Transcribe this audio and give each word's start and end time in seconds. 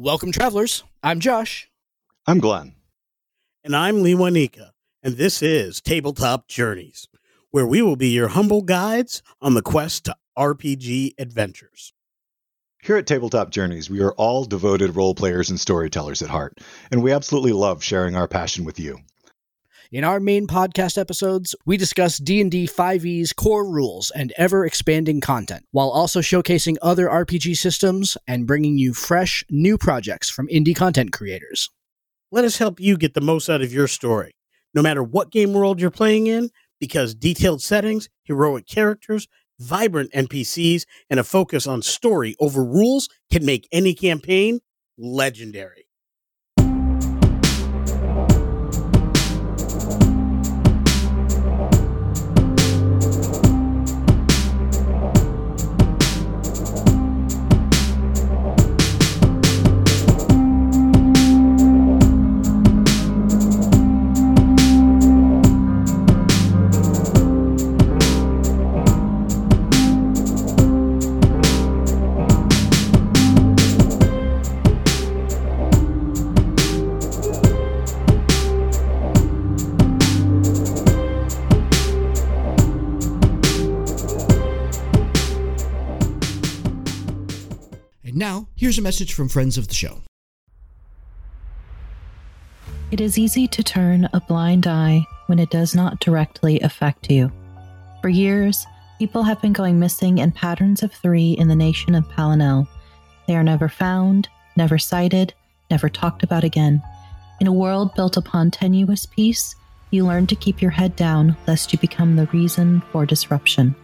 Welcome, 0.00 0.30
travelers. 0.30 0.84
I'm 1.02 1.18
Josh. 1.18 1.68
I'm 2.24 2.38
Glen. 2.38 2.76
And 3.64 3.74
I'm 3.74 3.96
Lewanika. 3.96 4.70
And 5.02 5.16
this 5.16 5.42
is 5.42 5.80
Tabletop 5.80 6.46
Journeys, 6.46 7.08
where 7.50 7.66
we 7.66 7.82
will 7.82 7.96
be 7.96 8.10
your 8.10 8.28
humble 8.28 8.62
guides 8.62 9.24
on 9.42 9.54
the 9.54 9.60
quest 9.60 10.04
to 10.04 10.14
RPG 10.38 11.14
adventures. 11.18 11.92
Here 12.80 12.96
at 12.96 13.08
Tabletop 13.08 13.50
Journeys, 13.50 13.90
we 13.90 14.00
are 14.00 14.12
all 14.12 14.44
devoted 14.44 14.94
role 14.94 15.16
players 15.16 15.50
and 15.50 15.58
storytellers 15.58 16.22
at 16.22 16.30
heart, 16.30 16.58
and 16.92 17.02
we 17.02 17.10
absolutely 17.10 17.50
love 17.50 17.82
sharing 17.82 18.14
our 18.14 18.28
passion 18.28 18.64
with 18.64 18.78
you. 18.78 19.00
In 19.90 20.04
our 20.04 20.20
main 20.20 20.46
podcast 20.46 20.98
episodes, 20.98 21.54
we 21.64 21.78
discuss 21.78 22.18
D&D 22.18 22.66
5e's 22.66 23.32
core 23.32 23.66
rules 23.66 24.12
and 24.14 24.34
ever-expanding 24.36 25.22
content, 25.22 25.64
while 25.70 25.88
also 25.88 26.20
showcasing 26.20 26.76
other 26.82 27.08
RPG 27.08 27.56
systems 27.56 28.18
and 28.26 28.46
bringing 28.46 28.76
you 28.76 28.92
fresh, 28.92 29.42
new 29.48 29.78
projects 29.78 30.28
from 30.28 30.46
indie 30.48 30.76
content 30.76 31.12
creators. 31.12 31.70
Let 32.30 32.44
us 32.44 32.58
help 32.58 32.78
you 32.78 32.98
get 32.98 33.14
the 33.14 33.22
most 33.22 33.48
out 33.48 33.62
of 33.62 33.72
your 33.72 33.88
story, 33.88 34.32
no 34.74 34.82
matter 34.82 35.02
what 35.02 35.30
game 35.30 35.54
world 35.54 35.80
you're 35.80 35.90
playing 35.90 36.26
in, 36.26 36.50
because 36.78 37.14
detailed 37.14 37.62
settings, 37.62 38.10
heroic 38.24 38.66
characters, 38.66 39.26
vibrant 39.58 40.12
NPCs, 40.12 40.84
and 41.08 41.18
a 41.18 41.24
focus 41.24 41.66
on 41.66 41.80
story 41.80 42.36
over 42.40 42.62
rules 42.62 43.08
can 43.32 43.42
make 43.42 43.66
any 43.72 43.94
campaign 43.94 44.60
legendary. 44.98 45.87
A 88.78 88.82
message 88.82 89.12
from 89.12 89.28
friends 89.28 89.58
of 89.58 89.68
the 89.68 89.74
show. 89.74 89.98
It 92.90 93.00
is 93.00 93.18
easy 93.18 93.46
to 93.48 93.62
turn 93.62 94.08
a 94.14 94.20
blind 94.20 94.66
eye 94.66 95.04
when 95.26 95.38
it 95.38 95.50
does 95.50 95.74
not 95.74 96.00
directly 96.00 96.60
affect 96.60 97.10
you. 97.10 97.30
For 98.00 98.08
years, 98.08 98.64
people 98.98 99.24
have 99.24 99.42
been 99.42 99.52
going 99.52 99.78
missing 99.78 100.18
in 100.18 100.32
patterns 100.32 100.82
of 100.82 100.92
three 100.92 101.32
in 101.32 101.48
the 101.48 101.56
nation 101.56 101.94
of 101.94 102.08
Palinel. 102.08 102.66
They 103.26 103.36
are 103.36 103.44
never 103.44 103.68
found, 103.68 104.28
never 104.56 104.78
sighted, 104.78 105.34
never 105.70 105.88
talked 105.88 106.22
about 106.22 106.44
again. 106.44 106.82
In 107.40 107.46
a 107.46 107.52
world 107.52 107.94
built 107.94 108.16
upon 108.16 108.50
tenuous 108.50 109.04
peace, 109.04 109.54
you 109.90 110.06
learn 110.06 110.26
to 110.28 110.36
keep 110.36 110.62
your 110.62 110.70
head 110.70 110.96
down 110.96 111.36
lest 111.46 111.72
you 111.72 111.78
become 111.78 112.16
the 112.16 112.26
reason 112.26 112.82
for 112.92 113.04
disruption. 113.04 113.74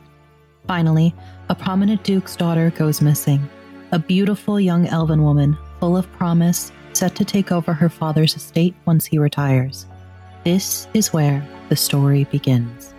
Finally, 0.67 1.15
a 1.51 1.55
prominent 1.55 2.03
duke's 2.05 2.37
daughter 2.37 2.71
goes 2.71 3.03
missing. 3.03 3.47
A 3.95 3.99
beautiful 4.01 4.59
young 4.59 4.89
elven 4.89 5.23
woman, 5.23 5.57
full 5.79 5.97
of 5.97 6.11
promise, 6.15 6.73
set 6.95 7.15
to 7.15 7.25
take 7.25 7.53
over 7.53 7.73
her 7.73 7.89
father's 7.89 8.35
estate 8.35 8.75
once 8.87 9.07
he 9.07 9.21
retires. 9.21 9.87
This 10.43 10.89
is 10.95 11.13
where 11.13 11.47
the 11.69 11.77
story 11.77 12.25
begins. 12.25 12.93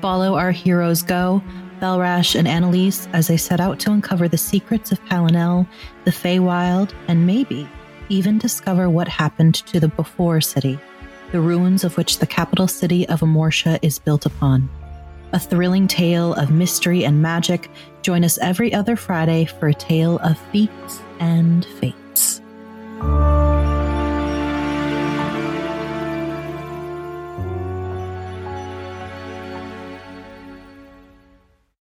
Follow 0.00 0.36
our 0.36 0.50
heroes 0.50 1.02
go, 1.02 1.42
Belrash 1.78 2.34
and 2.34 2.48
Annalise, 2.48 3.06
as 3.12 3.26
they 3.26 3.36
set 3.36 3.60
out 3.60 3.78
to 3.80 3.92
uncover 3.92 4.26
the 4.26 4.38
secrets 4.38 4.90
of 4.90 5.04
Palinel, 5.04 5.68
the 6.06 6.10
Feywild, 6.10 6.94
and 7.06 7.26
maybe 7.26 7.68
even 8.08 8.38
discover 8.38 8.88
what 8.88 9.08
happened 9.08 9.56
to 9.56 9.78
the 9.78 9.88
Before 9.88 10.40
City, 10.40 10.78
the 11.32 11.40
ruins 11.42 11.84
of 11.84 11.98
which 11.98 12.18
the 12.18 12.26
capital 12.26 12.66
city 12.66 13.06
of 13.10 13.20
Amortia 13.20 13.78
is 13.82 13.98
built 13.98 14.24
upon. 14.24 14.70
A 15.34 15.38
thrilling 15.40 15.88
tale 15.88 16.32
of 16.34 16.52
mystery 16.52 17.04
and 17.04 17.20
magic. 17.20 17.68
Join 18.02 18.22
us 18.22 18.38
every 18.38 18.72
other 18.72 18.94
Friday 18.94 19.46
for 19.46 19.66
a 19.66 19.74
tale 19.74 20.18
of 20.18 20.38
feats 20.52 21.00
and 21.18 21.64
fates. 21.80 22.40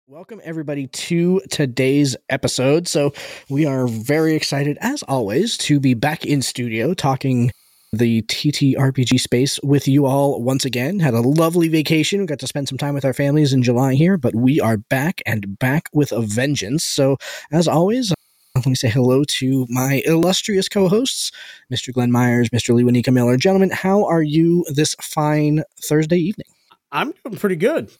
Welcome, 0.07 0.39
everybody, 0.45 0.87
to 0.87 1.41
today's 1.49 2.15
episode. 2.29 2.87
So, 2.87 3.11
we 3.49 3.65
are 3.65 3.87
very 3.87 4.35
excited, 4.35 4.77
as 4.79 5.03
always, 5.03 5.57
to 5.57 5.81
be 5.81 5.95
back 5.95 6.25
in 6.25 6.41
studio 6.41 6.93
talking 6.93 7.51
the 7.93 8.23
TTRPG 8.23 9.19
space 9.19 9.59
with 9.61 9.87
you 9.87 10.07
all 10.07 10.41
once 10.41 10.65
again. 10.65 10.99
Had 10.99 11.13
a 11.13 11.21
lovely 11.21 11.67
vacation. 11.67 12.21
We 12.21 12.25
got 12.25 12.39
to 12.39 12.47
spend 12.47 12.67
some 12.67 12.77
time 12.77 12.95
with 12.95 13.05
our 13.05 13.13
families 13.13 13.53
in 13.53 13.61
July 13.61 13.93
here, 13.93 14.17
but 14.17 14.33
we 14.33 14.59
are 14.59 14.77
back 14.77 15.21
and 15.27 15.59
back 15.59 15.89
with 15.93 16.11
a 16.11 16.21
vengeance. 16.21 16.83
So, 16.83 17.17
as 17.51 17.67
always, 17.67 18.11
uh, 18.11 18.15
let 18.55 18.65
me 18.65 18.73
say 18.73 18.89
hello 18.89 19.23
to 19.23 19.67
my 19.69 20.01
illustrious 20.05 20.67
co 20.67 20.87
hosts, 20.89 21.31
Mr. 21.71 21.93
Glen 21.93 22.11
Myers, 22.11 22.49
Mr. 22.49 22.73
Lewanika 22.73 23.13
Miller. 23.13 23.37
Gentlemen, 23.37 23.69
how 23.69 24.05
are 24.05 24.23
you 24.23 24.65
this 24.73 24.95
fine 24.99 25.63
Thursday 25.87 26.17
evening? 26.17 26.47
I'm 26.91 27.13
doing 27.23 27.37
pretty 27.37 27.57
good. 27.57 27.91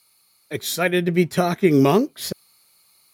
Excited 0.50 1.06
to 1.06 1.12
be 1.12 1.28
talking 1.28 1.84
monks. 1.84 2.34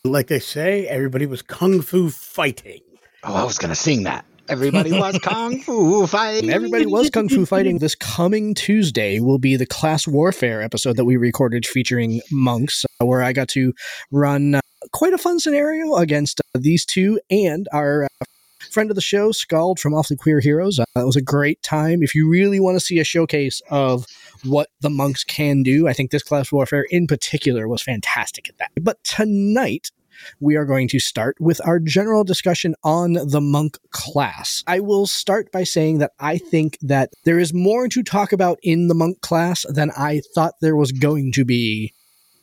Like 0.05 0.27
they 0.27 0.39
say, 0.39 0.87
everybody 0.87 1.25
was 1.25 1.41
kung 1.41 1.81
fu 1.81 2.09
fighting. 2.09 2.81
Oh, 3.25 3.35
I 3.35 3.43
was 3.43 3.57
going 3.57 3.69
to 3.69 3.75
sing 3.75 4.03
that. 4.03 4.23
Everybody 4.49 4.91
was 4.91 5.19
kung 5.23 5.59
fu 5.59 6.07
fighting. 6.07 6.49
Everybody 6.49 6.87
was 6.87 7.11
kung 7.11 7.29
fu 7.29 7.45
fighting. 7.45 7.77
This 7.77 7.93
coming 7.93 8.55
Tuesday 8.55 9.19
will 9.19 9.37
be 9.37 9.55
the 9.55 9.67
class 9.67 10.07
warfare 10.07 10.63
episode 10.63 10.97
that 10.97 11.05
we 11.05 11.17
recorded 11.17 11.67
featuring 11.67 12.21
monks, 12.31 12.83
uh, 12.99 13.05
where 13.05 13.21
I 13.21 13.31
got 13.31 13.47
to 13.49 13.73
run 14.11 14.55
uh, 14.55 14.61
quite 14.91 15.13
a 15.13 15.19
fun 15.19 15.39
scenario 15.39 15.95
against 15.97 16.41
uh, 16.41 16.59
these 16.59 16.83
two 16.83 17.19
and 17.29 17.67
our 17.71 18.05
uh, 18.05 18.25
friend 18.71 18.89
of 18.89 18.95
the 18.95 19.01
show, 19.01 19.31
Scald 19.31 19.79
from 19.79 19.93
Awfully 19.93 20.17
Queer 20.17 20.39
Heroes. 20.39 20.79
Uh, 20.79 20.85
it 20.95 21.05
was 21.05 21.15
a 21.15 21.21
great 21.21 21.61
time. 21.61 22.01
If 22.01 22.15
you 22.15 22.27
really 22.27 22.59
want 22.59 22.75
to 22.75 22.79
see 22.79 22.97
a 22.97 23.03
showcase 23.03 23.61
of 23.69 24.07
what 24.43 24.69
the 24.81 24.89
monks 24.89 25.23
can 25.23 25.61
do, 25.61 25.87
I 25.87 25.93
think 25.93 26.09
this 26.09 26.23
class 26.23 26.51
warfare 26.51 26.87
in 26.89 27.05
particular 27.05 27.67
was 27.67 27.83
fantastic 27.83 28.49
at 28.49 28.57
that. 28.57 28.71
But 28.81 29.03
tonight, 29.03 29.91
we 30.39 30.55
are 30.55 30.65
going 30.65 30.87
to 30.89 30.99
start 30.99 31.35
with 31.39 31.59
our 31.65 31.79
general 31.79 32.23
discussion 32.23 32.75
on 32.83 33.13
the 33.13 33.41
monk 33.41 33.77
class. 33.91 34.63
I 34.67 34.79
will 34.79 35.07
start 35.07 35.51
by 35.51 35.63
saying 35.63 35.99
that 35.99 36.11
I 36.19 36.37
think 36.37 36.77
that 36.81 37.13
there 37.25 37.39
is 37.39 37.53
more 37.53 37.87
to 37.87 38.03
talk 38.03 38.31
about 38.31 38.59
in 38.63 38.87
the 38.87 38.95
monk 38.95 39.21
class 39.21 39.65
than 39.69 39.91
I 39.97 40.21
thought 40.35 40.55
there 40.61 40.75
was 40.75 40.91
going 40.91 41.31
to 41.33 41.45
be 41.45 41.93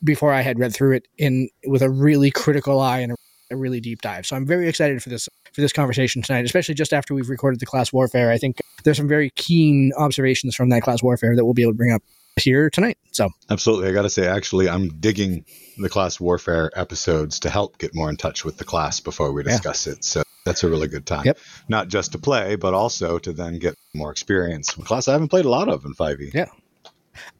before 0.04 0.32
I 0.32 0.42
had 0.42 0.58
read 0.58 0.74
through 0.74 0.92
it 0.92 1.08
in 1.18 1.48
with 1.66 1.82
a 1.82 1.90
really 1.90 2.30
critical 2.30 2.80
eye 2.80 3.00
and 3.00 3.12
a, 3.12 3.16
really 3.56 3.80
deep 3.80 4.02
dive. 4.02 4.26
So 4.26 4.34
I'm 4.34 4.44
very 4.44 4.68
excited 4.68 5.00
for 5.02 5.08
this 5.08 5.28
for 5.52 5.60
this 5.60 5.72
conversation 5.72 6.20
tonight, 6.20 6.44
especially 6.44 6.74
just 6.74 6.92
after 6.92 7.14
we've 7.14 7.30
recorded 7.30 7.60
the 7.60 7.66
class 7.66 7.92
warfare. 7.92 8.30
I 8.30 8.38
think 8.38 8.58
there's 8.82 8.96
some 8.96 9.08
very 9.08 9.30
keen 9.36 9.92
observations 9.96 10.56
from 10.56 10.68
that 10.70 10.82
class 10.82 11.02
warfare 11.02 11.36
that 11.36 11.44
we'll 11.44 11.54
be 11.54 11.62
able 11.62 11.72
to 11.72 11.76
bring 11.76 11.92
up 11.92 12.02
here 12.38 12.70
tonight. 12.70 12.98
So 13.12 13.28
Absolutely. 13.50 13.88
I 13.88 13.92
got 13.92 14.02
to 14.02 14.10
say, 14.10 14.26
actually, 14.26 14.68
I'm 14.68 14.88
digging 15.00 15.44
the 15.78 15.88
class 15.88 16.20
warfare 16.20 16.70
episodes 16.74 17.40
to 17.40 17.50
help 17.50 17.78
get 17.78 17.94
more 17.94 18.10
in 18.10 18.16
touch 18.16 18.44
with 18.44 18.58
the 18.58 18.64
class 18.64 19.00
before 19.00 19.32
we 19.32 19.42
Yeah. 19.44 19.52
discuss 19.52 19.86
it. 19.86 20.04
So 20.04 20.22
that's 20.44 20.62
a 20.62 20.68
really 20.68 20.88
good 20.88 21.06
time. 21.06 21.22
Yep. 21.24 21.38
Not 21.68 21.88
just 21.88 22.12
to 22.12 22.18
play, 22.18 22.56
but 22.56 22.74
also 22.74 23.18
to 23.18 23.32
then 23.32 23.58
get 23.58 23.74
more 23.94 24.10
experience. 24.10 24.76
A 24.76 24.82
class 24.82 25.08
I 25.08 25.12
haven't 25.12 25.28
played 25.28 25.44
a 25.44 25.50
lot 25.50 25.68
of 25.68 25.84
in 25.84 25.92
E. 25.92 25.94
5e. 25.94 26.30
Yeah. 26.34 26.46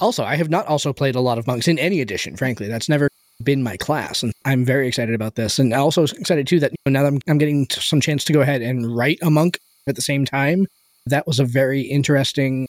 Also, 0.00 0.25
I 0.25 0.37
have 0.37 0.48
not 0.48 0.66
also 0.66 0.93
played 0.93 1.14
a 1.14 1.20
lot 1.20 1.38
of 1.38 1.46
monks 1.46 1.69
in 1.69 1.78
any 1.78 2.00
edition, 2.00 2.37
frankly. 2.37 2.66
That's 2.66 2.88
never 2.88 3.08
been 3.42 3.62
my 3.62 3.76
class. 3.76 4.22
And 4.22 4.32
I'm 4.46 4.64
very 4.64 4.88
excited 4.88 5.14
about 5.14 5.34
this. 5.34 5.58
And 5.58 5.75
also 5.75 6.04
excited 6.04 6.46
too 6.46 6.58
that 6.60 6.72
you 6.72 6.76
know, 6.87 6.99
now 6.99 7.02
that 7.02 7.14
I'm, 7.14 7.20
I'm 7.28 7.38
getting 7.38 7.66
some 7.70 8.00
chance 8.00 8.25
to 8.25 8.32
go 8.32 8.40
ahead 8.40 8.62
and 8.62 8.96
write 8.96 9.19
a 9.20 9.31
monk 9.31 9.58
at 9.87 9.94
the 9.94 10.00
same 10.02 10.25
time. 10.25 10.66
That 11.04 11.26
was 11.26 11.38
a 11.38 11.44
very 11.44 11.82
interesting, 11.82 12.66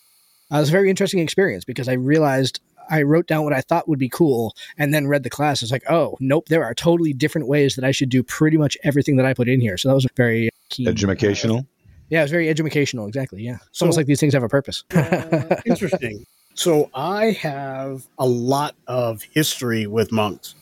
uh, 0.51 0.57
it 0.57 0.59
was 0.59 0.69
a 0.69 0.71
very 0.71 0.89
interesting 0.89 1.19
experience 1.19 1.63
because 1.65 1.87
I 1.87 1.93
realized 1.93 2.59
I 2.89 3.01
wrote 3.01 3.27
down 3.27 3.43
what 3.43 3.53
I 3.53 3.61
thought 3.61 3.87
would 3.89 3.99
be 3.99 4.07
cool 4.09 4.55
and 4.77 4.93
then 4.93 5.07
read 5.07 5.23
the 5.23 5.29
class. 5.29 5.61
It's 5.61 5.71
like, 5.71 5.83
oh, 5.89 6.15
nope, 6.21 6.47
there 6.47 6.63
are 6.63 6.73
totally 6.73 7.11
different 7.13 7.47
ways 7.47 7.75
that 7.75 7.83
I 7.83 7.91
should 7.91 8.09
do 8.09 8.23
pretty 8.23 8.55
much 8.57 8.77
everything 8.83 9.17
that 9.17 9.25
I 9.25 9.33
put 9.33 9.49
in 9.49 9.59
here. 9.59 9.77
So 9.77 9.89
that 9.89 9.95
was 9.95 10.07
very 10.15 10.49
keen. 10.69 10.87
Educational. 10.87 11.67
Yeah, 12.09 12.19
it 12.19 12.23
was 12.23 12.31
very 12.31 12.47
educational. 12.49 13.05
Exactly. 13.07 13.43
Yeah. 13.43 13.57
It's 13.69 13.79
So- 13.79 13.85
almost 13.85 13.97
like 13.97 14.05
these 14.07 14.19
things 14.21 14.33
have 14.33 14.43
a 14.43 14.49
purpose. 14.49 14.83
Uh, 14.95 15.57
interesting. 15.65 16.25
So 16.55 16.89
I 16.95 17.31
have 17.31 18.07
a 18.17 18.25
lot 18.25 18.75
of 18.87 19.21
history 19.21 19.85
with 19.85 20.11
monks. 20.11 20.55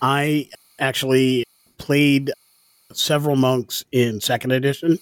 I 0.00 0.48
actually 0.78 1.44
played 1.76 2.30
several 2.92 3.36
monks 3.36 3.84
in 3.92 4.20
second 4.20 4.52
edition. 4.52 4.98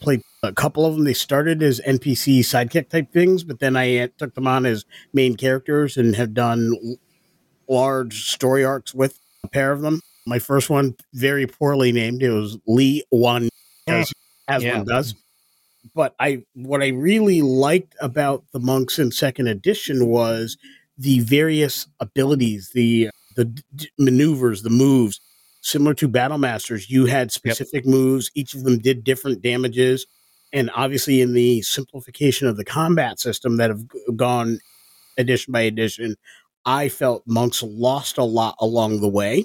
Played 0.00 0.22
a 0.42 0.52
couple 0.52 0.86
of 0.86 0.94
them. 0.94 1.04
They 1.04 1.12
started 1.12 1.62
as 1.62 1.80
NPC 1.86 2.40
sidekick 2.40 2.88
type 2.88 3.12
things, 3.12 3.44
but 3.44 3.58
then 3.60 3.76
I 3.76 3.98
uh, 3.98 4.08
took 4.18 4.34
them 4.34 4.46
on 4.46 4.64
as 4.66 4.84
main 5.12 5.36
characters 5.36 5.96
and 5.96 6.16
have 6.16 6.32
done 6.34 6.74
large 7.68 8.30
story 8.30 8.64
arcs 8.64 8.94
with 8.94 9.18
a 9.44 9.48
pair 9.48 9.72
of 9.72 9.82
them. 9.82 10.00
My 10.26 10.38
first 10.38 10.70
one, 10.70 10.94
very 11.14 11.46
poorly 11.46 11.92
named. 11.92 12.22
It 12.22 12.30
was 12.30 12.58
Lee 12.66 13.04
One, 13.10 13.48
as, 13.86 14.10
oh, 14.10 14.54
as 14.54 14.62
Yeah. 14.62 14.78
one 14.78 14.86
does. 14.86 15.14
But 15.94 16.14
I, 16.20 16.44
what 16.54 16.82
I 16.82 16.88
really 16.88 17.42
liked 17.42 17.94
about 18.00 18.44
the 18.52 18.60
monks 18.60 18.98
in 18.98 19.12
second 19.12 19.48
edition 19.48 20.06
was 20.08 20.56
the 20.98 21.20
various 21.20 21.86
abilities, 22.00 22.70
the 22.74 23.10
the 23.36 23.44
d- 23.46 23.88
maneuvers, 23.98 24.62
the 24.62 24.70
moves. 24.70 25.20
Similar 25.62 25.94
to 25.94 26.08
Battle 26.08 26.38
Masters, 26.38 26.90
you 26.90 27.06
had 27.06 27.30
specific 27.30 27.86
moves. 27.86 28.30
Each 28.34 28.54
of 28.54 28.64
them 28.64 28.78
did 28.78 29.04
different 29.04 29.42
damages, 29.42 30.06
and 30.52 30.70
obviously, 30.74 31.20
in 31.20 31.34
the 31.34 31.62
simplification 31.62 32.48
of 32.48 32.56
the 32.56 32.64
combat 32.64 33.20
system 33.20 33.56
that 33.58 33.70
have 33.70 33.82
gone 34.16 34.58
edition 35.18 35.52
by 35.52 35.60
edition, 35.60 36.16
I 36.64 36.88
felt 36.88 37.22
monks 37.26 37.62
lost 37.62 38.18
a 38.18 38.24
lot 38.24 38.56
along 38.60 39.00
the 39.00 39.08
way, 39.08 39.44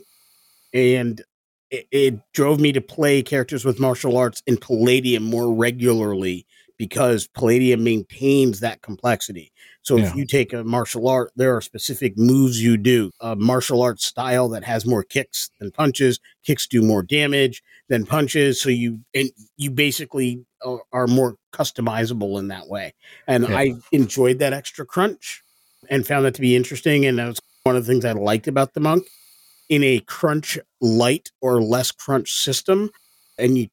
and 0.73 1.21
it, 1.69 1.87
it 1.91 2.19
drove 2.33 2.59
me 2.59 2.71
to 2.71 2.81
play 2.81 3.21
characters 3.21 3.65
with 3.65 3.79
martial 3.79 4.17
arts 4.17 4.41
in 4.47 4.57
Palladium 4.57 5.23
more 5.23 5.53
regularly 5.53 6.45
because 6.77 7.27
Palladium 7.27 7.83
maintains 7.83 8.59
that 8.59 8.81
complexity. 8.81 9.51
So 9.85 9.97
Yeah. 9.97 10.09
if 10.09 10.15
you 10.15 10.25
take 10.25 10.51
a 10.51 10.63
martial 10.63 11.07
art, 11.07 11.31
there 11.35 11.55
are 11.55 11.61
specific 11.61 12.17
moves 12.17 12.61
you 12.61 12.75
do. 12.75 13.11
A 13.21 13.35
martial 13.35 13.83
arts 13.83 14.03
style 14.05 14.49
that 14.49 14.63
has 14.63 14.83
more 14.85 15.03
kicks 15.03 15.51
than 15.59 15.69
punches. 15.71 16.19
Kicks 16.43 16.65
do 16.65 16.81
more 16.81 17.03
damage 17.03 17.61
than 17.87 18.05
punches. 18.05 18.59
So 18.59 18.69
you 18.69 19.01
and 19.13 19.29
you 19.57 19.69
basically 19.69 20.43
are, 20.65 20.81
are 20.91 21.05
more 21.07 21.35
customizable 21.53 22.39
in 22.39 22.47
that 22.47 22.67
way. 22.67 22.93
And 23.27 23.47
Yeah. 23.47 23.57
I 23.57 23.73
enjoyed 23.91 24.39
that 24.39 24.53
extra 24.53 24.85
crunch 24.87 25.43
and 25.87 26.05
found 26.05 26.25
that 26.25 26.33
to 26.35 26.41
be 26.41 26.55
interesting. 26.55 27.05
And 27.05 27.19
that 27.19 27.27
was 27.27 27.39
one 27.61 27.75
of 27.75 27.85
the 27.85 27.91
things 27.91 28.05
I 28.05 28.13
liked 28.13 28.47
about 28.47 28.73
the 28.73 28.79
monk 28.79 29.05
in 29.69 29.83
a 29.83 29.99
crunch 29.99 30.57
light 30.81 31.29
or 31.41 31.61
less 31.61 31.91
crunch 31.91 32.33
system. 32.33 32.89
And 33.37 33.55
you 33.57 33.63
you- 33.63 33.69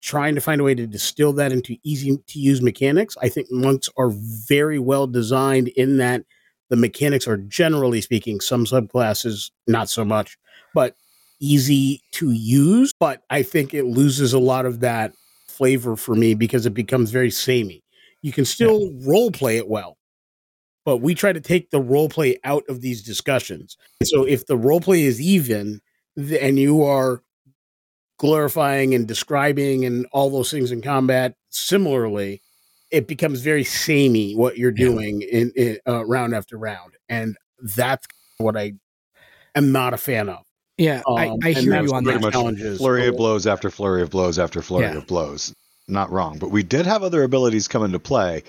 trying 0.00 0.34
to 0.34 0.40
find 0.40 0.60
a 0.60 0.64
way 0.64 0.74
to 0.74 0.86
distill 0.86 1.32
that 1.34 1.52
into 1.52 1.76
easy 1.82 2.16
to 2.16 2.38
use 2.38 2.62
mechanics. 2.62 3.16
I 3.22 3.28
think 3.28 3.50
monks 3.50 3.88
are 3.96 4.10
very 4.10 4.78
well 4.78 5.06
designed 5.06 5.68
in 5.68 5.98
that 5.98 6.24
the 6.68 6.76
mechanics 6.76 7.26
are 7.26 7.36
generally 7.36 8.00
speaking, 8.00 8.40
some 8.40 8.64
subclasses 8.64 9.50
not 9.66 9.90
so 9.90 10.04
much, 10.04 10.38
but 10.72 10.94
easy 11.40 12.02
to 12.12 12.30
use. 12.30 12.92
But 12.98 13.22
I 13.28 13.42
think 13.42 13.74
it 13.74 13.84
loses 13.84 14.32
a 14.32 14.38
lot 14.38 14.66
of 14.66 14.80
that 14.80 15.12
flavor 15.48 15.96
for 15.96 16.14
me 16.14 16.34
because 16.34 16.64
it 16.64 16.74
becomes 16.74 17.10
very 17.10 17.30
samey. 17.30 17.82
You 18.22 18.32
can 18.32 18.44
still 18.44 18.92
role 19.06 19.30
play 19.30 19.56
it 19.56 19.68
well, 19.68 19.96
but 20.84 20.98
we 20.98 21.14
try 21.14 21.32
to 21.32 21.40
take 21.40 21.70
the 21.70 21.80
role 21.80 22.08
play 22.08 22.38
out 22.44 22.64
of 22.68 22.80
these 22.80 23.02
discussions. 23.02 23.76
So 24.02 24.24
if 24.24 24.46
the 24.46 24.56
role 24.56 24.80
play 24.80 25.02
is 25.02 25.20
even 25.20 25.80
and 26.16 26.58
you 26.58 26.82
are 26.82 27.22
glorifying 28.20 28.94
and 28.94 29.08
describing 29.08 29.86
and 29.86 30.06
all 30.12 30.28
those 30.28 30.50
things 30.50 30.70
in 30.70 30.82
combat 30.82 31.34
similarly, 31.48 32.42
it 32.90 33.08
becomes 33.08 33.40
very 33.40 33.64
samey 33.64 34.34
what 34.36 34.58
you're 34.58 34.74
Yeah. 34.76 34.86
doing 34.88 35.22
in, 35.22 35.50
in 35.56 35.78
uh, 35.88 36.04
round 36.04 36.34
after 36.34 36.58
round, 36.58 36.92
and 37.08 37.34
that's 37.76 38.06
what 38.36 38.58
I 38.58 38.74
am 39.54 39.72
not 39.72 39.94
a 39.94 39.96
fan 39.96 40.28
of. 40.28 40.42
Yeah, 40.76 41.00
I, 41.08 41.28
Um, 41.28 41.38
I 41.42 41.48
and 41.48 41.56
hear 41.58 41.82
you 41.82 41.92
on 41.94 42.04
pretty 42.04 42.18
that. 42.18 42.24
much 42.26 42.32
challenges. 42.34 42.76
flurry 42.78 43.06
of 43.06 43.16
blows 43.16 43.46
after 43.46 43.70
flurry 43.70 44.02
of 44.02 44.10
blows 44.10 44.38
after 44.38 44.60
flurry 44.60 44.84
Yeah. 44.84 44.98
of 44.98 45.06
blows. 45.06 45.54
Not 45.88 46.10
wrong, 46.12 46.38
but 46.38 46.50
we 46.50 46.62
did 46.62 46.84
have 46.86 47.02
other 47.02 47.22
abilities 47.22 47.68
come 47.68 47.82
into 47.84 47.98
play, 47.98 48.42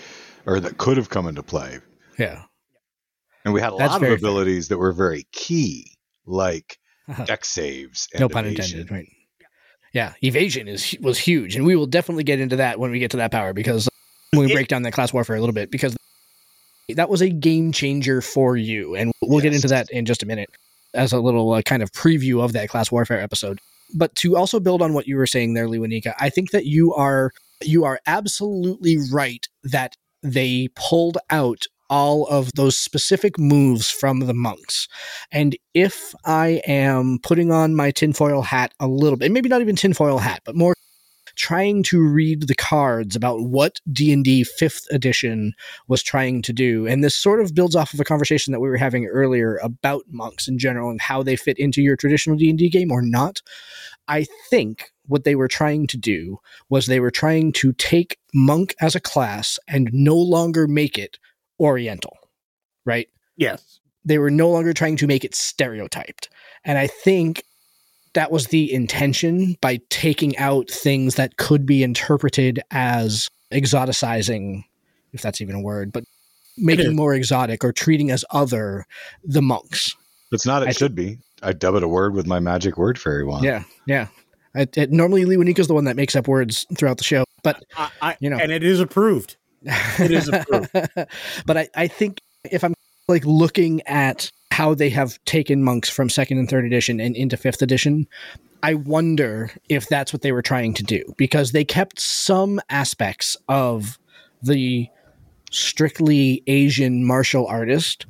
or 0.46 0.60
that 0.60 0.78
could 0.80 0.98
have 0.98 1.10
come 1.10 1.28
into 1.28 1.44
play, 1.44 1.80
Yeah. 2.20 2.44
and 3.46 3.54
we 3.54 3.62
had 3.62 3.72
a 3.72 3.78
That's 3.78 3.92
lot 3.92 3.96
of 3.96 4.02
very 4.02 4.18
fair. 4.18 4.30
abilities 4.30 4.68
that 4.68 4.78
were 4.80 4.92
very 4.92 5.26
key, 5.32 5.96
like 6.26 6.78
Uh-huh. 7.08 7.24
Dex 7.32 7.48
saves. 7.50 8.08
And 8.14 8.20
no 8.22 8.28
pun 8.30 8.46
intended, 8.46 8.92
right? 8.92 9.08
Yeah, 9.94 10.14
evasion 10.24 10.68
is 10.68 10.96
was 11.02 11.18
huge, 11.20 11.56
and 11.56 11.66
we 11.66 11.76
will 11.76 11.86
definitely 11.86 12.24
get 12.24 12.40
into 12.40 12.56
that 12.58 12.80
when 12.80 12.92
we 12.92 13.00
get 13.00 13.12
to 13.12 13.18
that 13.18 13.32
power 13.32 13.54
because 13.54 13.90
when 14.32 14.46
we 14.46 14.52
It- 14.52 14.56
break 14.56 14.68
down 14.68 14.84
that 14.84 14.94
class 14.94 15.12
warfare 15.12 15.36
a 15.36 15.40
little 15.40 15.54
bit 15.54 15.70
because 15.72 15.96
that 16.96 17.10
was 17.10 17.22
a 17.22 17.30
game 17.30 17.72
changer 17.72 18.22
for 18.22 18.56
you, 18.58 18.96
and 18.96 19.12
we'll 19.22 19.42
get 19.42 19.54
into 19.54 19.68
that 19.68 19.90
in 19.92 20.06
just 20.06 20.24
a 20.24 20.26
minute 20.26 20.50
as 20.94 21.14
a 21.14 21.20
little 21.20 21.52
uh, 21.54 21.62
kind 21.62 21.82
of 21.84 21.92
preview 21.92 22.44
of 22.44 22.54
that 22.54 22.70
class 22.70 22.92
warfare 22.92 23.20
episode. 23.22 23.60
But 23.94 24.16
to 24.16 24.38
also 24.38 24.60
build 24.60 24.82
on 24.82 24.94
what 24.94 25.08
you 25.08 25.18
were 25.18 25.28
saying 25.28 25.54
there, 25.54 25.68
Lewanika, 25.68 26.14
I 26.20 26.30
think 26.30 26.52
that 26.52 26.66
you 26.66 26.94
are 26.94 27.32
you 27.64 27.84
are 27.84 28.00
absolutely 28.08 28.98
right 29.12 29.46
that 29.64 29.96
they 30.24 30.70
pulled 30.76 31.18
out 31.30 31.66
all 31.92 32.26
of 32.28 32.54
those 32.54 32.78
specific 32.78 33.38
moves 33.38 33.92
from 33.92 34.22
the 34.22 34.34
monks. 34.34 34.88
And 35.32 35.56
if 35.74 36.16
I 36.26 36.62
am 36.66 37.20
putting 37.22 37.52
on 37.52 37.76
my 37.76 37.92
tinfoil 37.92 38.42
hat 38.42 38.74
a 38.80 38.88
little 38.88 39.18
bit, 39.18 39.32
maybe 39.32 39.50
not 39.50 39.62
even 39.62 39.76
tinfoil 39.76 40.18
hat, 40.18 40.42
but 40.46 40.56
more 40.56 40.74
trying 41.36 41.82
to 41.82 42.02
read 42.02 42.48
the 42.48 42.56
cards 42.56 43.16
about 43.16 43.42
what 43.42 43.80
D&D 43.92 44.46
5th 44.60 44.84
edition 44.92 45.54
was 45.88 46.04
trying 46.04 46.42
to 46.44 46.54
do. 46.54 46.88
And 46.88 47.04
this 47.04 47.16
sort 47.16 47.42
of 47.42 47.54
builds 47.56 47.76
off 47.76 47.94
of 47.94 48.00
a 48.00 48.06
conversation 48.06 48.52
that 48.52 48.60
we 48.60 48.70
were 48.70 48.78
having 48.78 49.06
earlier 49.06 49.58
about 49.64 50.04
monks 50.10 50.48
in 50.48 50.60
general 50.60 50.90
and 50.90 51.02
how 51.02 51.24
they 51.24 51.36
fit 51.36 51.58
into 51.58 51.82
your 51.82 51.96
traditional 51.96 52.38
D&D 52.38 52.70
game 52.70 52.92
or 52.92 53.02
not. 53.02 53.42
I 54.08 54.26
think 54.50 54.92
what 55.08 55.24
they 55.24 55.36
were 55.36 55.48
trying 55.48 55.88
to 55.88 55.98
do 55.98 56.38
was 56.70 56.86
they 56.86 57.00
were 57.00 57.12
trying 57.12 57.54
to 57.54 57.74
take 57.74 58.18
monk 58.34 58.76
as 58.80 58.96
a 58.96 59.00
class 59.02 59.60
and 59.68 59.90
no 59.92 60.16
longer 60.16 60.68
make 60.68 60.98
it 60.98 61.18
oriental, 61.62 62.18
right? 62.86 63.08
Yes. 63.38 63.80
they 64.04 64.18
were 64.18 64.32
no 64.32 64.50
longer 64.50 64.74
trying 64.74 64.98
to 64.98 65.08
make 65.08 65.24
it 65.24 65.36
stereotyped. 65.36 66.28
And 66.66 66.78
I 66.78 66.88
think 66.88 67.44
that 68.14 68.32
was 68.32 68.48
the 68.48 68.74
intention 68.74 69.56
by 69.62 69.80
taking 69.90 70.38
out 70.38 70.70
things 70.70 71.16
that 71.16 71.38
could 71.38 71.66
be 71.66 71.82
interpreted 71.84 72.60
as 72.72 73.30
exoticizing, 73.54 74.64
if 75.14 75.22
that's 75.22 75.40
even 75.42 75.56
a 75.56 75.62
word, 75.62 75.92
but 75.92 76.04
making 76.58 76.96
more 76.96 77.14
exotic 77.14 77.64
or 77.64 77.72
treating 77.72 78.12
as 78.12 78.26
other 78.32 78.86
the 79.24 79.42
monks. 79.42 79.96
It's 80.32 80.46
not. 80.46 80.64
It 80.64 80.70
I 80.70 80.72
should 80.72 80.96
be. 80.96 81.20
I 81.42 81.54
dub 81.54 81.76
it 81.76 81.84
a 81.84 81.88
word 81.88 82.14
with 82.14 82.28
my 82.28 82.40
magic 82.40 82.78
word 82.78 83.00
fairy 83.00 83.24
wand. 83.24 83.44
Yeah, 83.44 83.64
yeah. 83.86 84.08
I, 84.56 84.68
it, 84.76 84.92
normally, 84.92 85.24
Lewanika's 85.26 85.68
the 85.68 85.74
one 85.74 85.86
that 85.86 85.96
makes 85.96 86.16
up 86.16 86.28
words 86.28 86.66
throughout 86.78 86.98
the 86.98 87.04
show, 87.04 87.24
but 87.44 87.64
I, 87.78 87.90
I, 88.02 88.18
You 88.20 88.30
know. 88.30 88.38
and 88.38 88.52
it 88.52 88.64
is 88.64 88.80
approved. 88.80 89.38
It 89.64 90.12
is 90.12 90.28
approved. 90.28 90.72
but 91.46 91.58
I, 91.58 91.70
I 91.76 91.88
think 91.88 92.22
if 92.50 92.64
I'm 92.64 92.74
like 93.08 93.26
looking 93.26 93.82
at 93.88 94.32
how 94.52 94.74
they 94.74 94.90
have 94.90 95.24
taken 95.26 95.64
monks 95.64 95.90
from 95.90 96.10
second 96.10 96.38
and 96.38 96.50
third 96.50 96.66
edition 96.66 97.00
and 97.00 97.16
into 97.16 97.38
fifth 97.38 97.62
edition, 97.62 98.08
I 98.64 98.76
wonder 98.76 99.52
if 99.70 99.88
that's 99.88 100.14
what 100.14 100.22
they 100.22 100.32
were 100.32 100.42
trying 100.42 100.74
to 100.76 100.84
do 100.84 101.04
because 101.18 101.52
they 101.52 101.66
kept 101.66 102.00
some 102.00 102.60
aspects 102.70 103.38
of 103.48 103.98
the 104.44 104.88
strictly 105.52 106.44
Asian 106.48 107.06
martial 107.06 107.48
artist. 107.48 108.06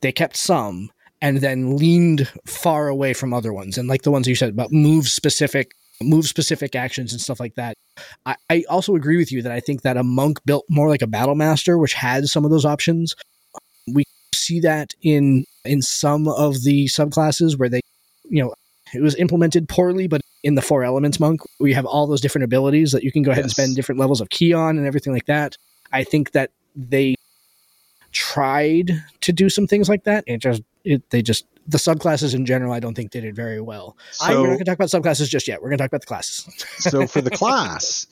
They 0.00 0.12
kept 0.12 0.36
some 0.36 0.90
and 1.20 1.38
then 1.38 1.76
leaned 1.76 2.30
far 2.44 2.88
away 2.88 3.14
from 3.14 3.32
other 3.32 3.52
ones. 3.52 3.78
And 3.78 3.88
like 3.88 4.02
the 4.02 4.10
ones 4.10 4.26
you 4.26 4.34
said 4.34 4.50
about 4.50 4.72
move 4.72 5.08
specific 5.08 5.74
move 6.04 6.26
specific 6.26 6.74
actions 6.74 7.12
and 7.12 7.20
stuff 7.20 7.40
like 7.40 7.54
that. 7.54 7.74
I, 8.26 8.36
I 8.50 8.64
also 8.68 8.94
agree 8.94 9.16
with 9.16 9.32
you 9.32 9.42
that 9.42 9.52
I 9.52 9.60
think 9.60 9.82
that 9.82 9.96
a 9.96 10.02
monk 10.02 10.40
built 10.44 10.64
more 10.68 10.88
like 10.88 11.02
a 11.02 11.06
battle 11.06 11.34
master, 11.34 11.78
which 11.78 11.94
had 11.94 12.26
some 12.26 12.44
of 12.44 12.50
those 12.50 12.64
options. 12.64 13.14
We 13.92 14.04
see 14.34 14.60
that 14.60 14.92
in 15.02 15.44
in 15.64 15.82
some 15.82 16.28
of 16.28 16.64
the 16.64 16.86
subclasses 16.86 17.58
where 17.58 17.68
they, 17.68 17.80
you 18.28 18.42
know, 18.42 18.54
it 18.94 19.00
was 19.00 19.14
implemented 19.16 19.68
poorly, 19.68 20.06
but 20.06 20.20
in 20.42 20.54
the 20.54 20.62
four 20.62 20.82
elements 20.82 21.20
monk, 21.20 21.40
we 21.60 21.72
have 21.72 21.86
all 21.86 22.06
those 22.06 22.20
different 22.20 22.44
abilities 22.44 22.92
that 22.92 23.04
you 23.04 23.12
can 23.12 23.22
go 23.22 23.30
ahead 23.30 23.44
and 23.44 23.50
spend 23.50 23.76
different 23.76 24.00
levels 24.00 24.20
of 24.20 24.28
ki 24.30 24.52
on 24.52 24.76
and 24.76 24.86
everything 24.86 25.12
like 25.12 25.26
that. 25.26 25.56
I 25.92 26.04
think 26.04 26.32
that 26.32 26.50
they 26.74 27.14
tried 28.12 29.02
to 29.22 29.32
do 29.32 29.48
some 29.48 29.66
things 29.66 29.88
like 29.88 30.04
that. 30.04 30.24
It 30.26 30.38
just 30.38 30.62
it 30.84 31.08
they 31.10 31.22
just 31.22 31.46
the 31.66 31.78
subclasses 31.78 32.34
in 32.34 32.44
general, 32.44 32.72
I 32.72 32.80
don't 32.80 32.94
think 32.94 33.10
did 33.10 33.24
it 33.24 33.34
very 33.34 33.60
well. 33.60 33.96
I, 34.20 34.34
we're 34.34 34.40
not 34.40 34.46
going 34.46 34.58
to 34.58 34.64
talk 34.64 34.74
about 34.74 34.88
subclasses 34.88 35.28
just 35.28 35.46
yet. 35.46 35.62
We're 35.62 35.68
going 35.68 35.78
to 35.78 35.84
talk 35.84 35.90
about 35.90 36.00
the 36.00 36.06
classes. 36.06 36.48
so 36.78 37.06
for 37.06 37.20
the 37.20 37.30
class, 37.30 38.06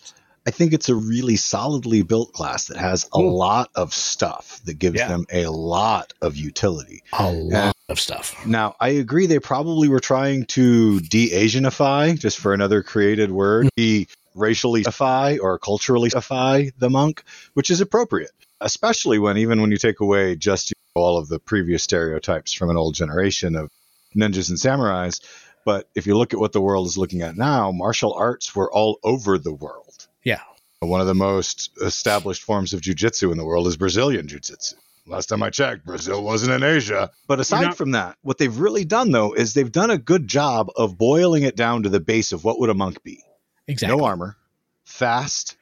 I 0.46 0.50
think 0.50 0.72
it's 0.72 0.88
a 0.88 0.94
really 0.94 1.36
solidly 1.36 2.02
built 2.02 2.32
class 2.32 2.66
that 2.66 2.76
has 2.76 3.08
a 3.12 3.18
lot 3.18 3.70
of 3.74 3.92
stuff 3.92 4.60
that 4.64 4.78
gives 4.78 4.98
Yeah. 4.98 5.08
them 5.08 5.26
a 5.32 5.48
lot 5.48 6.14
of 6.22 6.36
utility. 6.36 7.02
A 7.12 7.32
lot 7.32 7.76
of 7.88 8.00
stuff. 8.00 8.46
Now, 8.46 8.76
I 8.80 8.90
agree 8.90 9.26
they 9.26 9.38
probably 9.38 9.88
were 9.88 10.00
trying 10.00 10.46
to 10.46 11.00
de-Asianify, 11.00 12.18
just 12.18 12.38
for 12.38 12.54
another 12.54 12.82
created 12.82 13.30
word, 13.30 13.64
hmm. 13.64 13.68
de 13.76 14.06
raciallyify 14.36 15.38
or 15.42 15.58
culturallyify 15.58 16.72
the 16.78 16.88
monk, 16.88 17.24
which 17.54 17.70
is 17.70 17.80
appropriate, 17.80 18.30
especially 18.60 19.18
when 19.18 19.36
even 19.38 19.60
when 19.60 19.70
you 19.70 19.76
take 19.78 20.00
away 20.00 20.36
just 20.36 20.72
all 20.94 21.18
of 21.18 21.28
the 21.28 21.38
previous 21.38 21.82
stereotypes 21.82 22.52
from 22.52 22.70
an 22.70 22.76
old 22.76 22.94
generation 22.94 23.56
of 23.56 23.70
ninjas 24.16 24.48
and 24.50 24.58
samurais, 24.58 25.20
But 25.64 25.88
if 25.94 26.06
you 26.06 26.16
look 26.16 26.32
at 26.32 26.40
what 26.40 26.52
the 26.52 26.60
world 26.60 26.86
is 26.86 26.96
looking 26.98 27.22
at 27.22 27.36
now, 27.36 27.70
martial 27.70 28.14
arts 28.14 28.54
were 28.56 28.72
all 28.72 28.98
over 29.04 29.38
the 29.38 29.52
world. 29.52 30.08
Yeah. 30.24 30.40
One 30.80 31.00
of 31.02 31.06
the 31.06 31.14
most 31.14 31.70
established 31.82 32.42
forms 32.42 32.72
of 32.72 32.80
jujitsu 32.80 33.30
in 33.30 33.36
the 33.38 33.44
world 33.44 33.66
is 33.66 33.76
Brazilian 33.76 34.26
jiu-jitsu. 34.26 34.76
Last 35.06 35.26
time 35.26 35.42
I 35.42 35.50
checked, 35.50 35.84
Brazil 35.84 36.22
wasn't 36.24 36.52
in 36.52 36.62
Asia. 36.62 37.10
But 37.26 37.40
aside 37.40 37.62
not- 37.62 37.76
from 37.76 37.90
that, 37.92 38.16
what 38.22 38.38
they've 38.38 38.56
really 38.58 38.84
done 38.84 39.10
though 39.10 39.32
is 39.34 39.52
they've 39.54 39.70
done 39.70 39.90
a 39.90 39.98
good 39.98 40.26
job 40.26 40.70
of 40.76 40.96
boiling 40.96 41.42
it 41.42 41.56
down 41.56 41.82
to 41.82 41.88
the 41.88 42.00
base 42.00 42.32
of 42.32 42.42
what 42.44 42.58
would 42.58 42.70
a 42.70 42.74
monk 42.74 43.02
be. 43.02 43.22
Exactly. 43.68 43.96
No 43.98 44.04
armor, 44.04 44.36
fast, 44.84 45.56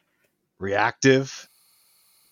reactive, 0.59 1.48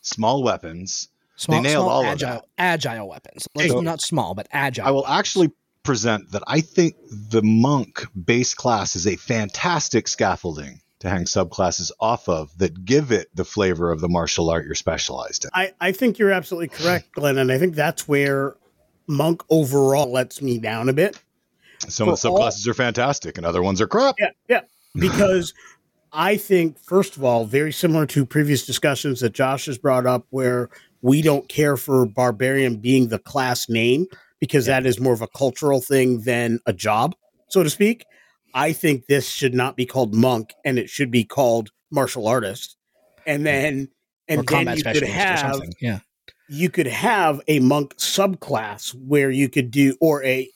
small 0.07 0.43
weapons. 0.43 1.09
Small, 1.39 1.61
nailed 1.61 1.85
small, 1.85 1.89
all 1.91 2.01
of 2.01 2.07
agile, 2.07 2.29
that. 2.35 2.45
agile 2.57 3.09
weapons. 3.09 3.47
Let's, 3.55 3.71
So- 3.73 3.81
not 3.81 4.01
small, 4.01 4.35
but 4.35 4.49
agile. 4.53 4.87
I 4.87 4.91
will 4.91 5.07
actually 5.07 5.51
present 5.83 6.31
that 6.33 6.43
I 6.47 6.61
think 6.63 6.97
the 7.11 7.43
monk 7.43 8.05
base 8.25 8.55
class 8.55 8.97
is 8.97 9.07
a 9.07 9.17
fantastic 9.17 10.09
scaffolding 10.09 10.81
to 11.01 11.11
hang 11.11 11.25
subclasses 11.25 11.91
off 12.01 12.27
of 12.29 12.57
that 12.57 12.85
give 12.87 13.13
it 13.13 13.29
the 13.35 13.45
flavor 13.45 13.93
of 13.93 14.01
the 14.01 14.09
martial 14.09 14.49
art 14.49 14.65
you're 14.65 14.75
specialized 14.75 15.45
in. 15.45 15.51
I, 15.53 15.73
I 15.81 15.93
think 15.93 16.19
you're 16.19 16.33
absolutely 16.33 16.69
correct, 16.69 17.13
Glen, 17.13 17.37
and 17.37 17.53
I 17.53 17.59
think 17.59 17.75
that's 17.75 18.09
where 18.09 18.57
Monk 19.07 19.43
overall 19.51 20.11
lets 20.11 20.41
me 20.41 20.59
down 20.59 20.89
a 20.89 20.95
bit. 20.95 21.21
Some 21.87 22.09
of 22.09 22.19
the 22.19 22.21
For 22.23 22.29
all- 22.29 22.39
subclasses 22.49 22.67
are 22.67 22.75
fantastic 22.75 23.37
and 23.37 23.45
other 23.47 23.63
ones 23.63 23.81
are 23.83 23.87
crap. 23.87 24.15
Yeah, 24.19 24.31
yeah. 24.49 24.61
Because 24.95 25.53
I 26.19 26.39
think, 26.39 26.79
first 26.79 27.19
of 27.19 27.25
all, 27.25 27.45
very 27.45 27.71
similar 27.73 28.07
to 28.07 28.25
previous 28.25 28.65
discussions 28.65 29.21
that 29.21 29.35
Josh 29.35 29.67
has 29.67 29.77
brought 29.77 30.07
up, 30.07 30.27
where 30.31 30.71
we 31.03 31.21
don't 31.21 31.47
care 31.47 31.77
for 31.77 32.07
barbarian 32.07 32.77
being 32.77 33.09
the 33.09 33.19
class 33.19 33.69
name 33.69 34.07
because 34.41 34.65
that 34.65 34.87
is 34.87 34.99
more 34.99 35.13
of 35.13 35.21
a 35.21 35.29
cultural 35.29 35.83
thing 35.83 36.23
than 36.23 36.59
a 36.65 36.73
job, 36.73 37.15
so 37.51 37.63
to 37.63 37.69
speak. 37.69 38.07
I 38.55 38.73
think 38.73 39.07
this 39.07 39.29
should 39.29 39.55
not 39.55 39.77
be 39.77 39.85
called 39.85 40.15
monk 40.15 40.55
and 40.65 40.79
it 40.79 40.89
should 40.89 41.11
be 41.11 41.23
called 41.23 41.69
martial 41.91 42.27
artist. 42.27 42.79
And 43.27 43.45
then 43.45 43.89
and 44.27 44.41
or 44.41 44.45
then 44.45 44.75
you 44.75 44.83
could 44.85 45.03
have. 45.03 45.61
Yeah. 45.83 45.99
you 46.49 46.71
could 46.71 46.87
have 46.87 47.43
a 47.47 47.61
monk 47.61 47.95
subclass 47.97 48.95
where 48.95 49.31
you 49.31 49.51
could 49.51 49.71
do 49.71 49.95
or 50.01 50.25
a 50.25 50.51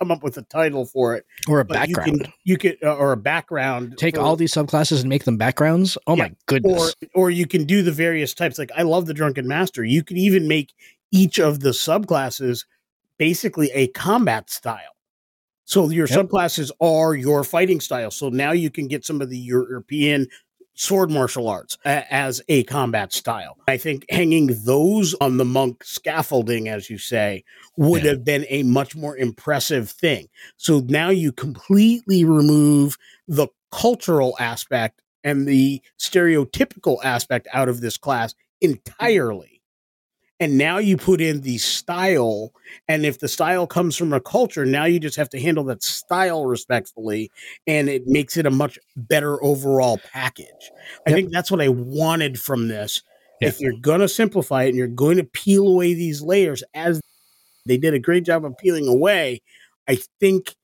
come 0.00 0.10
up 0.10 0.22
with 0.22 0.36
a 0.38 0.42
title 0.42 0.86
for 0.86 1.14
it 1.14 1.26
Or 1.46 1.60
a 1.60 1.64
but 1.64 1.88
you 1.88 1.94
background. 1.94 2.24
can 2.24 2.32
you 2.44 2.56
could 2.56 2.78
uh, 2.82 2.96
or 2.96 3.12
a 3.12 3.16
background 3.16 3.94
Take 3.98 4.16
for- 4.16 4.22
all 4.22 4.34
these 4.34 4.52
subclasses 4.52 5.00
and 5.00 5.08
make 5.08 5.24
them 5.24 5.36
backgrounds. 5.36 5.98
Oh 6.06 6.16
Yeah. 6.16 6.24
my 6.24 6.32
goodness. 6.46 6.94
or 7.14 7.24
or 7.24 7.30
you 7.30 7.46
can 7.46 7.64
do 7.64 7.82
the 7.82 7.92
various 7.92 8.32
types 8.34 8.58
like 8.58 8.70
i 8.76 8.82
love 8.82 9.06
the 9.06 9.14
drunken 9.14 9.46
master 9.46 9.84
you 9.84 10.02
could 10.02 10.16
even 10.18 10.48
make 10.48 10.72
each 11.12 11.38
of 11.38 11.60
the 11.60 11.70
subclasses 11.70 12.64
basically 13.18 13.70
a 13.72 13.88
combat 13.88 14.48
style 14.50 14.96
so 15.64 15.88
your 15.90 16.06
Yep. 16.08 16.18
subclasses 16.28 16.70
are 16.80 17.14
your 17.14 17.44
fighting 17.44 17.80
style 17.80 18.10
so 18.10 18.28
now 18.30 18.52
you 18.52 18.70
can 18.70 18.88
get 18.88 19.04
some 19.04 19.20
of 19.20 19.28
the 19.28 19.38
european 19.38 20.26
sword 20.80 21.10
martial 21.10 21.46
arts 21.46 21.76
a- 21.84 22.12
as 22.12 22.40
a 22.48 22.62
combat 22.64 23.12
style 23.12 23.56
i 23.68 23.76
think 23.76 24.04
hanging 24.08 24.46
those 24.64 25.14
on 25.20 25.36
the 25.36 25.44
monk 25.44 25.84
scaffolding 25.84 26.68
as 26.68 26.88
you 26.88 26.96
say 26.96 27.44
would 27.76 28.02
Yeah. 28.02 28.10
have 28.12 28.24
been 28.24 28.46
a 28.48 28.62
much 28.62 28.96
more 28.96 29.16
impressive 29.16 29.90
thing 29.90 30.28
so 30.56 30.80
now 30.88 31.10
you 31.10 31.32
completely 31.32 32.24
remove 32.24 32.96
the 33.28 33.48
cultural 33.70 34.34
aspect 34.40 35.02
and 35.22 35.46
the 35.46 35.82
stereotypical 35.98 36.96
aspect 37.04 37.46
out 37.52 37.68
of 37.68 37.82
this 37.82 37.98
class 37.98 38.34
entirely. 38.62 39.59
And 40.40 40.58
now 40.58 40.78
you 40.78 40.96
put 40.96 41.20
in 41.20 41.42
the 41.42 41.58
style. 41.58 42.52
And 42.88 43.04
if 43.06 43.18
the 43.20 43.28
style 43.28 43.66
comes 43.66 43.96
from 43.96 44.12
a 44.12 44.20
culture, 44.20 44.64
now 44.66 44.86
you 44.86 44.98
just 44.98 45.16
have 45.16 45.28
to 45.30 45.40
handle 45.40 45.64
that 45.64 45.82
style 45.82 46.46
respectfully. 46.46 47.30
And 47.66 47.88
it 47.88 48.06
makes 48.06 48.36
it 48.36 48.46
a 48.46 48.50
much 48.50 48.78
better 48.96 49.42
overall 49.44 49.98
package. 50.12 50.72
I 51.06 51.10
Yep. 51.10 51.14
think 51.14 51.30
that's 51.32 51.50
what 51.50 51.60
I 51.60 51.68
wanted 51.68 52.40
from 52.40 52.68
this. 52.68 53.02
If 53.40 53.60
you're 53.60 53.74
going 53.80 54.00
to 54.00 54.08
simplify 54.08 54.64
it 54.64 54.70
and 54.70 54.78
you're 54.78 54.88
going 54.88 55.16
to 55.18 55.24
peel 55.24 55.66
away 55.68 55.94
these 55.94 56.22
layers, 56.22 56.62
as 56.74 57.00
they 57.66 57.78
did 57.78 57.94
a 57.94 57.98
great 57.98 58.24
job 58.24 58.44
of 58.44 58.56
peeling 58.58 58.88
away, 58.88 59.40
I 59.88 59.98
think 60.20 60.54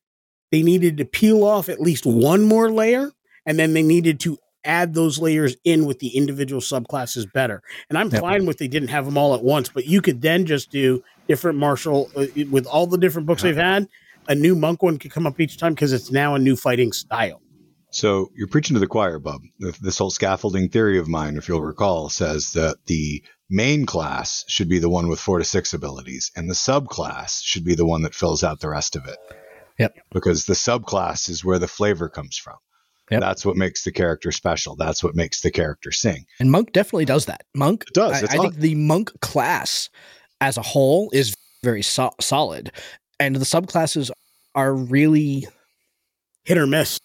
they 0.52 0.62
needed 0.62 0.98
to 0.98 1.04
peel 1.04 1.44
off 1.44 1.68
at 1.68 1.80
least 1.80 2.06
one 2.06 2.44
more 2.44 2.70
layer 2.70 3.12
and 3.46 3.58
then 3.58 3.74
they 3.74 3.82
needed 3.82 4.20
to 4.20 4.38
add 4.66 4.94
those 4.94 5.18
layers 5.18 5.56
in 5.64 5.86
with 5.86 5.98
the 6.00 6.08
individual 6.08 6.60
subclasses 6.60 7.30
better. 7.32 7.62
And 7.88 7.96
I'm 7.98 8.10
Yep. 8.10 8.20
fine 8.20 8.46
with 8.46 8.58
they 8.58 8.68
didn't 8.68 8.88
have 8.88 9.04
them 9.04 9.16
all 9.16 9.34
at 9.34 9.42
once, 9.42 9.68
but 9.68 9.86
you 9.86 10.02
could 10.02 10.20
then 10.22 10.46
just 10.46 10.70
do 10.70 11.02
different 11.28 11.58
martial 11.58 12.10
uh, 12.16 12.26
with 12.50 12.66
all 12.66 12.86
the 12.86 12.98
different 12.98 13.26
books 13.26 13.42
they've 13.42 13.56
had. 13.56 13.88
A 14.28 14.34
new 14.34 14.54
monk 14.56 14.82
one 14.82 14.98
could 14.98 15.12
come 15.12 15.26
up 15.26 15.38
each 15.40 15.56
time 15.56 15.74
because 15.74 15.92
it's 15.92 16.10
now 16.10 16.34
a 16.34 16.38
new 16.38 16.56
fighting 16.56 16.92
style. 16.92 17.40
So 17.90 18.30
you're 18.36 18.48
preaching 18.48 18.74
to 18.74 18.80
the 18.80 18.86
choir, 18.86 19.18
Bub. 19.18 19.40
This 19.80 19.98
whole 19.98 20.10
scaffolding 20.10 20.68
theory 20.68 20.98
of 20.98 21.08
mine, 21.08 21.36
if 21.36 21.48
you'll 21.48 21.62
recall, 21.62 22.10
says 22.10 22.50
that 22.52 22.76
the 22.86 23.22
main 23.48 23.86
class 23.86 24.44
should 24.48 24.68
be 24.68 24.80
the 24.80 24.88
one 24.88 25.08
with 25.08 25.20
four 25.20 25.38
to 25.38 25.44
six 25.44 25.72
abilities, 25.72 26.32
and 26.36 26.50
the 26.50 26.54
subclass 26.54 27.40
should 27.42 27.64
be 27.64 27.74
the 27.74 27.86
one 27.86 28.02
that 28.02 28.14
fills 28.14 28.42
out 28.42 28.60
the 28.60 28.68
rest 28.68 28.96
of 28.96 29.06
it. 29.06 29.16
Yep. 29.78 29.94
Because 30.12 30.46
the 30.46 30.54
subclass 30.54 31.28
is 31.28 31.44
where 31.44 31.58
the 31.58 31.68
flavor 31.68 32.08
comes 32.08 32.36
from. 32.36 32.56
Yep. 33.10 33.20
That's 33.20 33.46
what 33.46 33.56
makes 33.56 33.84
the 33.84 33.92
character 33.92 34.32
special. 34.32 34.74
That's 34.76 35.02
what 35.02 35.14
makes 35.14 35.40
the 35.40 35.50
character 35.50 35.92
sing. 35.92 36.26
And 36.40 36.50
Monk 36.50 36.72
definitely 36.72 37.04
does 37.04 37.26
that. 37.26 37.44
Monk 37.54 37.84
It 37.86 37.94
does. 37.94 38.24
I, 38.24 38.26
I 38.34 38.38
think 38.38 38.56
the 38.56 38.74
monk 38.74 39.12
class 39.20 39.88
as 40.40 40.56
a 40.56 40.62
whole 40.62 41.10
is 41.12 41.34
very 41.62 41.82
so- 41.82 42.14
solid, 42.20 42.72
and 43.20 43.36
the 43.36 43.44
subclasses 43.44 44.10
are 44.54 44.74
really. 44.74 45.46
Hit 46.44 46.58
or 46.58 46.66
miss. 46.66 47.00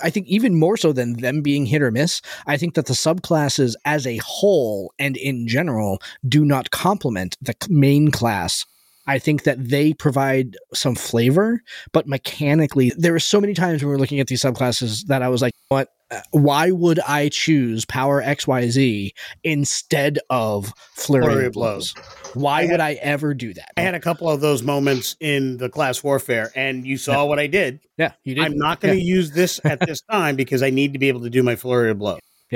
I 0.00 0.10
think 0.10 0.26
even 0.26 0.56
more 0.56 0.76
so 0.76 0.92
than 0.92 1.14
them 1.14 1.42
being 1.42 1.66
hit 1.66 1.80
or 1.80 1.90
miss, 1.90 2.20
I 2.46 2.56
think 2.56 2.74
that 2.74 2.86
the 2.86 2.92
subclasses 2.92 3.74
as 3.84 4.06
a 4.06 4.16
whole 4.18 4.92
and 4.98 5.16
in 5.16 5.46
general 5.46 6.02
do 6.28 6.44
not 6.44 6.70
complement 6.72 7.36
the 7.40 7.54
main 7.68 8.10
class. 8.10 8.66
I 9.06 9.18
think 9.18 9.42
that 9.44 9.68
they 9.68 9.92
provide 9.92 10.56
some 10.72 10.94
flavor, 10.94 11.62
but 11.92 12.06
mechanically, 12.06 12.92
there 12.96 13.12
were 13.12 13.20
so 13.20 13.40
many 13.40 13.54
times 13.54 13.82
when 13.82 13.88
we 13.90 13.94
were 13.94 14.00
looking 14.00 14.20
at 14.20 14.26
these 14.28 14.42
subclasses 14.42 15.06
that 15.06 15.22
I 15.22 15.28
was 15.28 15.42
like, 15.42 15.52
what? 15.68 15.88
Uh, 16.10 16.20
Why 16.32 16.70
would 16.70 17.00
I 17.00 17.28
choose 17.30 17.84
power 17.86 18.22
XYZ 18.22 19.10
instead 19.42 20.18
of 20.30 20.72
flurry, 20.94 21.24
Flurry 21.24 21.46
of 21.46 21.52
blows. 21.52 21.92
blows? 21.94 22.06
Why 22.34 22.62
had- 22.62 22.70
would 22.72 22.80
I 22.80 22.94
ever 22.94 23.32
do 23.34 23.54
that? 23.54 23.70
I 23.76 23.80
had 23.82 23.94
a 23.94 24.00
couple 24.00 24.28
of 24.28 24.40
those 24.40 24.62
moments 24.62 25.16
in 25.20 25.56
the 25.56 25.68
class 25.68 26.02
warfare, 26.04 26.50
and 26.54 26.86
you 26.86 26.96
saw 26.98 27.24
what 27.24 27.38
I 27.38 27.46
did. 27.46 27.80
yeah, 27.96 28.12
you 28.24 28.34
did. 28.34 28.44
I'm 28.44 28.58
not 28.58 28.80
going 28.80 28.94
to 28.98 29.02
use 29.02 29.30
this 29.32 29.60
at 29.64 29.80
this 29.80 30.00
time 30.10 30.36
because 30.36 30.62
I 30.62 30.70
need 30.70 30.92
to 30.92 30.98
be 30.98 31.08
able 31.08 31.22
to 31.22 31.30
do 31.30 31.42
my 31.42 31.56
flurry 31.56 31.90
of 31.90 31.98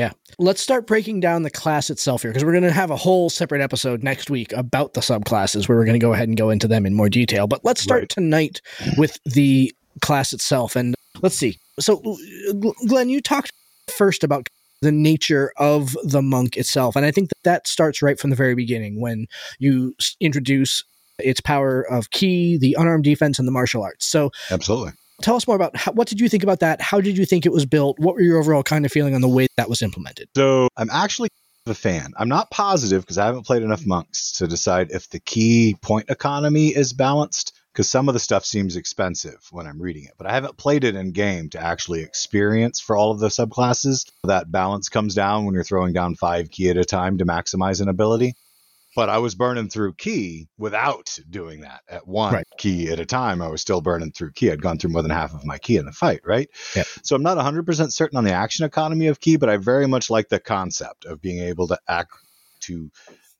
blow. 0.06 0.10
Let's 0.38 0.60
start 0.62 0.86
breaking 0.86 1.20
down 1.20 1.42
the 1.42 1.50
class 1.50 1.90
itself 1.90 2.22
here 2.22 2.30
because 2.30 2.44
we're 2.44 2.52
going 2.52 2.62
to 2.64 2.70
have 2.70 2.90
a 2.90 2.96
whole 2.96 3.28
separate 3.28 3.60
episode 3.60 4.02
next 4.02 4.30
week 4.30 4.52
about 4.52 4.94
the 4.94 5.00
subclasses 5.00 5.68
where 5.68 5.76
we're 5.76 5.84
going 5.84 5.98
to 5.98 6.04
go 6.04 6.12
ahead 6.12 6.28
and 6.28 6.36
go 6.36 6.50
into 6.50 6.68
them 6.68 6.86
in 6.86 6.94
more 6.94 7.08
detail. 7.08 7.46
But 7.46 7.64
let's 7.64 7.80
start 7.80 8.02
Right. 8.02 8.08
tonight 8.08 8.60
with 8.96 9.18
the 9.24 9.74
class 10.00 10.32
itself. 10.32 10.76
And 10.76 10.94
let's 11.22 11.34
see. 11.34 11.58
So, 11.80 12.00
uh, 12.50 12.52
Glen, 12.86 13.08
you 13.08 13.20
talked 13.20 13.52
first 13.90 14.22
about 14.22 14.48
the 14.80 14.92
nature 14.92 15.52
of 15.56 15.96
the 16.04 16.22
monk 16.22 16.56
itself. 16.56 16.94
And 16.94 17.04
I 17.04 17.10
think 17.10 17.30
that 17.30 17.42
that 17.44 17.66
starts 17.66 18.00
right 18.00 18.18
from 18.20 18.30
the 18.30 18.36
very 18.36 18.54
beginning 18.54 19.00
when 19.00 19.26
you 19.58 19.94
introduce 20.20 20.84
its 21.18 21.40
power 21.40 21.82
of 21.82 22.10
ki, 22.10 22.58
the 22.58 22.76
unarmed 22.78 23.02
defense, 23.02 23.40
and 23.40 23.48
the 23.48 23.52
martial 23.52 23.82
arts. 23.82 24.06
So, 24.06 24.30
Absolutely. 24.52 24.92
Tell 25.22 25.36
us 25.36 25.46
more 25.46 25.56
about 25.56 25.76
how, 25.76 25.92
what 25.92 26.08
did 26.08 26.20
you 26.20 26.28
think 26.28 26.42
about 26.42 26.60
that? 26.60 26.80
How 26.80 27.00
did 27.00 27.18
you 27.18 27.26
think 27.26 27.44
it 27.44 27.52
was 27.52 27.66
built? 27.66 27.98
What 27.98 28.14
were 28.14 28.22
your 28.22 28.38
overall 28.38 28.62
kind 28.62 28.86
of 28.86 28.92
feeling 28.92 29.14
on 29.14 29.20
the 29.20 29.28
way 29.28 29.48
that 29.56 29.68
was 29.68 29.82
implemented? 29.82 30.28
So 30.36 30.68
I'm 30.76 30.90
actually 30.90 31.28
a 31.66 31.74
fan. 31.74 32.12
I'm 32.16 32.28
not 32.28 32.50
positive 32.50 33.02
because 33.02 33.18
I 33.18 33.26
haven't 33.26 33.46
played 33.46 33.62
enough 33.62 33.84
monks 33.84 34.32
to 34.38 34.46
decide 34.46 34.90
if 34.90 35.10
the 35.10 35.20
ki 35.20 35.76
point 35.82 36.08
economy 36.08 36.68
is 36.68 36.92
balanced. 36.92 37.54
Because 37.72 37.90
some 37.90 38.08
of 38.08 38.14
the 38.14 38.18
stuff 38.18 38.44
seems 38.44 38.74
expensive 38.74 39.38
when 39.52 39.68
I'm 39.68 39.80
reading 39.80 40.02
it, 40.02 40.14
but 40.18 40.26
I 40.26 40.32
haven't 40.32 40.56
played 40.56 40.82
it 40.82 40.96
in 40.96 41.12
game 41.12 41.48
to 41.50 41.62
actually 41.62 42.02
experience 42.02 42.80
for 42.80 42.96
all 42.96 43.12
of 43.12 43.20
the 43.20 43.28
subclasses. 43.28 44.10
That 44.24 44.50
balance 44.50 44.88
comes 44.88 45.14
down 45.14 45.44
when 45.44 45.54
you're 45.54 45.62
throwing 45.62 45.92
down 45.92 46.16
five 46.16 46.50
ki 46.50 46.70
at 46.70 46.76
a 46.76 46.84
time 46.84 47.18
to 47.18 47.24
maximize 47.24 47.80
an 47.80 47.88
ability. 47.88 48.34
But 48.98 49.10
I 49.10 49.18
was 49.18 49.36
burning 49.36 49.68
through 49.68 49.94
ki 49.94 50.48
without 50.58 51.16
doing 51.30 51.60
that 51.60 51.82
at 51.88 52.08
one 52.08 52.34
Right. 52.34 52.46
ki 52.58 52.90
at 52.90 52.98
a 52.98 53.06
time. 53.06 53.40
I 53.40 53.46
was 53.46 53.60
still 53.60 53.80
burning 53.80 54.10
through 54.10 54.32
ki. 54.32 54.50
I'd 54.50 54.60
gone 54.60 54.76
through 54.76 54.90
more 54.90 55.02
than 55.02 55.12
half 55.12 55.32
of 55.32 55.44
my 55.44 55.56
ki 55.56 55.76
in 55.76 55.86
the 55.86 55.92
fight, 55.92 56.22
right? 56.24 56.48
So 57.04 57.14
I'm 57.14 57.22
not 57.22 57.38
100% 57.38 57.92
certain 57.92 58.18
on 58.18 58.24
the 58.24 58.32
action 58.32 58.64
economy 58.64 59.06
of 59.06 59.20
ki, 59.20 59.36
but 59.36 59.48
I 59.48 59.56
very 59.56 59.86
much 59.86 60.10
like 60.10 60.28
the 60.28 60.40
concept 60.40 61.04
of 61.04 61.22
being 61.22 61.38
able 61.38 61.68
to 61.68 61.78
act 61.86 62.10
to 62.62 62.90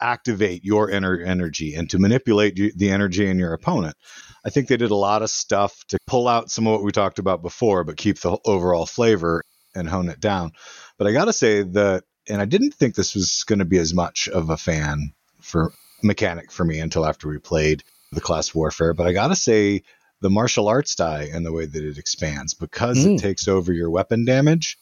activate 0.00 0.62
your 0.62 0.90
inner 0.90 1.18
energy 1.18 1.74
and 1.74 1.90
to 1.90 1.98
manipulate 1.98 2.54
the 2.76 2.90
energy 2.92 3.26
in 3.26 3.36
your 3.40 3.52
opponent. 3.52 3.96
I 4.44 4.50
think 4.50 4.68
they 4.68 4.76
did 4.76 4.92
a 4.92 4.94
lot 4.94 5.22
of 5.22 5.30
stuff 5.30 5.82
to 5.88 5.98
pull 6.06 6.28
out 6.28 6.52
some 6.52 6.68
of 6.68 6.74
what 6.74 6.84
we 6.84 6.92
talked 6.92 7.18
about 7.18 7.42
before, 7.42 7.82
but 7.82 7.96
keep 7.96 8.20
the 8.20 8.38
overall 8.44 8.86
flavor 8.86 9.42
and 9.74 9.88
hone 9.88 10.08
it 10.08 10.20
down. 10.20 10.52
But 10.98 11.08
I 11.08 11.12
got 11.12 11.24
to 11.24 11.32
say 11.32 11.62
that, 11.62 12.04
and 12.28 12.40
I 12.40 12.44
didn't 12.44 12.74
think 12.74 12.94
this 12.94 13.16
was 13.16 13.42
going 13.44 13.58
to 13.58 13.64
be 13.64 13.78
as 13.78 13.92
much 13.92 14.28
of 14.28 14.50
a 14.50 14.56
fan 14.56 15.14
for 15.48 15.72
mechanic 16.02 16.52
for 16.52 16.64
me 16.64 16.78
until 16.78 17.04
after 17.06 17.28
we 17.28 17.38
played 17.38 17.82
the 18.12 18.20
class 18.20 18.54
warfare. 18.54 18.94
But 18.94 19.06
I 19.06 19.12
got 19.12 19.28
to 19.28 19.36
say, 19.36 19.82
the 20.20 20.30
martial 20.30 20.66
arts 20.68 20.94
die 20.96 21.28
and 21.32 21.46
the 21.46 21.52
way 21.52 21.66
that 21.66 21.84
it 21.84 21.96
expands 21.98 22.52
because 22.54 22.98
Mm. 22.98 23.14
it 23.14 23.20
takes 23.20 23.46
over 23.46 23.72
your 23.72 23.88
weapon 23.90 24.24
damage, 24.24 24.76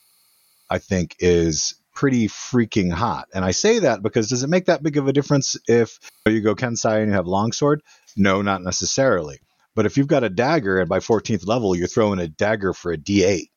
I 0.71 0.79
think 0.79 1.15
is 1.19 1.75
pretty 1.95 2.27
freaking 2.29 2.91
hot. 2.93 3.29
And 3.35 3.45
I 3.45 3.51
say 3.51 3.81
that 3.81 4.03
because 4.03 4.29
does 4.29 4.43
it 4.43 4.49
make 4.51 4.67
that 4.67 4.83
big 4.83 4.97
of 4.97 5.09
a 5.09 5.13
difference 5.13 5.57
if 5.69 5.99
you 6.27 6.41
go 6.41 6.55
Kensei 6.55 6.99
and 7.01 7.09
you 7.09 7.13
have 7.15 7.27
longsword? 7.27 7.83
No, 8.17 8.41
not 8.43 8.63
necessarily. 8.63 9.39
But 9.75 9.85
if 9.87 9.99
you've 9.99 10.07
got 10.07 10.25
a 10.25 10.31
dagger 10.31 10.79
and 10.81 10.89
by 10.89 11.01
14th 11.01 11.47
level 11.47 11.77
you're 11.77 11.87
throwing 11.87 12.19
a 12.19 12.29
dagger 12.29 12.73
for 12.73 12.93
a 12.93 12.97
D8, 12.99 13.49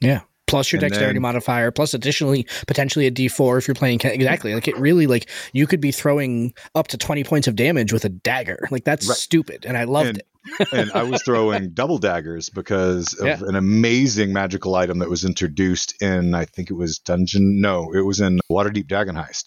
Yeah. 0.00 0.22
Plus 0.50 0.72
your 0.72 0.78
And 0.82 0.90
dexterity 0.90 1.14
then- 1.14 1.22
modifier, 1.22 1.70
plus 1.70 1.94
additionally 1.94 2.46
potentially 2.66 3.06
a 3.06 3.10
D4 3.10 3.58
if 3.58 3.68
you're 3.68 3.74
playing 3.74 4.00
exactly 4.04 4.54
like 4.54 4.68
it 4.68 4.76
really 4.78 5.06
like 5.06 5.28
you 5.52 5.66
could 5.66 5.80
be 5.80 5.92
throwing 5.92 6.52
up 6.74 6.88
to 6.88 6.98
20 6.98 7.24
points 7.24 7.46
of 7.48 7.56
damage 7.56 7.92
with 7.92 8.04
a 8.04 8.08
dagger. 8.08 8.66
Like 8.70 8.84
that's 8.84 9.08
Right. 9.08 9.16
stupid 9.16 9.64
and 9.66 9.76
I 9.76 9.84
loved 9.84 10.08
And- 10.10 10.18
it. 10.18 10.26
and 10.72 10.90
I 10.92 11.02
was 11.02 11.22
throwing 11.22 11.70
double 11.74 11.98
daggers 11.98 12.48
because 12.48 13.12
of 13.14 13.26
Yeah. 13.26 13.38
an 13.46 13.56
amazing 13.56 14.32
magical 14.32 14.74
item 14.74 14.98
that 15.00 15.10
was 15.10 15.24
introduced 15.24 16.00
in 16.02 16.34
I 16.34 16.46
think 16.46 16.70
it 16.70 16.74
was 16.74 16.98
Dungeon 16.98 17.60
no, 17.60 17.92
it 17.94 18.00
was 18.00 18.20
in 18.20 18.40
Waterdeep 18.50 18.86
Dragon 18.88 19.14
Heist. 19.16 19.44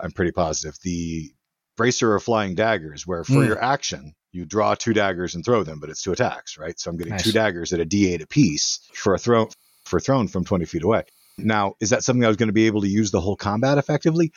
I'm 0.00 0.12
pretty 0.12 0.30
positive. 0.32 0.76
The 0.82 1.30
bracer 1.76 2.14
of 2.14 2.22
flying 2.22 2.54
daggers, 2.54 3.06
where 3.06 3.24
for 3.24 3.32
Mm. 3.42 3.46
your 3.48 3.62
action 3.62 4.12
you 4.32 4.44
draw 4.46 4.74
two 4.76 4.92
daggers 4.92 5.34
and 5.34 5.44
throw 5.44 5.64
them, 5.64 5.80
but 5.80 5.90
it's 5.90 6.02
two 6.02 6.12
attacks, 6.12 6.56
right? 6.56 6.78
So 6.78 6.90
I'm 6.90 6.96
getting 6.96 7.14
Nice. 7.14 7.24
two 7.24 7.32
daggers 7.32 7.72
at 7.72 7.80
a 7.80 7.84
D8 7.84 8.22
apiece 8.22 8.78
for 8.94 9.14
a 9.14 9.18
throw 9.18 9.48
for 9.90 10.00
thrown 10.00 10.28
from 10.28 10.44
20 10.44 10.64
feet 10.64 10.82
away. 10.84 11.02
Now, 11.36 11.74
is 11.80 11.90
that 11.90 12.04
something 12.04 12.24
I 12.24 12.28
was 12.28 12.36
going 12.36 12.48
to 12.48 12.52
be 12.54 12.66
able 12.66 12.80
to 12.82 12.88
use 12.88 13.10
the 13.10 13.20
whole 13.20 13.36
combat 13.36 13.76
effectively? 13.78 14.32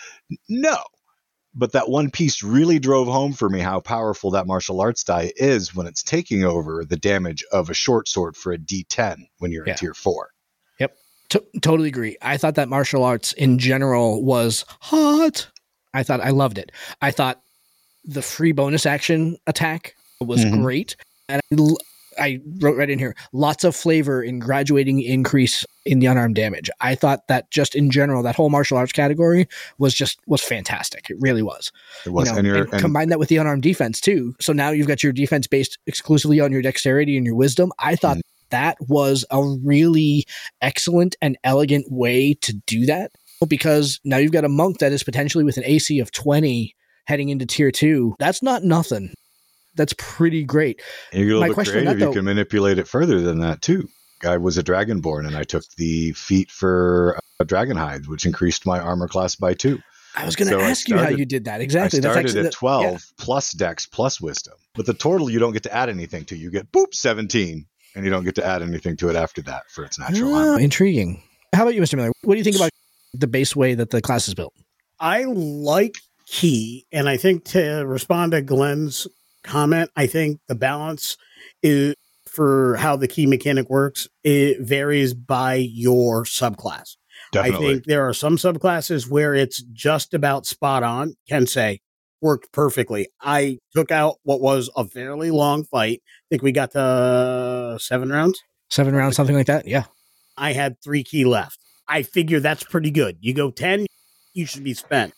No. 0.49 0.77
But 1.55 1.73
that 1.73 1.87
one 1.89 2.09
piece 2.09 2.41
really 2.41 2.79
drove 2.79 3.07
home 3.07 3.31
for 3.33 3.47
me 3.49 3.59
how 3.59 3.79
powerful 3.79 4.31
that 4.31 4.47
martial 4.47 4.81
arts 4.81 5.03
die 5.03 5.31
is 5.35 5.75
when 5.75 5.85
it's 5.85 6.01
taking 6.01 6.43
over 6.43 6.83
the 6.83 6.97
damage 6.97 7.43
of 7.51 7.69
a 7.69 7.73
short 7.75 8.07
sword 8.07 8.35
for 8.35 8.51
a 8.53 8.57
D10 8.57 9.27
when 9.37 9.51
you're 9.51 9.65
Yeah. 9.67 9.73
in 9.73 9.77
tier 9.77 9.93
four. 9.93 10.29
T- 11.29 11.39
totally 11.61 11.87
agree. 11.89 12.15
I 12.21 12.37
thought 12.37 12.55
that 12.55 12.69
martial 12.69 13.03
arts 13.03 13.33
in 13.33 13.57
general 13.57 14.23
was 14.23 14.65
hot. 14.81 15.49
I 15.93 16.03
thought 16.03 16.21
I 16.21 16.29
loved 16.29 16.59
it. 16.59 16.71
I 17.01 17.09
thought 17.09 17.41
the 18.03 18.21
free 18.21 18.51
bonus 18.51 18.85
action 18.85 19.37
attack 19.47 19.95
was 20.19 20.45
Mhm. 20.45 20.61
great. 20.61 20.95
And 21.29 21.41
I, 21.51 21.55
I 22.19 22.39
wrote 22.59 22.77
right 22.77 22.89
in 22.89 22.99
here 22.99 23.15
lots 23.31 23.63
of 23.63 23.75
flavor 23.75 24.21
in 24.23 24.39
graduating 24.39 25.01
increase 25.01 25.65
in 25.85 25.99
the 25.99 26.05
unarmed 26.07 26.35
damage. 26.35 26.69
I 26.81 26.95
thought 26.95 27.27
that 27.27 27.51
just 27.51 27.75
in 27.75 27.91
general, 27.91 28.23
that 28.23 28.35
whole 28.35 28.49
martial 28.49 28.77
arts 28.77 28.91
category 28.91 29.47
was 29.77 29.93
just 29.93 30.19
was 30.27 30.41
fantastic. 30.41 31.09
It 31.09 31.17
really 31.19 31.41
was. 31.41 31.71
It 32.05 32.09
was, 32.09 32.27
you 32.27 32.33
know, 32.33 32.37
and 32.39 32.47
you're, 32.47 32.57
and 32.57 32.73
and 32.73 32.81
combine 32.81 33.09
that 33.09 33.19
with 33.19 33.29
the 33.29 33.37
unarmed 33.37 33.63
defense 33.63 33.99
too. 34.01 34.35
So 34.39 34.53
now 34.53 34.69
you've 34.69 34.87
got 34.87 35.03
your 35.03 35.13
defense 35.13 35.47
based 35.47 35.77
exclusively 35.87 36.39
on 36.39 36.51
your 36.51 36.61
dexterity 36.61 37.17
and 37.17 37.25
your 37.25 37.35
wisdom. 37.35 37.71
I 37.79 37.95
thought 37.95 38.17
Mm. 38.17 38.21
that 38.51 38.77
was 38.87 39.25
a 39.31 39.43
really 39.63 40.25
excellent 40.61 41.15
and 41.21 41.37
elegant 41.43 41.91
way 41.91 42.35
to 42.41 42.53
do 42.65 42.85
that 42.85 43.11
because 43.47 43.99
now 44.05 44.17
you've 44.17 44.31
got 44.31 44.45
a 44.45 44.49
monk 44.49 44.77
that 44.79 44.91
is 44.91 45.03
potentially 45.03 45.43
with 45.43 45.57
an 45.57 45.63
AC 45.65 45.99
of 45.99 46.11
20 46.11 46.75
heading 47.05 47.29
into 47.29 47.45
tier 47.45 47.71
two. 47.71 48.15
That's 48.19 48.41
not 48.41 48.63
nothing. 48.63 49.13
That's 49.75 49.93
pretty 49.97 50.43
great. 50.43 50.81
you 51.11 51.25
get 51.27 51.35
a 51.37 51.39
my 51.39 51.47
bit 51.47 51.53
question 51.53 51.79
on 51.79 51.85
that, 51.85 51.91
creative. 51.95 52.09
you 52.09 52.13
can 52.19 52.25
manipulate 52.25 52.77
it 52.77 52.87
further 52.87 53.21
than 53.21 53.39
that 53.39 53.61
too. 53.61 53.87
I 54.25 54.37
was 54.37 54.57
a 54.57 54.63
dragonborn, 54.63 55.27
and 55.27 55.35
I 55.35 55.43
took 55.43 55.63
the 55.77 56.11
feat 56.13 56.49
for 56.51 57.19
a 57.39 57.45
dragon 57.45 57.75
hide, 57.75 58.07
which 58.07 58.25
increased 58.25 58.65
my 58.65 58.79
armor 58.79 59.07
class 59.07 59.35
by 59.35 59.53
two. 59.53 59.79
I 60.15 60.25
was 60.25 60.35
going 60.35 60.47
to 60.49 60.59
So 60.59 60.61
I 60.61 60.69
ask 60.69 60.87
you 60.87 60.97
how 60.97 61.09
you 61.09 61.25
did 61.25 61.45
that. 61.45 61.59
Exactly. 61.59 61.97
I 61.99 62.01
started 62.01 62.19
actually- 62.25 62.39
at 62.41 62.43
that- 62.43 62.53
12 62.53 62.83
yeah. 62.83 62.97
plus 63.17 63.51
dex 63.51 63.85
plus 63.87 64.21
wisdom. 64.21 64.53
But 64.75 64.85
the 64.85 64.93
total 64.93 65.29
you 65.29 65.39
don't 65.39 65.53
get 65.53 65.63
to 65.63 65.73
add 65.75 65.89
anything 65.89 66.23
to. 66.25 66.37
You 66.37 66.51
get 66.51 66.71
boop 66.71 66.93
17 66.93 67.65
and 67.95 68.05
you 68.05 68.11
don't 68.11 68.23
get 68.23 68.35
to 68.35 68.45
add 68.45 68.61
anything 68.61 68.95
to 68.97 69.09
it 69.09 69.15
after 69.15 69.41
that 69.41 69.63
for 69.71 69.83
its 69.83 69.97
natural 69.99 70.33
Ah, 70.35 70.39
armor. 70.51 70.59
intriguing. 70.59 71.21
How 71.53 71.63
about 71.63 71.73
you, 71.75 71.81
Mr. 71.81 71.95
Miller? 71.95 72.11
What 72.21 72.35
do 72.35 72.37
you 72.37 72.43
think 72.43 72.55
about 72.57 72.69
the 73.13 73.27
base 73.27 73.55
way 73.55 73.73
that 73.75 73.89
the 73.89 74.01
class 74.01 74.27
is 74.27 74.35
built? 74.35 74.53
I 74.99 75.23
like 75.25 75.95
ki, 76.27 76.85
and 76.91 77.09
I 77.09 77.17
think 77.17 77.43
to 77.45 77.83
respond 77.85 78.31
to 78.33 78.41
Glen's 78.41 79.07
comment, 79.43 79.89
I 79.95 80.07
think 80.07 80.39
the 80.47 80.55
balance 80.55 81.17
is 81.61 81.95
for 82.25 82.75
how 82.77 82.95
the 82.95 83.07
ki 83.07 83.25
mechanic 83.25 83.69
works. 83.69 84.07
It 84.23 84.61
varies 84.61 85.13
by 85.13 85.55
your 85.55 86.23
subclass. 86.23 86.95
I 87.35 87.51
think 87.51 87.85
there 87.85 88.07
are 88.07 88.13
some 88.13 88.37
subclasses 88.37 89.09
where 89.09 89.33
it's 89.33 89.63
just 89.71 90.13
about 90.13 90.45
spot 90.45 90.83
on. 90.83 91.15
Can 91.27 91.47
say 91.47 91.79
worked 92.21 92.51
perfectly. 92.53 93.09
I 93.21 93.59
took 93.75 93.91
out 93.91 94.15
what 94.23 94.39
was 94.39 94.69
a 94.75 94.85
fairly 94.85 95.29
long 95.29 95.65
fight. 95.65 96.01
I 96.05 96.25
think 96.29 96.41
we 96.41 96.51
got 96.51 96.71
to 96.71 97.77
seven 97.79 98.09
rounds. 98.09 98.39
Seven 98.69 98.95
rounds, 98.95 99.15
something 99.15 99.35
like 99.35 99.47
that? 99.47 99.67
Yeah. 99.67 99.83
I 100.37 100.53
had 100.53 100.81
three 100.81 101.03
ki 101.03 101.25
left. 101.25 101.59
I 101.87 102.01
figure 102.01 102.39
that's 102.39 102.63
pretty 102.63 102.91
good. 102.91 103.17
You 103.19 103.33
go 103.33 103.51
10, 103.51 103.85
you 104.33 104.45
should 104.45 104.63
be 104.63 104.73
spent. 104.73 105.13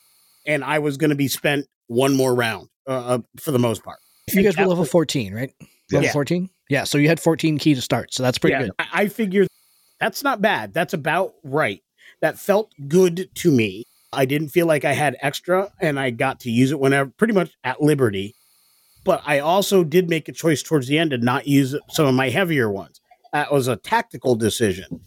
And 0.48 0.64
I 0.64 0.80
was 0.80 0.98
going 0.98 1.12
to 1.12 1.16
be 1.16 1.28
spent 1.28 1.68
one 1.88 2.16
more 2.16 2.34
round 2.34 2.68
uh, 2.88 2.92
uh, 2.92 3.20
for 3.40 3.52
the 3.52 3.60
most 3.60 3.84
part. 3.84 4.00
You 4.34 4.44
guys 4.44 4.58
were 4.58 4.66
level 4.66 4.82
was- 4.84 4.90
14, 4.92 5.34
right? 5.34 5.52
Level 5.92 6.06
Yeah. 6.06 6.12
14? 6.14 6.50
Yeah. 6.70 6.84
So 6.84 6.98
you 6.98 7.08
had 7.08 7.20
14 7.20 7.58
ki 7.60 7.76
to 7.76 7.82
start. 7.82 8.14
So 8.14 8.24
that's 8.24 8.38
pretty 8.38 8.54
Yeah, 8.56 8.62
good. 8.64 8.72
I, 8.80 8.88
I 9.04 9.08
figure 9.08 9.46
that's 10.00 10.24
not 10.24 10.42
bad. 10.42 10.74
That's 10.74 10.94
about 10.94 11.34
right. 11.44 11.82
That 12.22 12.40
felt 12.40 12.72
good 12.88 13.30
to 13.36 13.52
me. 13.52 13.84
I 14.12 14.26
didn't 14.26 14.50
feel 14.50 14.66
like 14.66 14.84
I 14.86 14.94
had 14.94 15.16
extra 15.22 15.72
and 15.80 16.00
I 16.00 16.10
got 16.10 16.40
to 16.42 16.50
use 16.52 16.72
it 16.72 16.80
whenever, 16.80 17.12
pretty 17.18 17.34
much 17.34 17.52
at 17.64 17.82
liberty. 17.82 18.34
But 19.04 19.22
I 19.26 19.40
also 19.40 19.84
did 19.84 20.10
make 20.10 20.28
a 20.28 20.32
choice 20.32 20.64
towards 20.64 20.88
the 20.88 20.98
end 20.98 21.12
to 21.12 21.18
not 21.20 21.48
use 21.48 21.76
some 21.90 22.08
of 22.08 22.16
my 22.16 22.30
heavier 22.30 22.70
ones. 22.72 23.00
That 23.34 23.52
was 23.52 23.68
a 23.68 23.76
tactical 23.76 24.36
decision. 24.36 25.02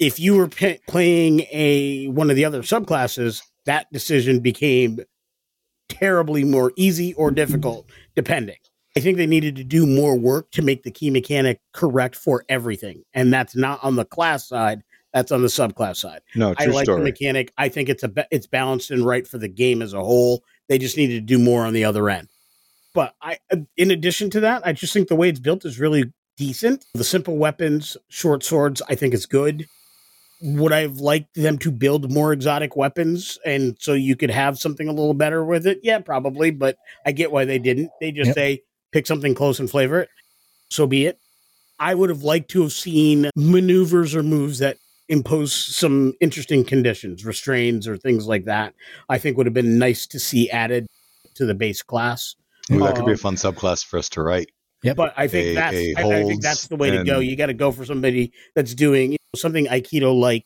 If 0.00 0.18
you 0.18 0.36
were 0.36 0.48
p- 0.48 0.78
playing 0.88 1.40
a 1.52 2.06
one 2.06 2.30
of 2.30 2.36
the 2.36 2.44
other 2.44 2.62
subclasses, 2.62 3.42
that 3.66 3.92
decision 3.92 4.40
became 4.40 5.00
terribly 5.88 6.44
more 6.44 6.72
easy 6.76 7.12
or 7.14 7.30
difficult, 7.30 7.86
depending. 8.14 8.56
I 8.96 9.00
think 9.00 9.16
they 9.16 9.26
needed 9.26 9.56
to 9.56 9.64
do 9.64 9.86
more 9.86 10.16
work 10.16 10.50
to 10.52 10.62
make 10.62 10.84
the 10.84 10.90
ki 10.90 11.10
mechanic 11.10 11.60
correct 11.72 12.14
for 12.14 12.44
everything. 12.48 13.02
And 13.12 13.32
that's 13.32 13.56
not 13.56 13.82
on 13.82 13.96
the 13.96 14.04
class 14.04 14.46
side, 14.46 14.82
that's 15.12 15.32
on 15.32 15.42
the 15.42 15.48
subclass 15.48 15.96
side. 15.96 16.22
no, 16.34 16.54
I 16.58 16.66
like 16.66 16.84
story. 16.84 17.00
the 17.00 17.04
mechanic. 17.04 17.52
I 17.58 17.68
think 17.68 17.88
it's 17.88 18.04
a 18.04 18.12
it's 18.30 18.46
balanced 18.46 18.90
and 18.90 19.04
right 19.04 19.26
for 19.26 19.38
the 19.38 19.48
game 19.48 19.82
as 19.82 19.92
a 19.92 20.00
whole. 20.00 20.44
They 20.68 20.78
just 20.78 20.96
needed 20.96 21.14
to 21.26 21.36
do 21.36 21.42
more 21.42 21.64
on 21.64 21.72
the 21.72 21.84
other 21.84 22.08
end. 22.08 22.28
But 22.94 23.14
I 23.20 23.38
uh, 23.52 23.58
in 23.76 23.90
addition 23.90 24.30
to 24.30 24.40
that, 24.40 24.66
I 24.66 24.72
just 24.72 24.92
think 24.92 25.08
the 25.08 25.16
way 25.16 25.28
it's 25.28 25.40
built 25.40 25.64
is 25.64 25.80
really 25.80 26.12
decent. 26.36 26.84
The 26.94 27.04
simple 27.04 27.36
weapons, 27.36 27.96
short 28.08 28.44
swords, 28.44 28.80
I 28.88 28.94
think 28.94 29.14
is 29.14 29.26
good. 29.26 29.66
Would 30.46 30.72
I've 30.72 30.98
liked 31.00 31.34
them 31.34 31.56
to 31.60 31.70
build 31.70 32.12
more 32.12 32.32
exotic 32.32 32.76
weapons 32.76 33.38
and 33.46 33.76
so 33.80 33.94
you 33.94 34.14
could 34.14 34.30
have 34.30 34.58
something 34.58 34.88
a 34.88 34.92
little 34.92 35.14
better 35.14 35.42
with 35.42 35.66
it? 35.66 35.80
Yeah, 35.82 36.00
probably, 36.00 36.50
but 36.50 36.76
I 37.06 37.12
get 37.12 37.32
why 37.32 37.46
they 37.46 37.58
didn't. 37.58 37.90
They 37.98 38.12
just 38.12 38.28
Yep. 38.28 38.34
say 38.34 38.62
pick 38.92 39.06
something 39.06 39.34
close 39.34 39.58
and 39.58 39.70
flavor 39.70 40.00
it. 40.00 40.10
So 40.70 40.86
be 40.86 41.06
it. 41.06 41.18
I 41.80 41.94
would 41.94 42.10
have 42.10 42.22
liked 42.22 42.50
to 42.50 42.62
have 42.62 42.72
seen 42.72 43.30
maneuvers 43.34 44.14
or 44.14 44.22
moves 44.22 44.58
that 44.58 44.76
impose 45.08 45.52
some 45.52 46.12
interesting 46.20 46.62
conditions, 46.64 47.24
restraints 47.24 47.86
or 47.88 47.96
things 47.96 48.26
like 48.26 48.44
that. 48.44 48.74
I 49.08 49.18
think 49.18 49.36
would 49.36 49.46
have 49.46 49.54
been 49.54 49.78
nice 49.78 50.06
to 50.08 50.18
see 50.20 50.50
added 50.50 50.86
to 51.36 51.46
the 51.46 51.54
base 51.54 51.82
class. 51.82 52.36
Ooh, 52.70 52.80
that 52.80 52.94
could 52.96 53.04
be 53.06 53.12
a 53.12 53.14
Um, 53.14 53.18
fun 53.18 53.34
subclass 53.36 53.84
for 53.84 53.98
us 53.98 54.08
to 54.10 54.22
write. 54.22 54.50
But 54.92 55.14
I 55.16 55.28
think 55.28 55.46
A- 55.48 55.54
that's 55.54 55.76
a 55.76 55.94
I, 55.96 56.20
I 56.20 56.24
think 56.24 56.42
that's 56.42 56.66
the 56.66 56.76
way 56.76 56.90
to 56.90 57.02
go. 57.04 57.20
You 57.20 57.36
got 57.36 57.46
to 57.46 57.54
go 57.54 57.72
for 57.72 57.86
somebody 57.86 58.32
that's 58.54 58.74
doing 58.74 59.12
you 59.12 59.18
know, 59.32 59.38
something 59.38 59.66
Aikido 59.66 60.14
like. 60.14 60.44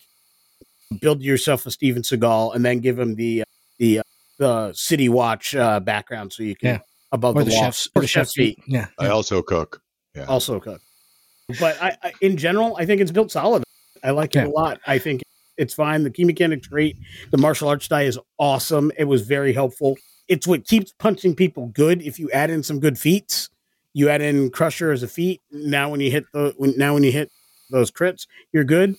Build 1.02 1.22
yourself 1.22 1.66
a 1.66 1.70
Steven 1.70 2.00
Seagal 2.00 2.54
and 2.54 2.64
then 2.64 2.78
give 2.78 2.98
him 2.98 3.14
the 3.14 3.44
the 3.78 3.98
uh, 3.98 4.02
the 4.38 4.72
City 4.72 5.10
Watch 5.10 5.54
uh, 5.54 5.80
background 5.80 6.32
so 6.32 6.42
you 6.42 6.56
can 6.56 6.76
Yeah. 6.76 6.78
above 7.12 7.36
Or 7.36 7.40
the, 7.44 7.50
the 7.50 7.56
chef's, 7.56 7.88
or 7.94 8.00
the 8.00 8.08
chef's 8.08 8.32
feat. 8.32 8.58
Yeah. 8.66 8.86
I 8.98 9.08
also 9.08 9.42
cook. 9.42 9.82
Yeah, 10.14 10.24
also 10.24 10.58
cook. 10.60 10.80
But 11.60 11.76
I, 11.82 11.94
I, 12.02 12.12
in 12.22 12.38
general, 12.38 12.74
I 12.78 12.86
think 12.86 13.02
it's 13.02 13.10
built 13.10 13.30
solid. 13.30 13.64
I 14.02 14.12
like 14.12 14.34
it 14.34 14.46
a 14.46 14.48
lot. 14.48 14.80
I 14.86 14.98
think 14.98 15.20
it's 15.58 15.74
fine. 15.74 16.04
The 16.04 16.10
ki 16.10 16.24
mechanic's 16.24 16.68
great. 16.68 16.96
The 17.32 17.36
martial 17.38 17.68
arts 17.68 17.86
die 17.86 18.04
is 18.04 18.18
awesome. 18.38 18.90
It 18.96 19.04
was 19.04 19.22
very 19.26 19.52
helpful. 19.52 19.98
It's 20.26 20.46
what 20.46 20.66
keeps 20.66 20.94
punching 20.98 21.34
people 21.34 21.66
good. 21.66 22.00
If 22.00 22.18
you 22.18 22.30
add 22.30 22.48
in 22.48 22.62
some 22.62 22.80
good 22.80 22.98
feats, 22.98 23.50
you 23.98 24.08
add 24.08 24.22
in 24.22 24.48
Crusher 24.50 24.92
as 24.92 25.02
a 25.02 25.08
feat. 25.08 25.42
Now 25.50 25.90
when 25.90 25.98
you 25.98 26.08
hit 26.08 26.24
the 26.32 26.54
when, 26.56 26.72
now 26.78 26.94
when 26.94 27.02
you 27.02 27.10
hit 27.10 27.32
those 27.68 27.90
crits, 27.90 28.28
you're 28.52 28.64
good. 28.64 28.94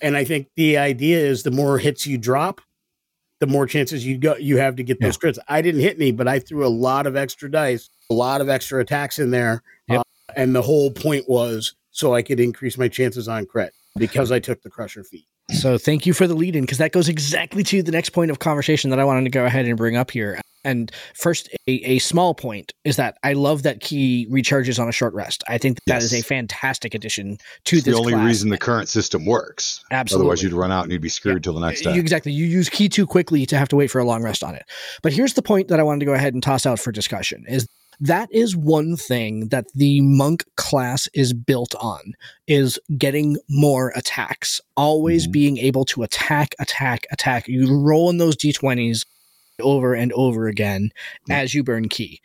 And 0.00 0.16
I 0.16 0.24
think 0.24 0.48
the 0.56 0.78
idea 0.78 1.18
is 1.18 1.42
the 1.42 1.50
more 1.50 1.76
hits 1.76 2.06
you 2.06 2.16
drop, 2.16 2.62
the 3.40 3.46
more 3.46 3.66
chances 3.66 4.06
you 4.06 4.16
go 4.16 4.36
you 4.36 4.56
have 4.56 4.76
to 4.76 4.82
get 4.82 4.98
those 4.98 5.18
crits. 5.18 5.38
I 5.48 5.60
didn't 5.60 5.82
hit 5.82 5.96
any, 5.96 6.10
but 6.10 6.26
I 6.26 6.38
threw 6.38 6.66
a 6.66 6.68
lot 6.68 7.06
of 7.06 7.16
extra 7.16 7.50
dice, 7.50 7.90
a 8.10 8.14
lot 8.14 8.40
of 8.40 8.48
extra 8.48 8.80
attacks 8.80 9.18
in 9.18 9.30
there. 9.30 9.62
Yep. 9.88 10.00
Uh, 10.00 10.32
and 10.36 10.54
the 10.54 10.62
whole 10.62 10.90
point 10.90 11.28
was 11.28 11.74
so 11.90 12.14
I 12.14 12.22
could 12.22 12.40
increase 12.40 12.78
my 12.78 12.88
chances 12.88 13.28
on 13.28 13.44
crit 13.44 13.74
because 13.96 14.32
I 14.32 14.38
took 14.38 14.62
the 14.62 14.70
crusher 14.70 15.04
feat. 15.04 15.26
So 15.52 15.78
thank 15.78 16.06
you 16.06 16.12
for 16.12 16.26
the 16.26 16.34
lead 16.34 16.56
in 16.56 16.62
because 16.62 16.78
that 16.78 16.92
goes 16.92 17.08
exactly 17.08 17.62
to 17.64 17.82
the 17.82 17.92
next 17.92 18.10
point 18.10 18.30
of 18.30 18.38
conversation 18.38 18.90
that 18.90 18.98
I 18.98 19.04
wanted 19.04 19.24
to 19.24 19.30
go 19.30 19.44
ahead 19.44 19.66
and 19.66 19.76
bring 19.76 19.96
up 19.96 20.10
here. 20.10 20.40
And 20.64 20.92
first, 21.14 21.48
a, 21.66 21.72
a 21.72 21.98
small 22.00 22.34
point 22.34 22.72
is 22.84 22.96
that 22.96 23.16
I 23.22 23.32
love 23.32 23.62
that 23.62 23.80
Ki 23.80 24.26
recharges 24.30 24.78
on 24.78 24.88
a 24.88 24.92
short 24.92 25.14
rest. 25.14 25.42
I 25.48 25.56
think 25.58 25.76
that, 25.76 25.82
yes. 25.86 26.02
that 26.02 26.04
is 26.04 26.14
a 26.14 26.22
fantastic 26.22 26.94
addition 26.94 27.38
to 27.64 27.76
it's 27.76 27.86
this. 27.86 27.94
The 27.94 27.98
only 27.98 28.12
class. 28.12 28.26
reason 28.26 28.50
the 28.50 28.58
current 28.58 28.88
system 28.88 29.24
works. 29.24 29.82
Absolutely. 29.90 30.24
Otherwise, 30.24 30.42
you'd 30.42 30.52
run 30.52 30.70
out 30.70 30.84
and 30.84 30.92
you'd 30.92 31.00
be 31.00 31.08
screwed 31.08 31.36
yeah. 31.36 31.40
till 31.40 31.54
the 31.54 31.66
next 31.66 31.82
day. 31.82 31.98
Exactly. 31.98 32.32
You 32.32 32.44
use 32.44 32.68
Ki 32.68 32.88
too 32.88 33.06
quickly 33.06 33.46
to 33.46 33.56
have 33.56 33.68
to 33.68 33.76
wait 33.76 33.90
for 33.90 34.00
a 34.00 34.04
long 34.04 34.22
rest 34.22 34.44
on 34.44 34.54
it. 34.54 34.64
But 35.02 35.12
here's 35.14 35.34
the 35.34 35.42
point 35.42 35.68
that 35.68 35.80
I 35.80 35.82
wanted 35.82 36.00
to 36.00 36.06
go 36.06 36.14
ahead 36.14 36.34
and 36.34 36.42
toss 36.42 36.66
out 36.66 36.78
for 36.78 36.92
discussion: 36.92 37.44
is 37.48 37.66
that 38.00 38.28
is 38.32 38.56
one 38.56 38.96
thing 38.96 39.48
that 39.48 39.66
the 39.74 40.00
monk 40.00 40.44
class 40.56 41.08
is 41.12 41.32
built 41.32 41.74
on 41.76 42.14
is 42.46 42.78
getting 42.96 43.36
more 43.48 43.92
attacks 43.94 44.60
always 44.76 45.24
mm-hmm. 45.24 45.32
being 45.32 45.58
able 45.58 45.84
to 45.84 46.02
attack 46.02 46.54
attack 46.58 47.06
attack 47.12 47.46
you 47.46 47.78
roll 47.78 48.10
in 48.10 48.18
those 48.18 48.36
d20s 48.36 49.04
over 49.60 49.94
and 49.94 50.12
over 50.14 50.48
again 50.48 50.90
mm-hmm. 51.22 51.32
as 51.32 51.54
you 51.54 51.62
burn 51.62 51.88
ki. 51.88 52.20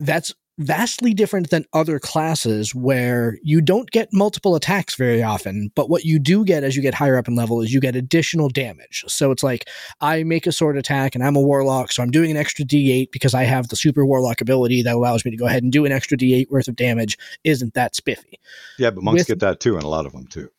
that's 0.00 0.34
vastly 0.58 1.14
different 1.14 1.50
than 1.50 1.64
other 1.72 1.98
classes 1.98 2.74
where 2.74 3.38
you 3.42 3.60
don't 3.60 3.90
get 3.90 4.08
multiple 4.12 4.54
attacks 4.54 4.96
very 4.96 5.22
often, 5.22 5.70
but 5.74 5.88
what 5.88 6.04
you 6.04 6.18
do 6.18 6.44
get 6.44 6.64
as 6.64 6.76
you 6.76 6.82
get 6.82 6.94
higher 6.94 7.16
up 7.16 7.28
in 7.28 7.34
level 7.34 7.62
is 7.62 7.72
you 7.72 7.80
get 7.80 7.96
additional 7.96 8.48
damage. 8.48 9.04
So 9.06 9.30
it's 9.30 9.42
like 9.42 9.68
I 10.00 10.24
make 10.24 10.46
a 10.46 10.52
sword 10.52 10.76
attack 10.76 11.14
and 11.14 11.24
I'm 11.24 11.36
a 11.36 11.40
warlock, 11.40 11.92
so 11.92 12.02
I'm 12.02 12.10
doing 12.10 12.30
an 12.30 12.36
extra 12.36 12.64
d8 12.64 13.10
because 13.12 13.34
I 13.34 13.44
have 13.44 13.68
the 13.68 13.76
super 13.76 14.04
warlock 14.04 14.40
ability 14.40 14.82
that 14.82 14.94
allows 14.94 15.24
me 15.24 15.30
to 15.30 15.36
go 15.36 15.46
ahead 15.46 15.62
and 15.62 15.72
do 15.72 15.84
an 15.84 15.92
extra 15.92 16.18
d8 16.18 16.50
worth 16.50 16.68
of 16.68 16.76
damage. 16.76 17.16
Isn't 17.44 17.74
that 17.74 17.94
spiffy? 17.94 18.40
Yeah, 18.78 18.90
but 18.90 19.04
monks 19.04 19.20
With, 19.20 19.28
get 19.28 19.40
that 19.40 19.60
too, 19.60 19.76
and 19.76 19.84
a 19.84 19.88
lot 19.88 20.06
of 20.06 20.12
them 20.12 20.26
too. 20.26 20.50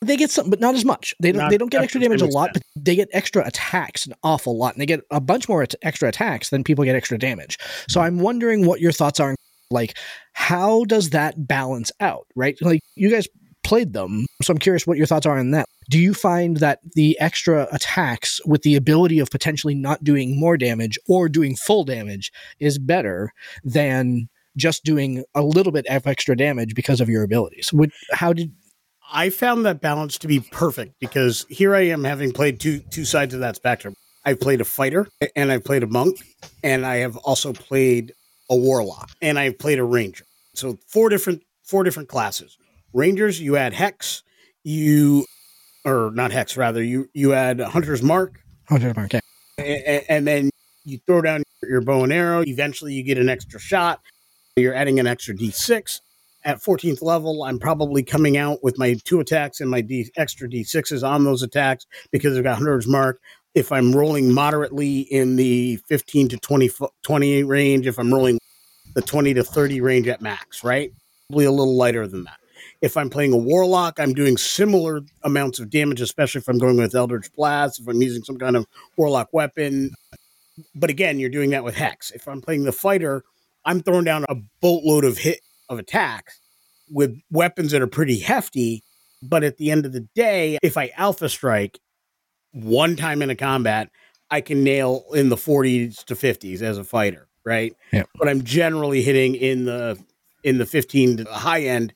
They 0.00 0.16
get 0.16 0.30
some, 0.30 0.48
but 0.48 0.60
not 0.60 0.74
as 0.74 0.84
much. 0.84 1.14
They 1.20 1.32
don't. 1.32 1.42
Not 1.42 1.50
they 1.50 1.58
don't 1.58 1.70
get 1.70 1.82
extra 1.82 2.00
damage 2.00 2.22
a 2.22 2.26
lot, 2.26 2.50
but 2.52 2.62
they 2.76 2.94
get 2.94 3.08
extra 3.12 3.44
attacks 3.46 4.06
an 4.06 4.14
awful 4.22 4.56
lot, 4.56 4.74
and 4.74 4.80
they 4.80 4.86
get 4.86 5.00
a 5.10 5.20
bunch 5.20 5.48
more 5.48 5.62
at- 5.62 5.74
extra 5.82 6.08
attacks 6.08 6.50
than 6.50 6.62
people 6.62 6.84
get 6.84 6.94
extra 6.94 7.18
damage. 7.18 7.58
So 7.88 8.00
I'm 8.00 8.20
wondering 8.20 8.64
what 8.64 8.80
your 8.80 8.92
thoughts 8.92 9.18
are. 9.18 9.34
Like, 9.70 9.98
how 10.32 10.84
does 10.84 11.10
that 11.10 11.48
balance 11.48 11.90
out? 12.00 12.26
Right? 12.36 12.56
Like, 12.60 12.80
you 12.94 13.10
guys 13.10 13.26
played 13.64 13.92
them, 13.92 14.24
so 14.40 14.52
I'm 14.52 14.58
curious 14.58 14.86
what 14.86 14.96
your 14.96 15.06
thoughts 15.06 15.26
are 15.26 15.38
on 15.38 15.50
that. 15.50 15.66
Do 15.90 15.98
you 15.98 16.14
find 16.14 16.58
that 16.58 16.78
the 16.94 17.18
extra 17.18 17.66
attacks 17.72 18.40
with 18.46 18.62
the 18.62 18.76
ability 18.76 19.18
of 19.18 19.30
potentially 19.30 19.74
not 19.74 20.04
doing 20.04 20.38
more 20.38 20.56
damage 20.56 20.96
or 21.08 21.28
doing 21.28 21.56
full 21.56 21.84
damage 21.84 22.30
is 22.60 22.78
better 22.78 23.32
than 23.64 24.28
just 24.56 24.84
doing 24.84 25.24
a 25.34 25.42
little 25.42 25.72
bit 25.72 25.86
of 25.86 26.06
extra 26.06 26.36
damage 26.36 26.74
because 26.74 27.00
of 27.00 27.08
your 27.08 27.22
abilities? 27.24 27.72
Would 27.72 27.92
how 28.12 28.32
did 28.32 28.52
I 29.10 29.30
found 29.30 29.64
that 29.64 29.80
balance 29.80 30.18
to 30.18 30.28
be 30.28 30.40
perfect 30.40 31.00
because 31.00 31.46
here 31.48 31.74
I 31.74 31.82
am 31.82 32.04
having 32.04 32.32
played 32.32 32.60
two 32.60 32.80
two 32.90 33.04
sides 33.04 33.34
of 33.34 33.40
that 33.40 33.56
spectrum. 33.56 33.94
I've 34.24 34.40
played 34.40 34.60
a 34.60 34.64
fighter 34.64 35.08
and 35.34 35.50
I've 35.50 35.64
played 35.64 35.82
a 35.82 35.86
monk 35.86 36.18
and 36.62 36.84
I 36.84 36.96
have 36.96 37.16
also 37.18 37.52
played 37.52 38.12
a 38.50 38.56
warlock 38.56 39.10
and 39.22 39.38
I've 39.38 39.58
played 39.58 39.78
a 39.78 39.84
ranger. 39.84 40.24
So 40.54 40.78
four 40.86 41.08
different 41.08 41.42
four 41.64 41.84
different 41.84 42.08
classes. 42.08 42.58
Rangers, 42.92 43.40
you 43.40 43.56
add 43.56 43.72
hex, 43.72 44.22
you 44.64 45.24
or 45.84 46.10
not 46.12 46.32
hex 46.32 46.56
rather, 46.56 46.82
you 46.82 47.08
you 47.14 47.32
add 47.32 47.60
hunter's 47.60 48.02
mark. 48.02 48.40
Hunter's 48.68 48.94
mark, 48.94 49.12
yeah. 49.12 49.20
And, 49.58 50.04
and 50.08 50.26
then 50.26 50.50
you 50.84 50.98
throw 51.06 51.22
down 51.22 51.42
your 51.62 51.80
bow 51.80 52.04
and 52.04 52.12
arrow. 52.12 52.42
Eventually, 52.46 52.92
you 52.92 53.02
get 53.02 53.18
an 53.18 53.28
extra 53.28 53.58
shot. 53.58 54.00
You're 54.56 54.74
adding 54.74 54.98
an 55.00 55.06
extra 55.06 55.34
d6 55.34 56.00
at 56.44 56.62
14th 56.62 57.02
level, 57.02 57.42
I'm 57.44 57.58
probably 57.58 58.02
coming 58.02 58.36
out 58.36 58.62
with 58.62 58.78
my 58.78 58.96
two 59.04 59.20
attacks 59.20 59.60
and 59.60 59.70
my 59.70 59.80
D, 59.80 60.10
extra 60.16 60.48
D6s 60.48 61.06
on 61.06 61.24
those 61.24 61.42
attacks 61.42 61.86
because 62.10 62.36
I've 62.36 62.44
got 62.44 62.58
Hunter's 62.58 62.86
Mark. 62.86 63.20
If 63.54 63.72
I'm 63.72 63.92
rolling 63.92 64.32
moderately 64.32 65.00
in 65.00 65.36
the 65.36 65.76
15 65.88 66.28
to 66.28 66.36
20, 66.38 66.70
28 67.02 67.42
range, 67.44 67.86
if 67.86 67.98
I'm 67.98 68.12
rolling 68.12 68.38
the 68.94 69.02
20 69.02 69.34
to 69.34 69.44
30 69.44 69.80
range 69.80 70.08
at 70.08 70.22
max, 70.22 70.62
right? 70.62 70.92
Probably 71.28 71.44
a 71.44 71.50
little 71.50 71.76
lighter 71.76 72.06
than 72.06 72.24
that. 72.24 72.38
If 72.80 72.96
I'm 72.96 73.10
playing 73.10 73.32
a 73.32 73.36
Warlock, 73.36 73.98
I'm 73.98 74.14
doing 74.14 74.36
similar 74.36 75.00
amounts 75.24 75.58
of 75.58 75.70
damage, 75.70 76.00
especially 76.00 76.40
if 76.40 76.48
I'm 76.48 76.58
going 76.58 76.76
with 76.76 76.94
Eldritch 76.94 77.32
Blast, 77.32 77.80
if 77.80 77.88
I'm 77.88 78.00
using 78.00 78.22
some 78.22 78.38
kind 78.38 78.56
of 78.56 78.66
Warlock 78.96 79.32
weapon. 79.32 79.90
But 80.74 80.90
again, 80.90 81.18
you're 81.18 81.30
doing 81.30 81.50
that 81.50 81.64
with 81.64 81.74
Hex. 81.74 82.10
If 82.12 82.28
I'm 82.28 82.40
playing 82.40 82.64
the 82.64 82.72
Fighter, 82.72 83.24
I'm 83.64 83.80
throwing 83.82 84.04
down 84.04 84.24
a 84.28 84.36
boatload 84.60 85.04
of 85.04 85.18
hit 85.18 85.40
of 85.68 85.78
attacks 85.78 86.40
with 86.90 87.20
weapons 87.30 87.72
that 87.72 87.82
are 87.82 87.86
pretty 87.86 88.18
hefty. 88.18 88.82
But 89.22 89.44
at 89.44 89.56
the 89.56 89.70
end 89.70 89.84
of 89.84 89.92
the 89.92 90.06
day, 90.14 90.58
if 90.62 90.76
I 90.76 90.92
alpha 90.96 91.28
strike 91.28 91.80
one 92.52 92.96
time 92.96 93.22
in 93.22 93.30
a 93.30 93.34
combat, 93.34 93.90
I 94.30 94.40
can 94.40 94.62
nail 94.62 95.04
in 95.14 95.28
the 95.28 95.36
40s 95.36 96.04
to 96.04 96.14
50s 96.14 96.62
as 96.62 96.78
a 96.78 96.84
fighter, 96.84 97.28
right? 97.44 97.74
Yeah. 97.92 98.04
But 98.16 98.28
I'm 98.28 98.44
generally 98.44 99.02
hitting 99.02 99.34
in 99.34 99.64
the 99.64 99.98
in 100.44 100.58
the 100.58 100.66
15 100.66 101.18
to 101.18 101.24
the 101.24 101.32
high 101.32 101.62
end 101.62 101.92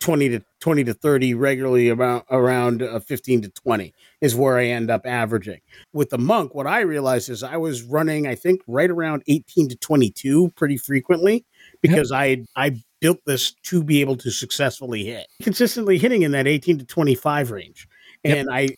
20 0.00 0.30
to 0.30 0.40
20 0.60 0.84
to 0.84 0.94
30 0.94 1.34
regularly 1.34 1.90
around 1.90 2.22
around 2.30 2.82
uh, 2.82 2.98
15 3.00 3.42
to 3.42 3.48
20 3.50 3.94
is 4.20 4.34
where 4.34 4.58
I 4.58 4.66
end 4.66 4.90
up 4.90 5.06
averaging. 5.06 5.60
With 5.92 6.10
the 6.10 6.18
monk, 6.18 6.54
what 6.54 6.66
I 6.66 6.80
realized 6.80 7.28
is 7.28 7.42
I 7.42 7.56
was 7.56 7.82
running 7.82 8.26
I 8.26 8.34
think 8.34 8.62
right 8.66 8.90
around 8.90 9.22
18 9.28 9.68
to 9.68 9.76
22 9.76 10.50
pretty 10.56 10.76
frequently 10.76 11.44
because 11.82 12.10
yep. 12.10 12.18
I 12.18 12.44
I 12.56 12.82
built 13.02 13.18
this 13.26 13.52
to 13.64 13.82
be 13.82 14.00
able 14.00 14.16
to 14.16 14.30
successfully 14.30 15.04
hit. 15.04 15.26
Consistently 15.42 15.98
hitting 15.98 16.22
in 16.22 16.30
that 16.30 16.46
18 16.46 16.78
to 16.78 16.86
25 16.86 17.50
range. 17.50 17.88
And 18.24 18.46
yep. 18.46 18.46
I 18.50 18.68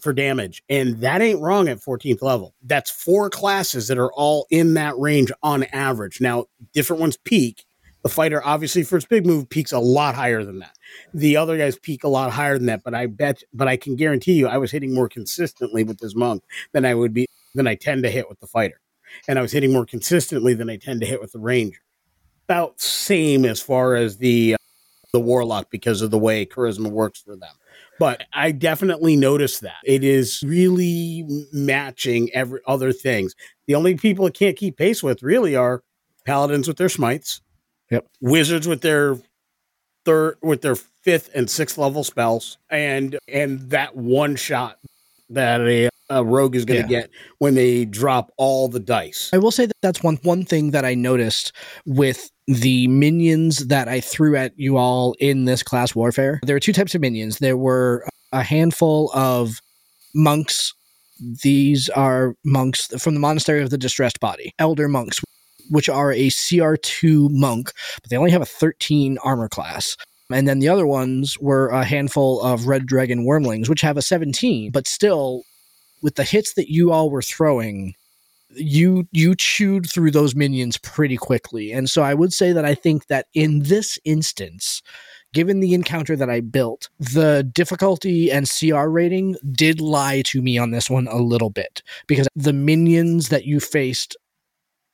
for 0.00 0.12
damage. 0.12 0.62
And 0.68 1.00
that 1.00 1.20
ain't 1.20 1.40
wrong 1.40 1.68
at 1.68 1.78
14th 1.78 2.22
level. 2.22 2.54
That's 2.62 2.90
four 2.90 3.30
classes 3.30 3.88
that 3.88 3.98
are 3.98 4.12
all 4.12 4.46
in 4.50 4.74
that 4.74 4.98
range 4.98 5.30
on 5.42 5.64
average. 5.64 6.20
Now, 6.20 6.46
different 6.72 7.00
ones 7.00 7.16
peak. 7.16 7.64
The 8.02 8.08
fighter, 8.08 8.42
obviously, 8.44 8.82
for 8.82 8.96
its 8.96 9.06
big 9.06 9.26
move, 9.26 9.48
peaks 9.48 9.70
a 9.70 9.78
lot 9.78 10.16
higher 10.16 10.42
than 10.44 10.58
that. 10.58 10.76
The 11.14 11.36
other 11.36 11.56
guys 11.56 11.78
peak 11.78 12.02
a 12.02 12.08
lot 12.08 12.32
higher 12.32 12.58
than 12.58 12.66
that. 12.66 12.82
But 12.82 12.94
I 12.94 13.06
bet, 13.06 13.42
but 13.52 13.68
I 13.68 13.76
can 13.76 13.94
guarantee 13.94 14.32
you, 14.32 14.48
I 14.48 14.58
was 14.58 14.72
hitting 14.72 14.94
more 14.94 15.08
consistently 15.08 15.84
with 15.84 15.98
this 15.98 16.16
monk 16.16 16.42
than 16.72 16.84
I 16.84 16.94
would 16.94 17.14
be, 17.14 17.26
than 17.54 17.68
I 17.68 17.76
tend 17.76 18.02
to 18.02 18.10
hit 18.10 18.28
with 18.28 18.40
the 18.40 18.46
fighter. 18.48 18.80
And 19.28 19.38
I 19.38 19.42
was 19.42 19.52
hitting 19.52 19.72
more 19.72 19.86
consistently 19.86 20.54
than 20.54 20.70
I 20.70 20.78
tend 20.78 21.02
to 21.02 21.06
hit 21.06 21.20
with 21.20 21.32
the 21.32 21.38
ranger 21.38 21.82
about 22.48 22.80
same 22.80 23.44
as 23.44 23.60
far 23.60 23.94
as 23.94 24.18
the 24.18 24.54
uh, 24.54 24.56
the 25.12 25.20
warlock 25.20 25.70
because 25.70 26.00
of 26.02 26.10
the 26.10 26.18
way 26.18 26.46
charisma 26.46 26.90
works 26.90 27.20
for 27.20 27.36
them. 27.36 27.54
But 27.98 28.24
I 28.32 28.50
definitely 28.52 29.16
noticed 29.16 29.60
that 29.60 29.76
it 29.84 30.02
is 30.02 30.42
really 30.44 31.24
matching 31.52 32.30
every 32.32 32.60
other 32.66 32.92
things. 32.92 33.34
The 33.66 33.74
only 33.74 33.94
people 33.96 34.26
it 34.26 34.34
can't 34.34 34.56
keep 34.56 34.76
pace 34.76 35.02
with 35.02 35.22
really 35.22 35.54
are 35.54 35.82
paladins 36.24 36.66
with 36.66 36.78
their 36.78 36.88
smites, 36.88 37.40
yep, 37.90 38.06
wizards 38.20 38.66
with 38.66 38.80
their 38.80 39.18
third 40.04 40.38
with 40.42 40.62
their 40.62 40.76
fifth 40.76 41.30
and 41.34 41.48
sixth 41.48 41.78
level 41.78 42.04
spells, 42.04 42.58
and 42.70 43.18
and 43.28 43.70
that 43.70 43.94
one 43.96 44.36
shot 44.36 44.78
that 45.30 45.60
a 45.60 45.91
a 46.12 46.24
rogue 46.24 46.54
is 46.54 46.64
going 46.64 46.86
to 46.86 46.92
yeah. 46.92 47.02
get 47.02 47.10
when 47.38 47.54
they 47.54 47.84
drop 47.84 48.32
all 48.36 48.68
the 48.68 48.80
dice. 48.80 49.30
I 49.32 49.38
will 49.38 49.50
say 49.50 49.66
that 49.66 49.76
that's 49.82 50.02
one 50.02 50.18
one 50.22 50.44
thing 50.44 50.70
that 50.72 50.84
I 50.84 50.94
noticed 50.94 51.52
with 51.86 52.30
the 52.46 52.88
minions 52.88 53.66
that 53.68 53.88
I 53.88 54.00
threw 54.00 54.36
at 54.36 54.52
you 54.56 54.76
all 54.76 55.14
in 55.18 55.44
this 55.44 55.62
class 55.62 55.94
warfare. 55.94 56.40
There 56.42 56.56
were 56.56 56.60
two 56.60 56.72
types 56.72 56.94
of 56.94 57.00
minions. 57.00 57.38
There 57.38 57.56
were 57.56 58.06
a 58.32 58.42
handful 58.42 59.10
of 59.14 59.60
monks. 60.14 60.74
These 61.42 61.88
are 61.90 62.34
monks 62.44 62.88
from 63.00 63.14
the 63.14 63.20
Monastery 63.20 63.62
of 63.62 63.70
the 63.70 63.78
Distressed 63.78 64.20
Body, 64.20 64.54
elder 64.58 64.88
monks, 64.88 65.20
which 65.70 65.88
are 65.88 66.12
a 66.12 66.28
CR2 66.28 67.30
monk, 67.30 67.72
but 68.02 68.10
they 68.10 68.16
only 68.16 68.32
have 68.32 68.42
a 68.42 68.46
13 68.46 69.18
armor 69.24 69.48
class. 69.48 69.96
And 70.32 70.48
then 70.48 70.58
the 70.58 70.68
other 70.68 70.86
ones 70.86 71.38
were 71.38 71.68
a 71.68 71.84
handful 71.84 72.40
of 72.42 72.66
Red 72.66 72.86
Dragon 72.86 73.24
wyrmlings, 73.26 73.68
which 73.68 73.82
have 73.82 73.96
a 73.96 74.02
17, 74.02 74.70
but 74.70 74.86
still 74.86 75.44
with 76.02 76.16
the 76.16 76.24
hits 76.24 76.54
that 76.54 76.70
you 76.70 76.92
all 76.92 77.10
were 77.10 77.22
throwing, 77.22 77.94
you 78.50 79.08
you 79.12 79.34
chewed 79.34 79.88
through 79.88 80.10
those 80.10 80.34
minions 80.34 80.76
pretty 80.78 81.16
quickly. 81.16 81.72
And 81.72 81.88
so 81.88 82.02
I 82.02 82.14
would 82.14 82.32
say 82.32 82.52
that 82.52 82.64
I 82.64 82.74
think 82.74 83.06
that 83.06 83.26
in 83.34 83.62
this 83.62 83.98
instance, 84.04 84.82
given 85.32 85.60
the 85.60 85.74
encounter 85.74 86.16
that 86.16 86.28
I 86.28 86.40
built, 86.40 86.88
the 86.98 87.42
difficulty 87.42 88.30
and 88.30 88.50
CR 88.50 88.88
rating 88.88 89.36
did 89.52 89.80
lie 89.80 90.22
to 90.26 90.42
me 90.42 90.58
on 90.58 90.70
this 90.70 90.90
one 90.90 91.08
a 91.08 91.16
little 91.16 91.50
bit 91.50 91.82
because 92.06 92.28
the 92.36 92.52
minions 92.52 93.30
that 93.30 93.46
you 93.46 93.60
faced 93.60 94.16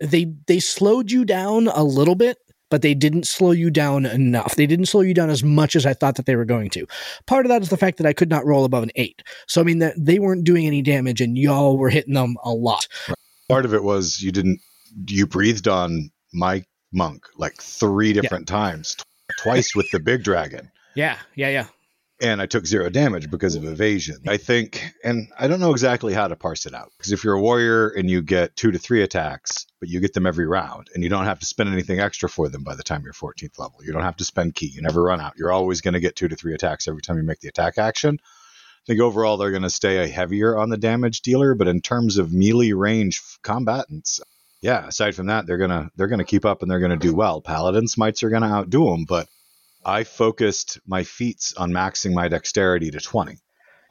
they 0.01 0.27
they 0.47 0.61
slowed 0.61 1.11
you 1.11 1.25
down 1.25 1.67
a 1.69 1.83
little 1.83 2.15
bit 2.15 2.39
but 2.71 2.83
they 2.83 2.95
didn't 2.95 3.27
slow 3.27 3.51
you 3.51 3.71
down 3.71 4.07
enough. 4.07 4.57
They 4.57 4.67
didn't 4.67 4.87
slow 4.87 5.01
you 5.01 5.15
down 5.15 5.31
as 5.31 5.43
much 5.43 5.77
as 5.77 5.87
I 5.87 5.95
thought 5.95 6.17
that 6.17 6.27
they 6.27 6.37
were 6.37 6.45
going 6.45 6.71
to. 6.71 6.87
Part 7.27 7.47
of 7.47 7.51
that 7.51 7.63
is 7.63 7.71
the 7.71 7.77
fact 7.77 7.99
that 7.99 8.07
I 8.07 8.13
could 8.13 8.31
not 8.31 8.45
roll 8.45 8.65
above 8.65 8.83
an 8.83 8.91
eight. 8.97 9.23
So 9.47 9.61
I 9.61 9.65
mean 9.65 9.79
that 9.79 9.95
they 9.99 10.19
weren't 10.19 10.45
doing 10.45 10.67
any 10.67 10.83
damage 10.83 11.21
and 11.21 11.37
y'all 11.37 11.79
were 11.79 11.91
hitting 11.91 12.15
them 12.15 12.37
a 12.45 12.51
lot. 12.51 12.87
Part 13.49 13.65
of 13.65 13.75
it 13.75 13.83
was 13.83 14.21
you 14.21 14.33
didn't 14.33 14.61
you 15.07 15.27
breathed 15.27 15.69
on 15.69 16.11
my 16.33 16.65
monk 16.93 17.25
like 17.37 17.61
three 17.61 18.13
different 18.13 18.49
yeah. 18.49 18.57
times, 18.57 18.97
twice 19.41 19.75
with 19.75 19.91
the 19.91 20.01
big 20.01 20.23
dragon. 20.23 20.71
Yeah, 20.95 21.19
yeah, 21.35 21.49
yeah. 21.49 21.67
And 22.21 22.43
I 22.43 22.47
took 22.47 22.67
zero 22.67 22.91
damage 22.91 23.31
because 23.31 23.55
of 23.55 23.65
evasion. 23.65 24.19
I 24.27 24.39
think, 24.39 24.93
and 25.05 25.29
I 25.39 25.47
don't 25.47 25.61
know 25.61 25.71
exactly 25.71 26.13
how 26.13 26.27
to 26.27 26.35
parse 26.35 26.67
it 26.67 26.75
out 26.75 26.91
because 26.99 27.13
if 27.13 27.23
you're 27.23 27.35
a 27.35 27.41
warrior 27.41 27.89
and 27.91 28.11
you 28.11 28.23
get 28.23 28.57
two 28.57 28.73
to 28.73 28.79
three 28.79 29.03
attacks, 29.03 29.67
but 29.79 29.89
you 29.89 30.01
get 30.01 30.15
them 30.15 30.27
every 30.27 30.47
round 30.47 30.89
and 30.93 31.05
you 31.05 31.11
don't 31.11 31.27
have 31.27 31.39
to 31.39 31.47
spend 31.47 31.73
anything 31.73 32.01
extra 32.01 32.29
for 32.29 32.49
them 32.49 32.65
by 32.65 32.75
the 32.75 32.83
time 32.83 33.03
you're 33.05 33.13
14th 33.13 33.57
level, 33.59 33.85
you 33.85 33.93
don't 33.93 34.03
have 34.03 34.17
to 34.17 34.25
spend 34.25 34.57
ki, 34.57 34.67
you 34.67 34.83
never 34.83 35.01
run 35.01 35.21
out. 35.21 35.35
You're 35.37 35.53
always 35.53 35.81
going 35.81 35.95
to 35.95 36.01
get 36.01 36.17
two 36.17 36.27
to 36.27 36.35
three 36.35 36.55
attacks 36.55 36.89
every 36.89 37.03
time 37.03 37.19
you 37.19 37.23
make 37.23 37.39
the 37.39 37.49
attack 37.49 37.79
action. 37.79 38.19
I 38.21 38.85
think 38.87 39.01
overall 39.01 39.37
they're 39.37 39.51
going 39.51 39.63
to 39.63 39.71
stay 39.71 40.09
heavier 40.09 40.59
on 40.59 40.71
the 40.71 40.77
damage 40.77 41.21
dealer, 41.21 41.55
but 41.55 41.69
in 41.69 41.81
terms 41.81 42.19
of 42.19 42.33
melee 42.33 42.73
range 42.73 43.23
combatants, 43.43 44.21
yeah, 44.61 44.89
aside 44.89 45.15
from 45.15 45.27
that, 45.27 45.47
they're 45.47 45.59
gonna 45.59 45.91
they're 45.97 46.09
gonna 46.09 46.25
keep 46.25 46.45
up 46.45 46.63
and 46.63 46.71
they're 46.71 46.81
gonna 46.81 46.97
do 46.97 47.15
well. 47.15 47.41
Paladin 47.41 47.87
smites 47.87 48.23
are 48.23 48.31
gonna 48.31 48.49
outdo 48.49 48.91
them, 48.91 49.05
but 49.05 49.29
I 49.85 50.05
focused 50.05 50.81
my 50.87 51.05
feats 51.05 51.55
on 51.55 51.71
maxing 51.71 52.13
my 52.13 52.29
dexterity 52.29 52.91
to 52.91 53.01
20. 53.01 53.37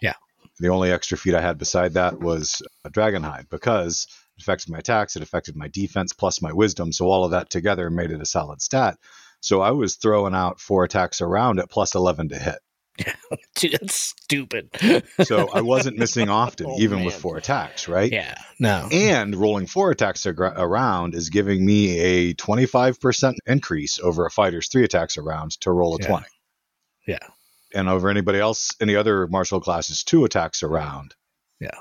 Yeah. 0.01 0.13
The 0.59 0.69
only 0.69 0.91
extra 0.91 1.17
feat 1.17 1.35
I 1.35 1.41
had 1.41 1.57
beside 1.57 1.93
that 1.93 2.19
was 2.19 2.61
a 2.83 2.89
Dragonhide 2.89 3.49
because 3.49 4.07
it 4.37 4.41
affected 4.41 4.69
my 4.69 4.79
attacks, 4.79 5.15
it 5.15 5.23
affected 5.23 5.55
my 5.55 5.67
defense 5.67 6.13
plus 6.13 6.41
my 6.41 6.53
wisdom. 6.53 6.91
So 6.91 7.07
all 7.07 7.25
of 7.25 7.31
that 7.31 7.49
together 7.49 7.89
made 7.89 8.11
it 8.11 8.21
a 8.21 8.25
solid 8.25 8.61
stat. 8.61 8.97
So 9.39 9.61
I 9.61 9.71
was 9.71 9.95
throwing 9.95 10.35
out 10.35 10.59
four 10.59 10.83
attacks 10.83 11.21
around 11.21 11.59
at 11.59 11.69
plus 11.69 11.95
11 11.95 12.29
to 12.29 12.39
hit. 12.39 12.59
Dude, 13.55 13.71
that's 13.73 13.93
stupid. 13.95 14.69
So 15.23 15.49
I 15.53 15.61
wasn't 15.61 15.97
missing 15.97 16.29
often, 16.29 16.65
Oh, 16.69 16.75
even 16.79 16.97
man. 16.99 17.05
with 17.05 17.15
four 17.15 17.37
attacks, 17.37 17.87
right? 17.87 18.11
yeah, 18.11 18.35
no. 18.59 18.87
And 18.91 19.35
rolling 19.35 19.67
four 19.67 19.91
attacks 19.91 20.25
ag- 20.25 20.39
around 20.39 21.15
is 21.15 21.29
giving 21.29 21.65
me 21.65 21.99
a 21.99 22.33
25% 22.35 23.35
increase 23.45 23.99
over 23.99 24.25
a 24.25 24.31
fighter's 24.31 24.67
three 24.67 24.83
attacks 24.83 25.17
around 25.17 25.51
to 25.61 25.71
roll 25.71 25.95
a 25.95 25.99
Yeah. 26.01 26.07
20. 26.07 26.25
Yeah. 27.07 27.27
And 27.73 27.89
over 27.89 28.09
anybody 28.09 28.39
else, 28.39 28.75
any 28.81 28.95
other 28.95 29.27
martial 29.27 29.59
classes, 29.59 30.03
two 30.03 30.23
attacks 30.25 30.63
around. 30.63 31.15
Yeah. 31.59 31.71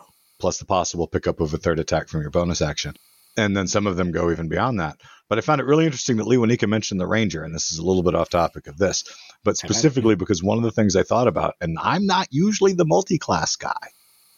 Plus 0.40 0.58
the 0.58 0.64
possible 0.66 1.06
pickup 1.06 1.40
of 1.40 1.54
a 1.54 1.58
third 1.58 1.78
attack 1.78 2.08
from 2.08 2.20
your 2.22 2.30
bonus 2.30 2.60
action. 2.60 2.94
And 3.36 3.56
then 3.56 3.68
some 3.68 3.86
of 3.86 3.96
them 3.96 4.12
go 4.12 4.30
even 4.30 4.48
beyond 4.48 4.80
that. 4.80 4.96
But 5.28 5.38
I 5.38 5.40
found 5.40 5.60
it 5.60 5.66
really 5.66 5.84
interesting 5.84 6.18
that 6.18 6.26
Lewanika 6.26 6.68
mentioned 6.68 7.00
the 7.00 7.06
Ranger, 7.06 7.42
and 7.42 7.54
this 7.54 7.72
is 7.72 7.78
a 7.78 7.84
little 7.84 8.02
bit 8.02 8.14
off 8.14 8.28
topic 8.28 8.68
of 8.68 8.78
this, 8.78 9.04
but 9.42 9.56
specifically 9.56 10.14
because 10.14 10.42
one 10.42 10.56
of 10.56 10.64
the 10.64 10.70
things 10.70 10.94
I 10.94 11.02
thought 11.02 11.26
about, 11.26 11.54
and 11.60 11.76
I'm 11.80 12.06
not 12.06 12.28
usually 12.30 12.74
the 12.74 12.84
multi 12.84 13.18
class 13.18 13.56
guy, 13.56 13.88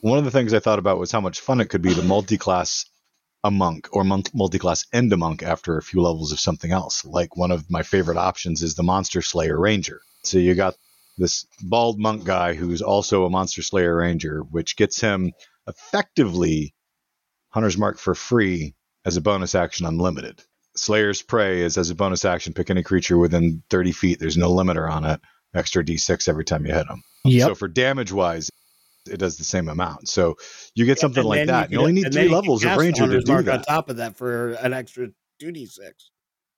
one 0.01 0.19
of 0.19 0.25
the 0.25 0.31
things 0.31 0.55
I 0.55 0.61
thought 0.61 0.79
about 0.79 0.99
was 0.99 1.13
how 1.13 1.21
much 1.21 1.41
fun 1.41 1.61
it 1.61 1.69
could 1.69 1.83
be 1.83 1.95
to 1.95 2.03
multi 2.15 2.39
class 2.39 2.87
a 3.45 3.51
monk 3.51 3.89
or 3.93 4.03
multi 4.05 4.59
class 4.59 4.87
and 4.93 5.13
a 5.13 5.17
monk 5.17 5.43
after 5.43 5.77
a 5.77 5.83
few 5.83 6.01
levels 6.01 6.33
of 6.33 6.41
something 6.41 6.73
else. 6.73 7.05
Like 7.05 7.37
one 7.37 7.51
of 7.51 7.71
my 7.71 7.83
favorite 7.83 8.17
options 8.17 8.63
is 8.63 8.75
the 8.75 8.83
Monster 8.83 9.23
Slayer 9.23 9.59
Ranger. 9.59 10.01
So 10.25 10.39
you 10.39 10.55
got 10.55 10.75
this 11.19 11.47
bald 11.63 11.99
monk 11.99 12.25
guy 12.25 12.55
who's 12.55 12.83
also 12.83 13.25
a 13.25 13.31
Monster 13.31 13.63
Slayer 13.63 13.97
Ranger, 13.97 14.41
which 14.41 14.77
gets 14.77 15.01
him 15.01 15.33
effectively 15.67 16.75
Hunter's 17.51 17.79
Mark 17.79 17.99
for 17.99 18.15
free 18.15 18.75
as 19.05 19.17
a 19.17 19.21
bonus 19.21 19.55
action 19.55 19.87
unlimited. 19.87 20.43
Slayer's 20.79 21.23
Prey 21.23 21.61
is 21.63 21.77
as 21.77 21.91
a 21.91 21.95
bonus 21.95 22.25
action, 22.25 22.53
pick 22.53 22.71
any 22.71 22.83
creature 22.83 23.19
within 23.19 23.63
30 23.71 23.93
feet. 23.93 24.19
There's 24.21 24.37
no 24.37 24.51
limiter 24.51 24.91
on 24.91 25.05
it. 25.05 25.21
Extra 25.55 25.85
d6 25.85 26.29
every 26.29 26.45
time 26.45 26.67
you 26.67 26.73
hit 26.75 26.87
them. 26.89 27.03
Yep. 27.25 27.49
So 27.49 27.55
for 27.55 27.69
damage 27.69 28.13
wise, 28.13 28.51
it 29.11 29.17
does 29.19 29.37
the 29.39 29.45
same 29.45 29.69
amount. 29.69 30.09
So 30.09 30.37
you 30.75 30.85
get 30.85 30.99
something 30.99 31.25
like 31.25 31.47
that. 31.47 31.71
You, 31.71 31.79
could- 31.79 31.89
only 31.89 32.03
need 32.03 32.13
three 32.13 32.29
levels 32.29 32.65
of 32.65 32.77
Ranger 32.77 33.07
to 33.07 33.21
do 33.21 33.33
Mark 33.33 33.47
that. 33.47 33.59
on 33.61 33.65
top 33.65 33.89
of 33.91 33.97
that 33.97 34.17
for 34.17 34.51
an 34.55 34.73
extra 34.73 35.09
2d6. 35.43 35.79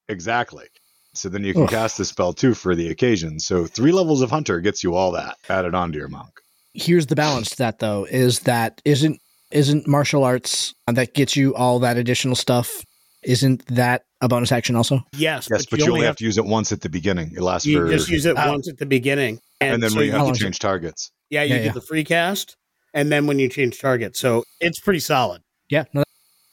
Exactly. 0.09 0.67
So 1.15 1.29
then 1.29 1.45
you 1.45 1.53
can 1.53 1.65
Ugh. 1.65 1.69
cast 1.71 1.99
the 1.99 2.05
spell 2.05 2.33
too 2.33 2.55
for 2.55 2.75
the 2.75 2.89
occasion. 2.89 3.41
So 3.41 3.67
three 3.67 3.93
levels 3.93 4.23
of 4.23 4.31
Hunter 4.31 4.61
gets 4.61 4.83
you 4.85 4.95
all 4.95 5.13
that 5.13 5.37
added 5.49 5.75
onto 5.75 5.99
your 5.99 6.09
monk. 6.09 6.31
Here's 6.75 7.07
the 7.07 7.17
balance 7.17 7.51
to 7.51 7.57
that 7.59 7.79
though, 7.81 8.05
is 8.05 8.41
that 8.41 8.81
isn't 8.85 9.21
isn't 9.51 9.89
martial 9.89 10.23
arts 10.23 10.73
that 10.87 11.15
gets 11.15 11.35
you 11.35 11.55
all 11.57 11.81
that 11.81 11.97
additional 11.97 12.37
stuff? 12.37 12.85
Isn't 13.25 13.67
that 13.67 14.05
a 14.21 14.29
bonus 14.29 14.53
action 14.53 14.77
also? 14.77 15.01
Yes, 15.13 15.49
Yes, 15.51 15.67
but, 15.67 15.81
you 15.81 15.93
only 15.93 16.05
have 16.07 16.17
to 16.17 16.25
use 16.25 16.39
it 16.39 16.45
once 16.45 16.73
at 16.73 16.81
the 16.83 16.89
beginning. 16.89 17.33
It 17.37 17.41
lasts 17.43 17.67
you 17.67 17.79
for 17.87 17.91
just 17.91 18.09
use 18.09 18.27
it 18.27 18.37
Oh. 18.39 18.51
once 18.51 18.69
at 18.69 18.79
the 18.79 18.87
beginning, 18.87 19.41
and 19.61 19.83
then 19.83 19.91
so 19.91 19.97
when 19.97 20.07
you 20.07 20.13
you- 20.13 20.19
have 20.19 20.27
to 20.27 20.33
is 20.33 20.39
it? 20.41 20.45
change 20.45 20.59
targets. 20.59 21.11
yeah, 21.31 21.43
you 21.43 21.51
Yeah, 21.51 21.57
get 21.59 21.65
yeah. 21.67 21.73
the 21.73 21.81
free 21.81 22.05
cast, 22.05 22.57
and 22.95 23.11
then 23.11 23.27
when 23.27 23.39
you 23.39 23.49
change 23.49 23.79
targets, 23.81 24.19
so 24.21 24.45
it's 24.61 24.79
pretty 24.81 25.01
solid. 25.01 25.43
Yeah, 25.69 25.85
no, 25.95 26.03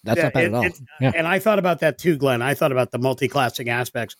that's 0.03 0.17
Yeah, 0.17 0.23
not 0.25 0.33
bad 0.33 0.43
it- 0.43 0.47
at 0.47 0.53
all. 0.53 0.69
Yeah. 1.01 1.11
And 1.15 1.27
I 1.27 1.39
thought 1.39 1.59
about 1.59 1.79
that 1.79 1.97
too, 1.97 2.15
Glen. 2.17 2.41
I 2.41 2.53
thought 2.53 2.71
about 2.71 2.91
the 2.91 2.99
multi-classing 2.99 3.69
aspects. 3.69 4.15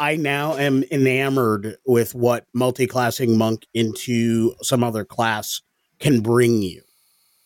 I 0.00 0.16
now 0.16 0.56
am 0.56 0.84
enamored 0.92 1.76
with 1.86 2.14
what 2.14 2.46
multi-classing 2.54 3.36
monk 3.36 3.66
into 3.74 4.54
some 4.62 4.84
other 4.84 5.04
class 5.04 5.60
can 5.98 6.20
bring 6.20 6.62
you, 6.62 6.82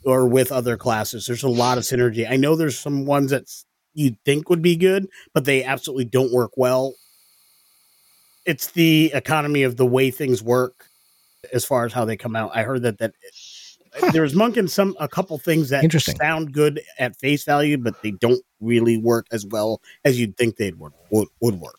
or 0.05 0.27
with 0.27 0.53
other 0.53 0.77
classes. 0.77 1.27
There's 1.27 1.43
a 1.43 1.49
lot 1.49 1.79
of 1.79 1.85
synergy. 1.85 2.31
I 2.31 2.37
know 2.37 2.55
there's 2.57 2.79
some 2.79 3.07
ones 3.07 3.31
that 3.31 3.45
you 3.95 4.17
think 4.25 4.49
would 4.49 4.63
be 4.63 4.77
good, 4.77 5.09
but 5.35 5.45
they 5.45 5.65
absolutely 5.65 6.05
don't 6.05 6.33
work 6.33 6.53
well. 6.57 6.95
It's 8.45 8.73
the 8.73 9.13
economy 9.15 9.63
of 9.63 9.77
the 9.77 9.87
way 9.87 10.11
things 10.11 10.43
work, 10.43 10.87
as 11.53 11.65
far 11.65 11.85
as 11.85 11.93
how 11.93 12.05
they 12.05 12.17
come 12.17 12.35
out. 12.35 12.51
I 12.55 12.63
heard 12.63 12.83
that 12.83 12.99
that 12.99 13.13
there's 14.13 14.35
monk 14.35 14.57
and 14.57 14.71
some 14.71 14.97
a 14.99 15.09
couple 15.09 15.39
things 15.39 15.69
that 15.69 15.85
Interesting. 15.85 16.17
sound 16.17 16.53
good 16.53 16.81
at 16.99 17.17
face 17.17 17.45
value, 17.45 17.79
but 17.79 18.01
they 18.03 18.13
don't 18.13 18.43
really 18.61 18.97
work 18.97 19.27
as 19.33 19.47
well 19.47 19.81
as 20.05 20.19
you'd 20.19 20.37
think 20.37 20.57
they'd 20.57 20.79
work, 20.79 20.95
would, 21.11 21.29
would 21.41 21.61
work. 21.61 21.79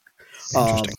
Interesting. 0.55 0.89
Um, 0.89 0.95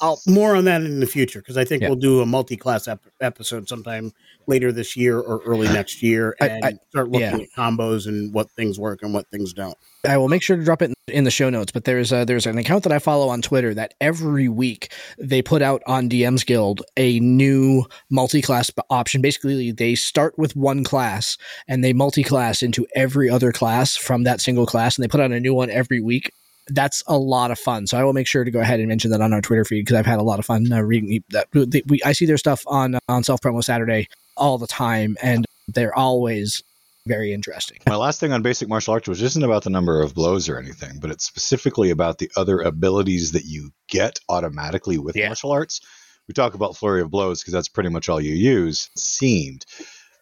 I'll 0.00 0.20
more 0.26 0.56
on 0.56 0.64
that 0.64 0.82
in 0.82 1.00
the 1.00 1.06
future 1.06 1.40
because 1.40 1.56
I 1.56 1.64
think 1.64 1.82
Yeah. 1.82 1.88
we'll 1.88 1.96
do 1.98 2.20
a 2.20 2.26
multi-class 2.26 2.88
ep- 2.88 3.00
episode 3.20 3.68
sometime 3.68 4.12
later 4.46 4.72
this 4.72 4.96
year 4.96 5.18
or 5.18 5.40
early 5.44 5.68
next 5.72 6.02
year 6.02 6.34
and 6.40 6.64
I- 6.64 6.72
start 6.90 7.08
looking 7.10 7.40
yeah. 7.40 7.44
at 7.44 7.48
combos 7.56 8.06
and 8.06 8.32
what 8.32 8.50
things 8.52 8.78
work 8.78 9.00
and 9.02 9.12
what 9.12 9.26
things 9.30 9.52
don't. 9.52 9.76
I 10.06 10.16
will 10.16 10.28
make 10.28 10.42
sure 10.42 10.56
to 10.56 10.64
drop 10.64 10.80
it 10.80 10.92
in 11.08 11.24
the 11.24 11.30
show 11.30 11.50
notes. 11.50 11.72
But 11.72 11.84
there's 11.84 12.10
a, 12.10 12.24
there's 12.24 12.46
an 12.46 12.56
account 12.56 12.84
that 12.84 12.92
I 12.92 12.98
follow 12.98 13.28
on 13.28 13.42
Twitter 13.42 13.74
that 13.74 13.92
every 14.00 14.48
week 14.48 14.92
they 15.18 15.42
put 15.42 15.60
out 15.60 15.82
on 15.86 16.08
DM's 16.08 16.42
Guild 16.44 16.82
a 16.96 17.20
new 17.20 17.84
multi-class 18.10 18.70
option. 18.88 19.20
Basically, 19.20 19.72
they 19.72 19.94
start 19.94 20.38
with 20.38 20.56
one 20.56 20.84
class 20.84 21.36
and 21.68 21.84
they 21.84 21.92
multi-class 21.92 22.62
into 22.62 22.86
every 22.94 23.28
other 23.28 23.52
class 23.52 23.94
from 23.96 24.24
that 24.24 24.40
single 24.40 24.64
class, 24.64 24.96
and 24.96 25.04
they 25.04 25.08
put 25.08 25.20
out 25.20 25.32
a 25.32 25.40
new 25.40 25.52
one 25.52 25.68
every 25.68 26.00
week. 26.00 26.32
That's 26.72 27.02
a 27.06 27.18
lot 27.18 27.50
of 27.50 27.58
fun. 27.58 27.86
So 27.86 27.98
I 27.98 28.04
will 28.04 28.12
make 28.12 28.26
sure 28.26 28.44
to 28.44 28.50
go 28.50 28.60
ahead 28.60 28.80
and 28.80 28.88
mention 28.88 29.10
that 29.10 29.20
on 29.20 29.32
our 29.32 29.40
Twitter 29.40 29.64
feed 29.64 29.82
because 29.82 29.96
I've 29.96 30.06
had 30.06 30.18
a 30.18 30.22
lot 30.22 30.38
of 30.38 30.46
fun 30.46 30.72
uh, 30.72 30.80
reading 30.80 31.22
that. 31.30 31.48
We, 31.52 31.82
we, 31.86 32.00
I 32.04 32.12
see 32.12 32.26
their 32.26 32.38
stuff 32.38 32.62
on 32.66 32.98
on 33.08 33.24
Self 33.24 33.40
Promo 33.40 33.62
Saturday 33.62 34.08
all 34.36 34.58
the 34.58 34.66
time, 34.66 35.16
and 35.22 35.46
they're 35.68 35.96
always 35.96 36.62
very 37.06 37.32
interesting. 37.32 37.78
My 37.88 37.96
last 37.96 38.20
thing 38.20 38.32
on 38.32 38.42
basic 38.42 38.68
martial 38.68 38.92
arts 38.92 39.08
was 39.08 39.22
isn't 39.22 39.42
about 39.42 39.64
the 39.64 39.70
number 39.70 40.00
of 40.02 40.14
blows 40.14 40.48
or 40.48 40.58
anything, 40.58 40.98
but 41.00 41.10
it's 41.10 41.24
specifically 41.24 41.90
about 41.90 42.18
the 42.18 42.30
other 42.36 42.60
abilities 42.60 43.32
that 43.32 43.44
you 43.44 43.70
get 43.88 44.20
automatically 44.28 44.98
with 44.98 45.16
Yeah. 45.16 45.26
martial 45.28 45.50
arts. 45.52 45.80
We 46.28 46.34
talk 46.34 46.54
about 46.54 46.76
flurry 46.76 47.00
of 47.00 47.10
blows 47.10 47.40
because 47.40 47.54
that's 47.54 47.68
pretty 47.68 47.88
much 47.88 48.08
all 48.08 48.20
you 48.20 48.34
use, 48.34 48.90
it 48.94 49.00
seemed. 49.00 49.64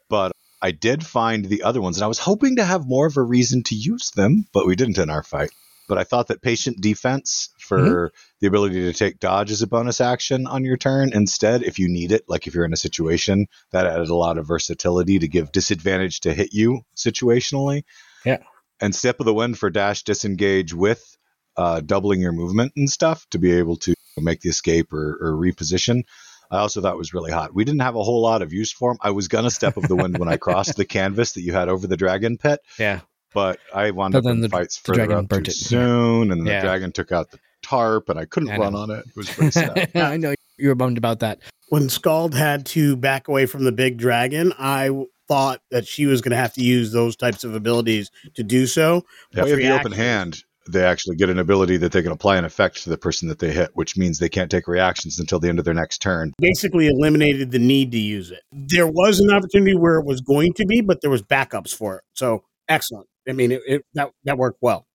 But 0.09 0.33
I 0.63 0.71
did 0.71 1.05
find 1.05 1.45
the 1.45 1.63
other 1.65 1.81
ones, 1.83 1.99
and 1.99 2.05
I 2.05 2.09
was 2.09 2.19
hoping 2.19 2.57
to 2.57 2.65
have 2.65 2.87
more 2.87 3.07
of 3.07 3.17
a 3.17 3.23
reason 3.23 3.63
to 3.65 3.75
use 3.75 4.11
them, 4.13 4.47
but 4.55 4.67
we 4.67 4.75
didn't 4.77 4.99
in 4.99 5.11
our 5.11 5.23
fight. 5.23 5.51
But 5.89 5.99
I 5.99 6.05
thought 6.05 6.29
that 6.29 6.43
patient 6.43 6.81
defense 6.81 7.49
for 7.59 8.13
the 8.41 8.47
ability 8.47 8.83
to 8.83 8.93
take 8.93 9.19
dodge 9.19 9.51
as 9.51 9.63
a 9.63 9.67
bonus 9.67 10.01
action 10.01 10.47
on 10.47 10.65
your 10.65 10.77
turn 10.77 11.13
instead, 11.13 11.63
if 11.63 11.79
you 11.79 11.89
need 11.89 12.13
it, 12.13 12.25
like 12.29 12.47
if 12.47 12.55
you're 12.55 12.65
in 12.65 12.73
a 12.73 12.77
situation 12.77 13.47
that 13.73 13.87
added 13.87 14.09
a 14.09 14.15
lot 14.15 14.39
of 14.39 14.47
versatility 14.47 15.19
to 15.19 15.29
give 15.29 15.51
disadvantage 15.51 16.21
to 16.21 16.35
hit 16.35 16.53
you 16.53 16.83
situationally. 16.97 17.85
Yeah. 18.25 18.39
And 18.81 18.95
step 18.95 19.19
of 19.19 19.27
the 19.27 19.35
wind 19.35 19.59
for 19.59 19.71
dash 19.71 20.05
disengage 20.05 20.73
with 20.73 21.17
uh, 21.57 21.81
doubling 21.81 22.21
your 22.21 22.33
movement 22.33 22.73
and 22.77 22.89
stuff 22.89 23.27
to 23.31 23.39
be 23.39 23.53
able 23.53 23.77
to 23.77 23.95
make 24.19 24.41
the 24.41 24.51
escape 24.51 24.93
or, 24.93 25.19
or 25.21 25.33
reposition. 25.33 26.05
I 26.51 26.59
also 26.59 26.81
thought 26.81 26.97
was 26.97 27.13
really 27.13 27.33
hot. 27.33 27.55
We 27.55 27.65
didn't 27.65 27.83
have 27.83 27.97
a 27.97 28.03
whole 28.03 28.23
lot 28.23 28.43
of 28.43 28.53
use 28.53 28.73
for 28.73 28.91
them. 28.91 28.99
I 29.03 29.11
was 29.11 29.29
gonna 29.29 29.51
step 29.51 29.77
of 29.77 29.87
the 29.87 29.97
wind 29.97 30.19
when 30.19 30.29
I 30.29 30.37
crossed 30.37 30.77
the 30.77 30.85
canvas 30.85 31.33
that 31.33 31.43
you 31.43 31.53
had 31.53 31.69
over 31.69 31.87
the 31.87 31.97
dragon 31.97 32.39
pit, 32.39 32.61
Yeah. 32.79 33.01
But 33.39 33.61
I 33.73 33.93
wound 33.93 34.13
But 34.15 34.27
up 34.27 34.33
in 34.33 34.41
the- 34.41 34.49
fights 34.49 34.79
the 34.79 34.87
further 34.89 35.07
dragon 35.07 35.25
up 35.25 35.31
too 35.31 35.51
it. 35.51 35.53
soon, 35.53 36.33
and 36.33 36.45
Yeah. 36.45 36.61
the 36.61 36.67
dragon 36.67 36.91
took 36.93 37.13
out 37.13 37.31
the 37.31 37.39
tarp, 37.63 38.09
and 38.09 38.19
I 38.19 38.25
couldn't 38.25 38.51
I 38.51 38.57
run 38.57 38.75
on 38.75 38.91
it. 38.91 39.01
It 39.07 39.17
was 39.17 39.31
pretty 39.31 39.53
sad. 39.53 39.91
I 39.95 40.17
know 40.17 40.35
you 40.59 40.69
were 40.69 40.75
bummed 40.75 40.99
about 40.99 41.21
that. 41.21 41.39
When 41.69 41.89
Scald 41.89 42.35
had 42.35 42.67
to 42.67 42.97
back 42.97 43.29
away 43.29 43.47
from 43.47 43.63
the 43.65 43.71
big 43.73 43.97
dragon, 43.99 44.53
I 44.59 44.91
thought 45.29 45.61
that 45.71 45.87
she 45.87 46.07
was 46.07 46.21
going 46.21 46.31
to 46.31 46.37
have 46.37 46.55
to 46.55 46.63
use 46.63 46.91
those 46.93 47.15
types 47.15 47.45
of 47.45 47.55
abilities 47.55 48.11
to 48.35 48.43
do 48.43 48.67
so. 48.67 49.05
Yeah, 49.35 49.45
if 49.45 49.51
you 49.51 49.57
the 49.69 49.79
open 49.79 49.93
hand, 49.93 50.43
they 50.71 50.83
actually 50.83 51.17
get 51.17 51.31
an 51.31 51.39
ability 51.39 51.77
that 51.79 51.93
they 51.93 52.03
can 52.03 52.11
apply 52.13 52.39
an 52.39 52.45
effect 52.45 52.83
to 52.85 52.91
the 52.91 52.99
person 52.99 53.29
that 53.29 53.39
they 53.39 53.51
hit, 53.53 53.71
which 53.75 53.97
means 53.97 54.19
they 54.19 54.29
can't 54.29 54.51
take 54.51 54.67
reactions 54.67 55.19
until 55.21 55.39
the 55.39 55.49
end 55.49 55.59
of 55.59 55.65
their 55.65 55.75
next 55.75 55.99
turn. 56.03 56.33
basically 56.39 56.89
eliminated 56.89 57.51
the 57.53 57.59
need 57.59 57.93
to 57.93 57.99
use 57.99 58.31
it. 58.31 58.41
There 58.53 58.87
was 58.87 59.21
an 59.21 59.31
opportunity 59.31 59.77
where 59.77 59.99
it 59.99 60.05
was 60.07 60.21
going 60.23 60.53
to 60.55 60.67
be, 60.67 60.81
but 60.81 61.01
there 61.03 61.11
was 61.11 61.23
backups 61.23 61.75
for 61.75 61.97
it. 61.99 62.03
So 62.15 62.43
excellent. 62.69 63.07
I 63.29 63.33
mean, 63.33 63.53
it, 63.53 63.63
it 63.67 63.83
that 63.95 64.11
that 64.25 64.39
worked 64.39 64.59
well. 64.63 64.87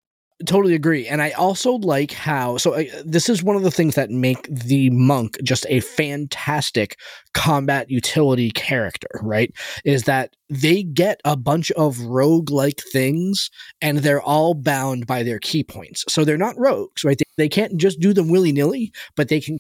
totally 0.47 0.75
agree. 0.75 1.07
And 1.07 1.23
i 1.23 1.31
also 1.33 1.73
like 1.75 2.13
how 2.13 2.57
so 2.57 2.75
uh, 2.75 2.85
this 3.05 3.29
is 3.29 3.43
one 3.43 3.57
of 3.57 3.63
the 3.63 3.71
things 3.71 3.95
that 3.95 4.11
make 4.11 4.49
the 4.51 4.91
monk 4.91 5.39
just 5.45 5.67
a 5.69 5.81
fantastic 5.81 6.99
combat 7.35 7.91
utility 7.91 8.51
character 8.51 9.09
right? 9.23 9.53
Is 9.85 10.05
that 10.05 10.35
they 10.51 10.83
get 10.83 11.21
a 11.25 11.37
bunch 11.37 11.71
of 11.73 12.01
rogue 12.01 12.51
like 12.51 12.81
things 12.93 13.51
and 13.81 13.99
they're 13.99 14.23
all 14.23 14.55
bound 14.55 15.07
by 15.07 15.23
their 15.23 15.39
ki 15.39 15.65
points. 15.65 16.05
So 16.09 16.25
they're 16.25 16.39
not 16.39 16.59
rogues 16.59 17.05
right? 17.05 17.19
They, 17.19 17.25
they 17.45 17.49
can't 17.49 17.77
just 17.77 18.01
do 18.01 18.13
them 18.13 18.29
willy-nilly 18.31 18.93
but 19.17 19.29
they 19.29 19.41
can 19.41 19.59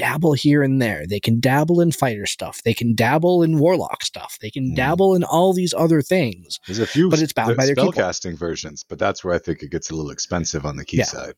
dabble 0.00 0.32
here 0.32 0.62
and 0.62 0.80
there. 0.80 1.06
They 1.06 1.20
can 1.20 1.40
dabble 1.40 1.82
in 1.82 1.92
fighter 1.92 2.24
stuff. 2.24 2.62
They 2.64 2.72
can 2.72 2.94
dabble 2.94 3.42
in 3.42 3.58
warlock 3.58 4.02
stuff. 4.02 4.38
They 4.40 4.50
can 4.50 4.70
mm. 4.70 4.74
dabble 4.74 5.14
in 5.14 5.24
all 5.24 5.52
these 5.52 5.74
other 5.74 6.00
things. 6.00 6.58
There's 6.66 6.78
a 6.78 6.86
few, 6.86 7.10
but 7.10 7.20
it's 7.20 7.34
bound 7.34 7.54
by 7.54 7.66
their 7.66 7.74
spellcasting 7.74 8.38
versions. 8.38 8.82
But 8.82 8.98
that's 8.98 9.22
where 9.22 9.34
I 9.34 9.38
think 9.38 9.62
it 9.62 9.70
gets 9.70 9.90
a 9.90 9.94
little 9.94 10.10
expensive 10.10 10.64
on 10.64 10.76
the 10.76 10.86
ki 10.86 10.96
yeah. 10.96 11.04
side. 11.04 11.34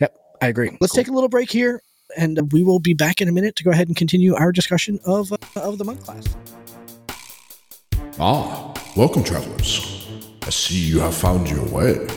Yep, 0.00 0.16
I 0.40 0.46
agree. 0.46 0.70
Let's 0.80 0.94
cool. 0.94 1.02
take 1.02 1.08
a 1.08 1.12
little 1.12 1.28
break 1.28 1.50
here, 1.50 1.82
and 2.16 2.50
we 2.50 2.64
will 2.64 2.80
be 2.80 2.94
back 2.94 3.20
in 3.20 3.28
a 3.28 3.32
minute 3.32 3.56
to 3.56 3.64
go 3.64 3.72
ahead 3.72 3.88
and 3.88 3.96
continue 3.96 4.34
our 4.34 4.52
discussion 4.52 4.98
of 5.04 5.30
uh, 5.30 5.36
of 5.56 5.76
the 5.76 5.84
monk 5.84 6.02
class. 6.02 6.24
Ah, 8.18 8.72
welcome, 8.96 9.22
travelers. 9.22 10.08
I 10.44 10.50
see 10.50 10.78
you 10.78 11.00
have 11.00 11.14
found 11.14 11.50
your 11.50 11.66
way. 11.68 12.08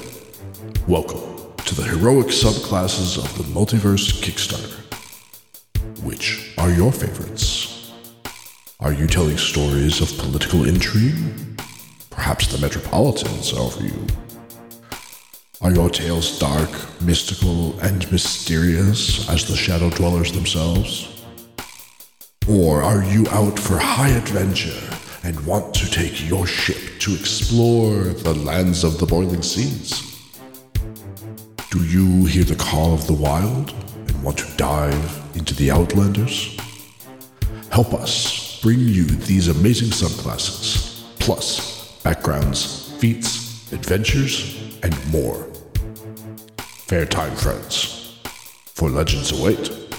Welcome 0.88 1.54
to 1.66 1.76
the 1.76 1.84
heroic 1.84 2.28
subclasses 2.28 3.18
of 3.18 3.38
the 3.38 3.44
Multiverse 3.44 4.22
Kickstarter. 4.22 4.91
Which 6.04 6.54
are 6.58 6.70
your 6.72 6.92
favorites? 6.92 7.92
Are 8.80 8.94
you 8.94 9.08
telling 9.08 9.38
stories 9.38 10.02
of 10.02 10.18
political 10.18 10.68
intrigue? 10.68 11.62
Perhaps 12.10 12.48
the 12.48 12.58
Metropolitans 12.58 13.54
are 13.54 13.70
for 13.70 13.84
you. 13.84 14.08
Are 15.62 15.72
your 15.72 15.90
tales 15.90 16.40
dark, 16.40 16.70
mystical, 17.02 17.80
and 17.82 18.12
mysterious 18.12 19.30
as 19.30 19.48
the 19.48 19.56
Shadow 19.56 19.92
Dwellers 19.92 20.32
themselves? 20.32 21.24
Or 22.50 22.82
are 22.82 23.04
you 23.04 23.28
out 23.30 23.60
for 23.60 23.78
high 23.78 24.10
adventure 24.10 24.98
and 25.24 25.40
want 25.46 25.76
to 25.76 25.92
take 25.92 26.28
your 26.28 26.48
ship 26.48 27.00
to 27.02 27.14
explore 27.14 28.04
the 28.04 28.34
lands 28.34 28.84
of 28.84 28.98
the 28.98 29.06
boiling 29.06 29.44
seas? 29.44 30.20
Do 31.70 31.84
you 31.84 32.26
hear 32.26 32.44
the 32.44 32.56
call 32.56 32.94
of 32.94 33.06
the 33.06 33.14
wild 33.14 33.72
and 33.96 34.24
want 34.24 34.40
to 34.40 34.58
dive 34.58 35.21
into 35.36 35.56
the 35.56 35.72
Outlanders? 35.72 36.58
Help 37.72 37.94
us 37.94 38.62
bring 38.62 38.80
you 38.80 39.06
these 39.06 39.48
amazing 39.48 39.90
subclasses, 39.90 41.04
plus 41.20 42.00
backgrounds, 42.04 42.92
feats, 43.00 43.72
adventures, 43.74 44.78
and 44.84 45.12
more. 45.12 45.48
Fair 46.60 47.06
time, 47.06 47.36
friends, 47.36 48.20
for 48.74 48.90
legends 48.90 49.32
await. 49.32 49.91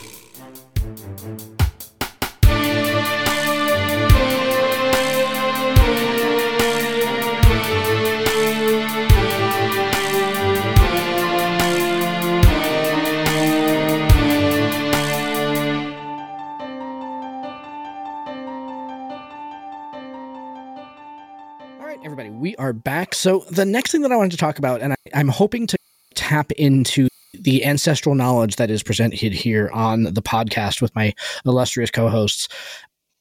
Are 22.59 22.73
back. 22.73 23.15
So 23.15 23.45
the 23.51 23.65
next 23.65 23.93
thing 23.93 24.03
that 24.03 24.13
I 24.13 24.17
wanted 24.17 24.33
to 24.33 24.37
talk 24.37 24.59
about, 24.59 24.81
and 24.81 24.93
I, 24.93 24.97
I'm 25.15 25.29
hoping 25.29 25.67
to 25.69 25.77
tap 26.15 26.53
into 26.53 27.09
the 27.35 27.65
ancestral 27.65 28.15
knowledge 28.15 28.57
that 28.57 28.71
is 28.71 28.83
presented 28.83 29.33
here 29.33 29.71
on 29.73 30.05
the 30.05 30.23
podcast 30.23 30.81
with 30.83 30.95
my 30.95 31.15
illustrious 31.45 31.91
co-hosts. 31.91 32.49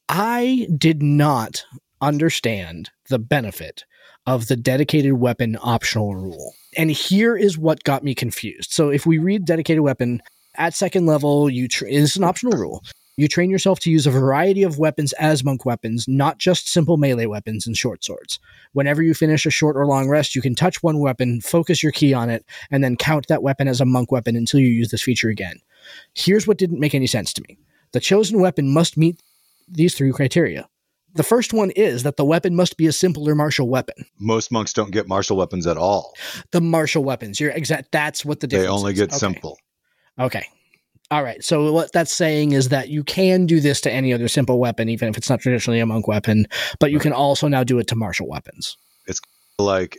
I 0.08 0.66
did 0.76 1.02
not 1.02 1.64
understand 2.00 2.90
the 3.08 3.18
benefit 3.18 3.84
of 4.26 4.48
the 4.48 4.56
dedicated 4.56 5.14
weapon 5.14 5.56
optional 5.62 6.14
rule. 6.14 6.54
And 6.76 6.90
here 6.90 7.36
is 7.36 7.58
what 7.58 7.84
got 7.84 8.04
me 8.04 8.14
confused. 8.14 8.72
So 8.72 8.90
if 8.90 9.06
we 9.06 9.18
read 9.18 9.44
dedicated 9.44 9.82
weapon 9.82 10.22
at 10.56 10.74
second 10.74 11.06
level, 11.06 11.48
you 11.48 11.68
tr- 11.68 11.86
it's 11.86 12.16
an 12.16 12.24
optional 12.24 12.58
rule. 12.58 12.82
You 13.16 13.28
train 13.28 13.50
yourself 13.50 13.78
to 13.80 13.90
use 13.90 14.06
a 14.06 14.10
variety 14.10 14.62
of 14.62 14.78
weapons 14.78 15.12
as 15.14 15.44
monk 15.44 15.66
weapons, 15.66 16.08
not 16.08 16.38
just 16.38 16.68
simple 16.68 16.96
melee 16.96 17.26
weapons 17.26 17.66
and 17.66 17.76
short 17.76 18.02
swords. 18.02 18.40
Whenever 18.72 19.02
you 19.02 19.12
finish 19.12 19.44
a 19.44 19.50
short 19.50 19.76
or 19.76 19.86
long 19.86 20.08
rest, 20.08 20.34
you 20.34 20.40
can 20.40 20.54
touch 20.54 20.82
one 20.82 20.98
weapon, 20.98 21.42
focus 21.42 21.82
your 21.82 21.92
ki 21.92 22.14
on 22.14 22.30
it, 22.30 22.46
and 22.70 22.82
then 22.82 22.96
count 22.96 23.26
that 23.28 23.42
weapon 23.42 23.68
as 23.68 23.82
a 23.82 23.84
monk 23.84 24.10
weapon 24.10 24.34
until 24.34 24.60
you 24.60 24.68
use 24.68 24.90
this 24.90 25.02
feature 25.02 25.28
again. 25.28 25.60
Here's 26.14 26.46
what 26.46 26.56
didn't 26.56 26.80
make 26.80 26.94
any 26.94 27.06
sense 27.06 27.32
to 27.34 27.42
me 27.46 27.58
the 27.92 28.00
chosen 28.00 28.40
weapon 28.40 28.72
must 28.72 28.96
meet 28.96 29.22
these 29.68 29.94
three 29.94 30.12
criteria. 30.12 30.66
The 31.14 31.22
first 31.22 31.52
one 31.52 31.70
is 31.72 32.04
that 32.04 32.16
the 32.16 32.24
weapon 32.24 32.56
must 32.56 32.78
be 32.78 32.86
a 32.86 32.92
simpler 32.92 33.34
martial 33.34 33.68
weapon. 33.68 34.06
Most 34.18 34.50
monks 34.50 34.72
don't 34.72 34.90
get 34.90 35.06
martial 35.06 35.36
weapons 35.36 35.66
at 35.66 35.76
all. 35.76 36.14
The 36.52 36.62
martial 36.62 37.04
weapons, 37.04 37.38
you're 37.38 37.50
exact. 37.50 37.92
That's 37.92 38.24
what 38.24 38.40
the 38.40 38.46
difference. 38.46 38.64
Is. 38.64 38.70
They 38.70 38.78
only 38.78 38.92
is. 38.94 38.98
get 38.98 39.10
okay. 39.10 39.18
simple. 39.18 39.58
Okay, 40.18 40.46
all 41.12 41.22
right. 41.22 41.44
So 41.44 41.70
what 41.72 41.92
that's 41.92 42.10
saying 42.10 42.52
is 42.52 42.70
that 42.70 42.88
you 42.88 43.04
can 43.04 43.44
do 43.44 43.60
this 43.60 43.82
to 43.82 43.92
any 43.92 44.14
other 44.14 44.28
simple 44.28 44.58
weapon, 44.58 44.88
even 44.88 45.10
if 45.10 45.18
it's 45.18 45.28
not 45.28 45.40
traditionally 45.40 45.78
a 45.78 45.84
monk 45.84 46.08
weapon, 46.08 46.46
but 46.80 46.90
you 46.90 46.96
right. 46.96 47.02
can 47.02 47.12
also 47.12 47.48
now 47.48 47.62
do 47.62 47.78
it 47.78 47.86
to 47.88 47.96
martial 47.96 48.26
weapons. 48.26 48.78
It's 49.06 49.20
like 49.58 49.98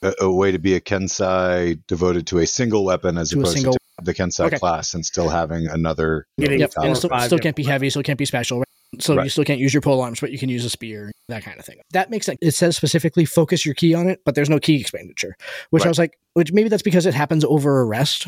a, 0.00 0.14
a, 0.18 0.32
way 0.32 0.52
to 0.52 0.58
be 0.58 0.72
a 0.72 0.80
Kensei 0.80 1.78
devoted 1.86 2.26
to 2.28 2.38
a 2.38 2.46
single 2.46 2.86
weapon 2.86 3.18
as 3.18 3.30
to 3.30 3.40
opposed 3.40 3.52
single... 3.52 3.74
to 3.74 3.78
the 4.02 4.14
Kensei 4.14 4.46
okay. 4.46 4.58
class 4.58 4.94
and 4.94 5.04
still 5.04 5.28
having 5.28 5.66
another. 5.66 6.26
Yep. 6.38 6.72
And 6.76 6.96
still, 6.96 7.10
still 7.20 7.38
can't 7.38 7.54
be 7.54 7.64
heavy, 7.64 7.90
so 7.90 8.00
it 8.00 8.04
can't 8.04 8.18
be 8.18 8.24
special. 8.24 8.60
Right? 8.60 8.66
So 9.02 9.14
right. 9.14 9.24
you 9.24 9.28
still 9.28 9.44
can't 9.44 9.60
use 9.60 9.74
your 9.74 9.82
pole 9.82 10.00
arms, 10.00 10.20
but 10.20 10.32
you 10.32 10.38
can 10.38 10.48
use 10.48 10.64
a 10.64 10.70
spear, 10.70 11.12
that 11.28 11.44
kind 11.44 11.58
of 11.60 11.66
thing. 11.66 11.76
That 11.90 12.08
makes 12.08 12.24
sense. 12.24 12.38
It 12.40 12.52
says 12.52 12.78
specifically 12.78 13.26
focus 13.26 13.66
your 13.66 13.74
ki 13.74 13.92
on 13.92 14.08
it, 14.08 14.22
but 14.24 14.34
there's 14.34 14.48
no 14.48 14.58
ki 14.58 14.80
expenditure, 14.80 15.36
which 15.68 15.82
right. 15.82 15.88
I 15.88 15.90
was 15.90 15.98
like, 15.98 16.18
which 16.32 16.50
maybe 16.50 16.70
that's 16.70 16.82
because 16.82 17.04
it 17.04 17.12
happens 17.12 17.44
over 17.44 17.82
a 17.82 17.84
rest 17.84 18.26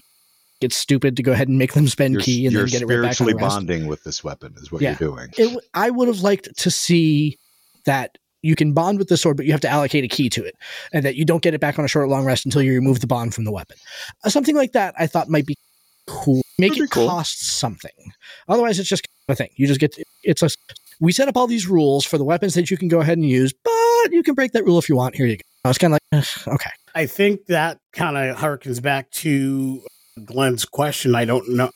it's 0.60 0.76
stupid 0.76 1.16
to 1.16 1.22
go 1.22 1.32
ahead 1.32 1.48
and 1.48 1.58
make 1.58 1.72
them 1.72 1.86
spend 1.88 2.14
you're, 2.14 2.22
ki 2.22 2.46
and 2.46 2.56
then 2.56 2.66
get 2.66 2.82
it 2.82 2.86
right 2.86 3.02
back 3.02 3.20
on 3.20 3.26
the 3.26 3.34
rest. 3.34 3.56
bonding 3.56 3.86
with 3.86 4.04
this 4.04 4.24
weapon 4.24 4.54
is 4.56 4.72
what 4.72 4.82
yeah. 4.82 4.96
you're 4.98 5.10
doing. 5.10 5.28
It, 5.36 5.64
I 5.74 5.90
would 5.90 6.08
have 6.08 6.20
liked 6.20 6.56
to 6.56 6.70
see 6.70 7.38
that 7.84 8.18
you 8.42 8.54
can 8.54 8.72
bond 8.72 8.98
with 8.98 9.08
the 9.08 9.16
sword, 9.16 9.36
but 9.36 9.46
you 9.46 9.52
have 9.52 9.60
to 9.62 9.68
allocate 9.68 10.04
a 10.04 10.08
ki 10.08 10.28
to 10.30 10.44
it, 10.44 10.54
and 10.92 11.04
that 11.04 11.16
you 11.16 11.24
don't 11.24 11.42
get 11.42 11.54
it 11.54 11.60
back 11.60 11.78
on 11.78 11.84
a 11.84 11.88
short 11.88 12.08
long 12.08 12.24
rest 12.24 12.44
until 12.44 12.62
you 12.62 12.72
remove 12.72 13.00
the 13.00 13.06
bond 13.06 13.34
from 13.34 13.44
the 13.44 13.52
weapon. 13.52 13.76
Uh, 14.24 14.30
something 14.30 14.54
like 14.54 14.72
that, 14.72 14.94
I 14.98 15.06
thought 15.06 15.28
might 15.28 15.46
be 15.46 15.56
cool. 16.06 16.42
Make 16.58 16.72
That'd 16.72 16.84
it 16.84 16.90
cool. 16.90 17.08
cost 17.08 17.40
something. 17.40 18.12
Otherwise, 18.48 18.78
it's 18.78 18.88
just 18.88 19.06
a 19.28 19.34
thing. 19.34 19.50
You 19.56 19.66
just 19.66 19.80
get 19.80 19.92
to, 19.92 20.04
it's 20.24 20.42
a. 20.42 20.50
We 21.00 21.12
set 21.12 21.28
up 21.28 21.36
all 21.36 21.46
these 21.46 21.68
rules 21.68 22.04
for 22.04 22.18
the 22.18 22.24
weapons 22.24 22.54
that 22.54 22.70
you 22.70 22.76
can 22.76 22.88
go 22.88 23.00
ahead 23.00 23.18
and 23.18 23.28
use, 23.28 23.52
but 23.52 24.12
you 24.12 24.22
can 24.24 24.34
break 24.34 24.52
that 24.52 24.64
rule 24.64 24.78
if 24.78 24.88
you 24.88 24.96
want. 24.96 25.14
Here 25.14 25.26
you 25.26 25.36
go. 25.36 25.42
I 25.64 25.68
was 25.68 25.78
kind 25.78 25.94
of 25.94 26.00
like, 26.12 26.48
okay. 26.48 26.70
I 26.94 27.06
think 27.06 27.46
that 27.46 27.78
kind 27.92 28.16
of 28.16 28.36
harkens 28.36 28.82
back 28.82 29.10
to 29.12 29.80
Glen's 30.24 30.64
question, 30.64 31.14
I 31.14 31.24
don't 31.24 31.48
know. 31.50 31.70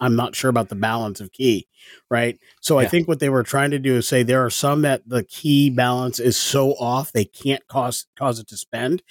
I'm 0.00 0.16
not 0.16 0.34
sure 0.34 0.48
about 0.48 0.70
the 0.70 0.76
balance 0.76 1.20
of 1.20 1.30
ki, 1.32 1.66
right? 2.10 2.38
So 2.60 2.78
yeah. 2.78 2.86
I 2.86 2.88
think 2.88 3.06
what 3.06 3.20
they 3.20 3.28
were 3.28 3.42
trying 3.42 3.70
to 3.72 3.78
do 3.78 3.96
is 3.96 4.08
say 4.08 4.22
there 4.22 4.44
are 4.44 4.50
some 4.50 4.82
that 4.82 5.06
the 5.06 5.24
ki 5.24 5.70
balance 5.70 6.18
is 6.18 6.38
so 6.38 6.72
off 6.74 7.12
they 7.12 7.26
can't 7.26 7.66
cause 7.68 8.06
cause 8.18 8.38
it 8.38 8.48
to 8.48 8.56
spend, 8.56 9.02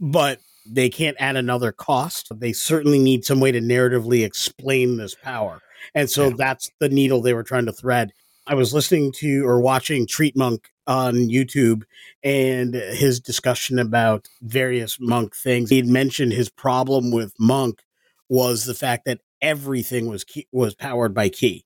but 0.00 0.40
they 0.66 0.88
can't 0.88 1.16
add 1.20 1.36
another 1.36 1.72
cost. 1.72 2.28
They 2.34 2.52
certainly 2.52 2.98
need 2.98 3.24
some 3.24 3.40
way 3.40 3.52
to 3.52 3.60
narratively 3.60 4.24
explain 4.24 4.96
this 4.96 5.14
power. 5.14 5.60
And 5.94 6.10
so 6.10 6.28
yeah. 6.28 6.34
that's 6.36 6.70
the 6.80 6.88
needle 6.88 7.20
they 7.20 7.34
were 7.34 7.42
trying 7.42 7.66
to 7.66 7.72
thread. 7.72 8.12
I 8.46 8.54
was 8.54 8.72
listening 8.72 9.12
to 9.16 9.46
or 9.46 9.60
watching 9.60 10.06
Treantmonk 10.06 10.60
on 10.86 11.14
YouTube 11.14 11.82
and 12.24 12.74
his 12.74 13.20
discussion 13.20 13.78
about 13.78 14.26
various 14.40 14.98
monk 14.98 15.36
things. 15.36 15.68
He'd 15.68 15.86
mentioned 15.86 16.32
his 16.32 16.48
problem 16.48 17.10
with 17.12 17.34
monk 17.38 17.82
was 18.28 18.64
the 18.64 18.74
fact 18.74 19.04
that 19.06 19.20
everything 19.40 20.06
was 20.06 20.24
ki- 20.24 20.48
was 20.52 20.74
powered 20.74 21.14
by 21.14 21.28
ki 21.28 21.64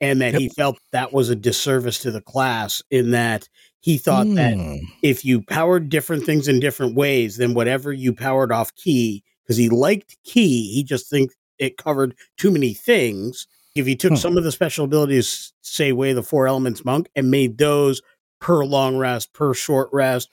and 0.00 0.20
that 0.20 0.32
yep. 0.32 0.40
he 0.40 0.48
felt 0.48 0.78
that 0.92 1.12
was 1.12 1.28
a 1.28 1.36
disservice 1.36 1.98
to 2.00 2.10
the 2.10 2.20
class 2.20 2.82
in 2.90 3.10
that 3.10 3.48
he 3.80 3.98
thought 3.98 4.26
mm. 4.26 4.36
that 4.36 4.54
hmm. 4.54 4.76
if 5.02 5.24
you 5.24 5.42
powered 5.42 5.88
different 5.88 6.24
things 6.24 6.48
in 6.48 6.60
different 6.60 6.94
ways 6.94 7.36
then 7.36 7.54
whatever 7.54 7.92
you 7.92 8.12
powered 8.12 8.52
off 8.52 8.74
ki 8.74 9.22
because 9.42 9.56
he 9.56 9.68
liked 9.68 10.16
ki 10.24 10.72
he 10.72 10.84
just 10.84 11.08
thinks 11.10 11.34
it 11.58 11.76
covered 11.76 12.14
too 12.36 12.50
many 12.50 12.72
things 12.72 13.46
if 13.74 13.86
you 13.86 13.96
took 13.96 14.12
hmm. 14.12 14.16
some 14.16 14.36
of 14.36 14.44
the 14.44 14.52
special 14.52 14.84
abilities 14.84 15.52
say 15.62 15.92
way 15.92 16.12
the 16.12 16.22
four 16.22 16.46
elements 16.46 16.84
monk 16.84 17.08
and 17.14 17.30
made 17.30 17.58
those 17.58 18.00
per 18.40 18.64
long 18.64 18.96
rest 18.96 19.32
per 19.32 19.52
short 19.52 19.88
rest 19.92 20.32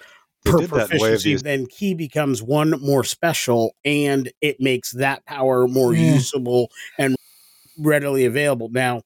per 0.52 0.68
proficiency, 0.68 1.36
then 1.36 1.66
ki 1.66 1.94
becomes 1.94 2.42
one 2.42 2.72
more 2.82 3.04
special 3.04 3.76
and 3.86 4.32
it 4.42 4.60
makes 4.60 4.92
that 4.92 5.26
power 5.26 5.68
more 5.68 5.94
yeah. 5.94 6.14
usable 6.14 6.70
and 6.98 7.16
readily 7.78 8.26
available. 8.26 8.70
Now, 8.70 9.02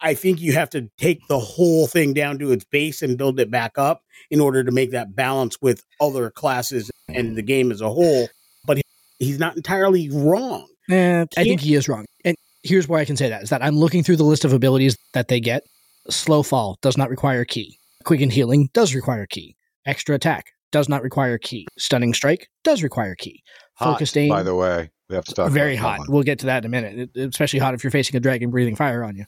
I 0.00 0.14
think 0.14 0.40
you 0.40 0.52
have 0.52 0.70
to 0.70 0.90
take 0.98 1.26
the 1.28 1.38
whole 1.38 1.86
thing 1.86 2.12
down 2.12 2.38
to 2.40 2.50
its 2.50 2.64
base 2.64 3.02
and 3.02 3.16
build 3.16 3.38
it 3.38 3.50
back 3.50 3.78
up 3.78 4.02
in 4.30 4.40
order 4.40 4.64
to 4.64 4.72
make 4.72 4.90
that 4.90 5.14
balance 5.14 5.56
with 5.62 5.84
other 6.00 6.30
classes 6.30 6.90
and 7.08 7.36
the 7.36 7.42
game 7.42 7.70
as 7.70 7.80
a 7.80 7.88
whole. 7.88 8.28
But 8.66 8.80
he's 9.18 9.38
not 9.38 9.56
entirely 9.56 10.10
wrong. 10.10 10.66
Eh, 10.90 11.24
I 11.36 11.44
think 11.44 11.60
he 11.60 11.74
is 11.74 11.88
wrong. 11.88 12.04
And 12.24 12.36
here's 12.64 12.88
why 12.88 13.00
I 13.00 13.04
can 13.04 13.16
say 13.16 13.28
that 13.28 13.44
is 13.44 13.50
that 13.50 13.62
I'm 13.62 13.76
looking 13.76 14.02
through 14.02 14.16
the 14.16 14.24
list 14.24 14.44
of 14.44 14.52
abilities 14.52 14.96
that 15.14 15.28
they 15.28 15.38
get. 15.38 15.62
Slow 16.10 16.42
fall 16.42 16.78
does 16.82 16.96
not 16.96 17.08
require 17.08 17.44
ki. 17.44 17.78
Quicken 18.04 18.30
healing 18.30 18.70
does 18.72 18.94
require 18.94 19.26
ki. 19.26 19.54
Extra 19.86 20.14
attack 20.14 20.52
does 20.70 20.88
not 20.88 21.02
require 21.02 21.38
ki. 21.38 21.66
Stunning 21.78 22.14
strike 22.14 22.48
does 22.64 22.82
require 22.82 23.14
ki. 23.14 23.42
Hot, 23.74 23.92
Focused 23.92 24.16
aim, 24.16 24.28
by 24.28 24.42
the 24.42 24.54
way. 24.54 24.90
We 25.08 25.16
have 25.16 25.24
to 25.26 25.34
talk 25.34 25.50
very 25.50 25.76
hot. 25.76 25.98
one. 25.98 26.08
We'll 26.10 26.22
get 26.22 26.38
to 26.40 26.46
that 26.46 26.64
in 26.64 26.66
a 26.66 26.80
minute. 26.80 27.10
Especially 27.16 27.58
hot 27.58 27.74
if 27.74 27.84
you're 27.84 27.90
facing 27.90 28.16
a 28.16 28.20
dragon 28.20 28.50
breathing 28.50 28.76
fire 28.76 29.04
on 29.04 29.16
you. 29.16 29.24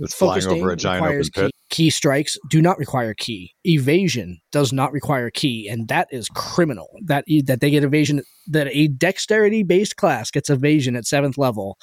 It's 0.00 0.14
flying 0.14 0.40
Focused 0.40 0.48
over 0.48 0.68
aim 0.68 0.68
a 0.68 0.76
giant 0.76 1.06
open 1.06 1.22
pit. 1.34 1.52
Ki. 1.70 1.84
ki 1.84 1.90
strikes 1.90 2.36
do 2.50 2.62
not 2.62 2.78
require 2.78 3.14
ki. 3.14 3.52
Evasion 3.64 4.38
does 4.52 4.72
not 4.72 4.92
require 4.92 5.30
ki, 5.30 5.68
and 5.68 5.88
that 5.88 6.08
is 6.10 6.28
criminal. 6.28 6.88
That 7.04 7.24
that 7.44 7.60
they 7.60 7.70
get 7.70 7.84
evasion. 7.84 8.22
That 8.46 8.68
a 8.68 8.88
dexterity 8.88 9.62
based 9.62 9.96
class 9.96 10.30
gets 10.30 10.50
evasion 10.50 10.96
at 10.96 11.04
seventh 11.04 11.36
level, 11.36 11.78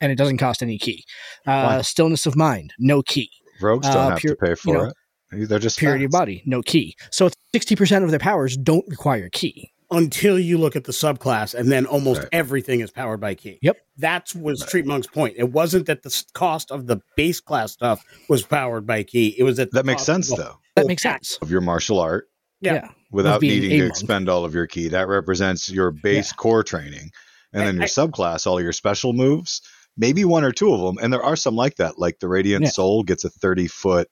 and 0.00 0.10
it 0.10 0.16
doesn't 0.16 0.38
cost 0.38 0.62
any 0.62 0.78
ki. 0.78 1.04
Uh, 1.46 1.82
stillness 1.82 2.26
of 2.26 2.36
mind, 2.36 2.72
no 2.78 3.02
ki. 3.02 3.30
Rogues 3.60 3.86
don't 3.88 3.96
uh, 3.96 4.10
have 4.10 4.18
pure- 4.18 4.34
to 4.34 4.46
pay 4.46 4.54
for 4.54 4.68
you 4.68 4.74
know, 4.74 4.84
it. 4.84 4.94
They're 5.30 5.58
just 5.58 5.78
Purity 5.78 6.04
of 6.06 6.10
fast. 6.12 6.20
body, 6.20 6.42
no 6.46 6.62
ki. 6.62 6.96
So 7.10 7.26
it's 7.26 7.36
sixty 7.52 7.76
percent 7.76 8.04
of 8.04 8.10
their 8.10 8.18
powers 8.20 8.56
don't 8.56 8.84
require 8.88 9.28
ki. 9.28 9.72
until 9.90 10.38
you 10.38 10.58
look 10.58 10.76
at 10.76 10.84
the 10.84 10.92
subclass 10.92 11.54
and 11.54 11.72
then 11.72 11.86
almost 11.86 12.20
Right. 12.20 12.28
everything 12.32 12.80
is 12.80 12.90
powered 12.90 13.20
by 13.20 13.34
ki. 13.34 13.58
Yep. 13.62 13.78
That 13.96 14.34
was 14.34 14.62
Treantmonk's 14.62 15.06
point. 15.06 15.34
It 15.38 15.50
wasn't 15.50 15.86
that 15.86 16.02
the 16.02 16.24
cost 16.34 16.70
of 16.70 16.86
the 16.86 17.00
base 17.16 17.40
class 17.40 17.72
stuff 17.72 18.04
was 18.28 18.42
powered 18.42 18.86
by 18.86 19.02
ki. 19.02 19.34
It 19.38 19.44
was 19.44 19.56
that 19.56 19.72
That 19.72 19.86
makes 19.86 20.02
sense, 20.02 20.28
though. 20.34 20.58
That 20.76 20.86
makes 20.86 21.02
sense. 21.02 21.38
Of 21.40 21.50
your 21.50 21.62
martial 21.62 21.98
art 22.00 22.28
Yeah. 22.60 22.88
without 23.10 23.40
needing 23.40 23.70
to 23.70 23.78
monk. 23.78 23.90
expend 23.90 24.28
all 24.28 24.44
of 24.44 24.52
your 24.54 24.66
ki. 24.66 24.88
That 24.88 25.08
represents 25.08 25.70
your 25.70 25.90
base 25.90 26.32
core 26.32 26.62
training. 26.62 27.10
And 27.54 27.66
then 27.66 27.76
I- 27.76 27.78
your 27.78 27.88
subclass, 27.88 28.46
all 28.46 28.60
your 28.60 28.72
special 28.72 29.14
moves, 29.14 29.62
maybe 29.96 30.22
one 30.26 30.44
or 30.44 30.52
two 30.52 30.70
of 30.74 30.80
them. 30.82 30.98
And 31.02 31.10
there 31.14 31.22
are 31.22 31.34
some 31.34 31.56
like 31.56 31.76
that. 31.76 31.98
Like 31.98 32.18
the 32.20 32.28
Radiant 32.28 32.64
Yeah. 32.64 32.70
Soul 32.72 33.04
gets 33.04 33.24
a 33.24 33.30
30 33.30 33.66
foot, 33.68 34.08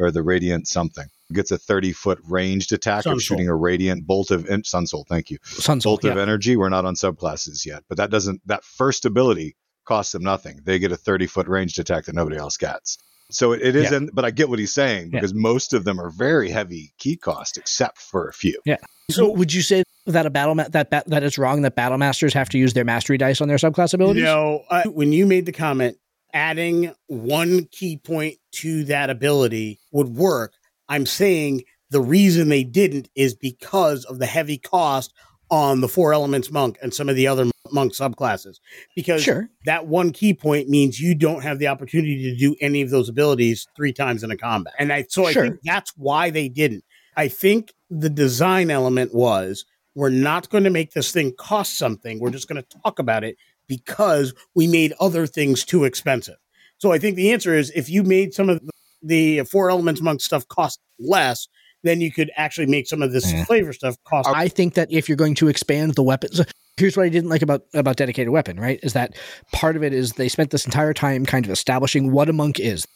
or 0.00 0.10
the 0.10 0.22
Radiant 0.22 0.66
something 0.66 1.06
gets 1.32 1.50
a 1.52 1.58
30 1.58 1.92
foot 1.92 2.18
ranged 2.28 2.72
attack 2.72 3.04
Sun 3.04 3.12
of 3.14 3.22
shooting 3.22 3.48
a 3.48 3.54
radiant 3.54 4.04
bolt 4.06 4.32
of 4.32 4.48
en- 4.48 4.64
Sun 4.64 4.86
Soul. 4.88 5.06
Thank 5.08 5.30
you. 5.30 5.38
Sun 5.44 5.80
Soul, 5.80 5.92
Bolt 5.98 6.04
of 6.12 6.18
energy. 6.18 6.56
We're 6.56 6.68
not 6.70 6.84
on 6.84 6.94
subclasses 6.94 7.64
yet, 7.64 7.84
but 7.88 7.98
that 7.98 8.10
doesn't, 8.10 8.40
that 8.46 8.64
first 8.64 9.04
ability 9.04 9.54
costs 9.84 10.10
them 10.12 10.22
nothing. 10.24 10.60
They 10.64 10.78
get 10.80 10.90
a 10.90 10.96
30 10.96 11.26
foot 11.28 11.46
ranged 11.46 11.78
attack 11.78 12.06
that 12.06 12.14
nobody 12.16 12.36
else 12.36 12.56
gets. 12.56 12.98
So 13.30 13.52
it, 13.52 13.62
it 13.62 13.76
is, 13.76 13.92
Yeah. 13.92 13.98
in, 13.98 14.10
but 14.12 14.24
I 14.24 14.32
get 14.32 14.48
what 14.48 14.58
he's 14.58 14.72
saying 14.72 15.10
Yeah. 15.12 15.20
because 15.20 15.32
most 15.32 15.72
of 15.72 15.84
them 15.84 16.00
are 16.00 16.10
very 16.10 16.50
heavy 16.50 16.92
ki 16.98 17.16
cost, 17.16 17.56
except 17.58 17.98
for 17.98 18.26
a 18.28 18.32
few. 18.32 18.60
Yeah. 18.66 18.78
So 19.12 19.30
would 19.30 19.52
you 19.52 19.62
say 19.62 19.84
that 20.06 20.26
a 20.26 20.30
battle 20.30 20.56
ma- 20.56 20.68
that 20.70 20.90
ba- 20.90 21.04
that 21.06 21.22
it's 21.22 21.38
wrong 21.38 21.62
that 21.62 21.76
battle 21.76 21.98
masters 21.98 22.34
have 22.34 22.48
to 22.50 22.58
use 22.58 22.72
their 22.72 22.84
mastery 22.84 23.18
dice 23.18 23.40
on 23.40 23.46
their 23.46 23.56
subclass 23.56 23.94
abilities? 23.94 24.24
No, 24.24 24.64
uh, 24.68 24.82
when 24.84 25.12
you 25.12 25.26
made 25.26 25.46
the 25.46 25.52
comment, 25.52 25.96
adding 26.34 26.94
one 27.06 27.66
ki 27.66 27.98
point 27.98 28.36
to 28.52 28.84
that 28.84 29.10
ability 29.10 29.78
would 29.92 30.08
work. 30.08 30.54
I'm 30.88 31.06
saying 31.06 31.62
the 31.90 32.00
reason 32.00 32.48
they 32.48 32.64
didn't 32.64 33.08
is 33.14 33.34
because 33.34 34.04
of 34.04 34.18
the 34.18 34.26
heavy 34.26 34.58
cost 34.58 35.12
on 35.50 35.80
the 35.80 35.88
four 35.88 36.12
elements 36.12 36.50
monk 36.50 36.78
and 36.80 36.94
some 36.94 37.08
of 37.08 37.16
the 37.16 37.26
other 37.26 37.46
monk 37.72 37.92
subclasses. 37.92 38.58
Because 38.94 39.22
Sure. 39.22 39.48
that 39.64 39.86
one 39.86 40.12
ki 40.12 40.34
point 40.34 40.68
means 40.68 41.00
you 41.00 41.14
don't 41.14 41.42
have 41.42 41.58
the 41.58 41.66
opportunity 41.66 42.22
to 42.30 42.36
do 42.36 42.54
any 42.60 42.82
of 42.82 42.90
those 42.90 43.08
abilities 43.08 43.66
three 43.76 43.92
times 43.92 44.22
in 44.22 44.30
a 44.30 44.36
combat. 44.36 44.74
And 44.78 44.92
I 44.92 45.04
so 45.08 45.26
I 45.26 45.32
think 45.32 45.60
that's 45.64 45.92
why 45.96 46.30
they 46.30 46.48
didn't. 46.48 46.84
I 47.16 47.28
think 47.28 47.72
the 47.90 48.10
design 48.10 48.70
element 48.70 49.14
was 49.14 49.64
we're 49.96 50.08
not 50.10 50.48
going 50.50 50.64
to 50.64 50.70
make 50.70 50.92
this 50.92 51.10
thing 51.10 51.32
cost 51.36 51.76
something. 51.76 52.20
We're 52.20 52.30
just 52.30 52.48
going 52.48 52.62
to 52.62 52.78
talk 52.82 52.98
about 53.00 53.24
it 53.24 53.36
because 53.70 54.34
we 54.54 54.66
made 54.66 54.92
other 55.00 55.26
things 55.26 55.64
too 55.64 55.84
expensive. 55.84 56.36
So 56.78 56.92
I 56.92 56.98
think 56.98 57.16
the 57.16 57.32
answer 57.32 57.54
is 57.54 57.70
if 57.74 57.88
you 57.88 58.02
made 58.02 58.34
some 58.34 58.50
of 58.50 58.60
the 59.02 59.42
four 59.44 59.70
elements 59.70 60.02
monk 60.02 60.20
stuff 60.20 60.46
cost 60.48 60.80
less, 60.98 61.46
then 61.82 62.00
you 62.02 62.10
could 62.12 62.30
actually 62.36 62.66
make 62.66 62.86
some 62.86 63.00
of 63.00 63.12
this 63.12 63.32
Yeah. 63.32 63.44
flavor 63.44 63.72
stuff 63.72 63.96
cost. 64.04 64.28
I 64.28 64.48
think 64.48 64.74
that 64.74 64.90
if 64.92 65.08
you're 65.08 65.16
going 65.16 65.36
to 65.36 65.48
expand 65.48 65.94
the 65.94 66.02
weapons, 66.02 66.42
here's 66.76 66.96
what 66.96 67.04
I 67.04 67.08
didn't 67.08 67.30
like 67.30 67.42
about 67.42 67.62
about 67.72 67.96
dedicated 67.96 68.30
weapon. 68.30 68.58
Right, 68.60 68.80
is 68.82 68.92
that 68.92 69.14
part 69.52 69.76
of 69.76 69.82
it 69.84 69.92
is 69.94 70.12
they 70.14 70.28
spent 70.28 70.50
this 70.50 70.66
entire 70.66 70.92
time 70.92 71.24
kind 71.24 71.44
of 71.46 71.50
establishing 71.50 72.12
what 72.12 72.28
a 72.28 72.32
monk 72.34 72.58
is. 72.60 72.86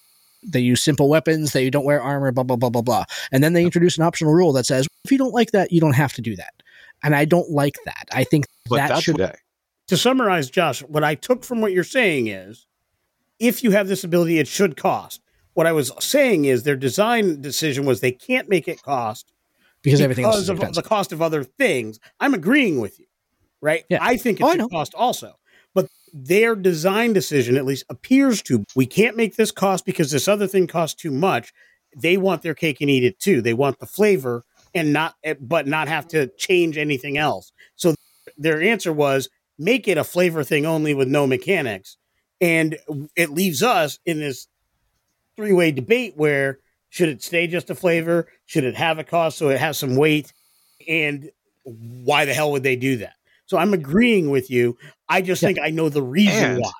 They 0.47 0.61
use 0.61 0.83
simple 0.83 1.09
weapons. 1.09 1.53
They 1.53 1.71
don't 1.71 1.87
wear 1.87 2.03
armor. 2.03 2.31
Blah 2.33 2.45
blah 2.45 2.57
blah 2.57 2.69
blah 2.71 2.83
blah. 2.83 3.05
And 3.33 3.43
then 3.43 3.55
they 3.55 3.65
introduce 3.65 3.97
an 3.97 4.05
optional 4.05 4.35
rule 4.35 4.53
that 4.53 4.67
says 4.67 4.87
if 5.05 5.13
you 5.13 5.17
don't 5.19 5.33
like 5.33 5.53
that, 5.53 5.73
you 5.73 5.81
don't 5.81 5.95
have 5.95 6.13
to 6.15 6.21
do 6.23 6.37
that. 6.37 6.53
And 7.03 7.15
I 7.15 7.25
don't 7.25 7.51
like 7.51 7.77
that. 7.87 8.09
I 8.13 8.25
think 8.25 8.47
But 8.69 8.77
that 8.77 8.89
that's 8.89 9.03
should 9.03 9.17
day. 9.17 9.35
To 9.89 9.97
summarize, 9.97 10.51
Josh, 10.51 10.81
what 10.83 11.05
I 11.05 11.15
took 11.15 11.45
from 11.45 11.61
what 11.61 11.73
you're 11.73 11.85
saying 11.85 12.29
is 12.29 12.67
if 13.39 13.63
you 13.63 13.71
have 13.73 13.89
this 13.89 14.05
ability, 14.05 14.39
it 14.39 14.49
should 14.49 14.77
cost. 14.77 15.21
What 15.55 15.67
I 15.67 15.73
was 15.73 15.93
saying 16.01 16.47
is 16.47 16.63
their 16.63 16.77
design 16.77 17.41
decision 17.41 17.85
was 17.85 18.01
they 18.01 18.13
can't 18.13 18.49
make 18.49 18.67
it 18.67 18.83
cost 18.83 19.33
because 19.83 20.01
everything 20.01 20.25
else 20.25 20.35
because 20.37 20.43
is 20.45 20.49
of 20.49 20.57
expensive. 20.57 20.83
the 20.83 20.89
cost 20.89 21.13
of 21.13 21.23
other 21.23 21.45
things. 21.45 22.01
I'm 22.19 22.35
agreeing 22.35 22.81
with 22.81 22.99
you, 22.99 23.07
right? 23.61 23.85
Yeah. 23.89 23.99
I 24.01 24.17
think 24.17 24.41
it 24.41 24.45
Oh, 24.45 24.53
should 24.53 24.71
cost 24.71 24.95
also. 24.95 25.35
But 25.75 25.89
their 26.13 26.57
design 26.57 27.13
decision 27.13 27.57
at 27.57 27.65
least 27.65 27.85
appears 27.89 28.43
to 28.45 28.65
we 28.75 28.87
can't 28.87 29.17
make 29.17 29.37
this 29.37 29.53
cost 29.53 29.85
because 29.85 30.11
this 30.11 30.27
other 30.27 30.47
thing 30.47 30.67
costs 30.67 31.01
too 31.01 31.11
much. 31.13 31.53
They 31.97 32.17
want 32.17 32.43
their 32.43 32.55
cake 32.55 32.81
and 32.81 32.91
eat 32.91 33.05
it 33.05 33.21
too. 33.21 33.41
They 33.43 33.55
want 33.55 33.79
the 33.79 33.87
flavor 33.87 34.45
and 34.75 34.93
not 34.93 35.15
but 35.41 35.69
not 35.69 35.87
have 35.87 36.09
to 36.09 36.29
change 36.37 36.79
anything 36.79 37.17
else. 37.17 37.53
So 37.77 37.95
their 38.37 38.61
answer 38.61 38.93
was 38.93 39.29
make 39.59 39.87
it 39.89 39.99
a 39.99 40.05
flavor 40.05 40.45
thing 40.45 40.67
only 40.67 40.95
with 40.95 41.09
no 41.09 41.27
mechanics. 41.27 41.97
And 42.41 42.79
it 43.17 43.31
leaves 43.31 43.63
us 43.63 43.99
in 44.05 44.19
this 44.21 44.49
three-way 45.37 45.73
debate 45.73 46.15
where 46.17 46.59
should 46.91 47.09
it 47.09 47.23
stay 47.23 47.47
just 47.47 47.71
a 47.71 47.75
flavor? 47.75 48.29
Should 48.47 48.65
it 48.65 48.77
have 48.77 48.99
a 48.99 49.05
cost 49.05 49.39
so 49.39 49.49
it 49.49 49.59
has 49.61 49.79
some 49.79 49.97
weight? 49.97 50.33
And 50.89 51.31
why 51.65 52.25
the 52.25 52.35
hell 52.35 52.53
would 52.53 52.63
they 52.63 52.77
do 52.77 52.99
that? 52.99 53.15
So 53.47 53.59
I'm 53.59 53.75
agreeing 53.75 54.31
with 54.31 54.51
you. 54.51 54.77
I 55.09 55.23
just 55.23 55.43
Yeah. 55.43 55.49
think 55.49 55.59
I 55.63 55.71
know 55.71 55.89
the 55.89 56.03
reason 56.03 56.45
And- 56.53 56.61
why. 56.61 56.73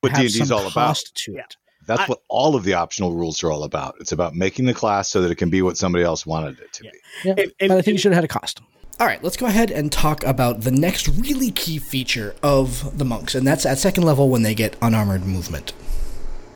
What 0.00 0.14
D 0.14 0.20
and 0.22 0.32
D 0.32 0.40
is 0.42 0.52
all 0.52 0.60
about. 0.60 0.72
cost 0.72 1.14
to 1.24 1.32
Yeah. 1.32 1.42
That's 1.86 2.02
I- 2.02 2.06
what 2.06 2.20
all 2.28 2.54
of 2.54 2.64
the 2.64 2.74
optional 2.74 3.14
rules 3.14 3.42
are 3.42 3.50
all 3.50 3.64
about. 3.64 3.96
It's 4.00 4.12
about 4.12 4.34
making 4.34 4.66
the 4.66 4.74
class 4.74 5.08
so 5.08 5.22
that 5.22 5.30
it 5.30 5.36
can 5.36 5.50
be 5.50 5.62
what 5.62 5.76
somebody 5.76 6.04
else 6.04 6.26
wanted 6.26 6.58
it 6.60 6.72
to 6.74 6.84
Yeah. 6.84 6.90
be. 6.90 6.98
Yeah, 7.24 7.30
And- 7.38 7.52
and- 7.60 7.68
but 7.68 7.78
I 7.78 7.82
think 7.82 7.94
you 7.94 7.98
should 7.98 8.12
have 8.12 8.22
had 8.22 8.24
a 8.24 8.28
cost. 8.28 8.60
All 8.98 9.06
right, 9.06 9.22
let's 9.22 9.36
go 9.36 9.44
ahead 9.46 9.70
and 9.70 9.92
talk 9.92 10.24
about 10.24 10.62
the 10.62 10.70
next 10.70 11.06
really 11.08 11.50
key 11.50 11.78
feature 11.78 12.34
of 12.42 12.96
the 12.96 13.04
monks, 13.04 13.34
and 13.34 13.46
that's 13.46 13.66
at 13.66 13.76
second 13.78 14.04
level 14.04 14.30
when 14.30 14.42
they 14.42 14.54
get 14.54 14.74
unarmored 14.80 15.26
movement. 15.26 15.74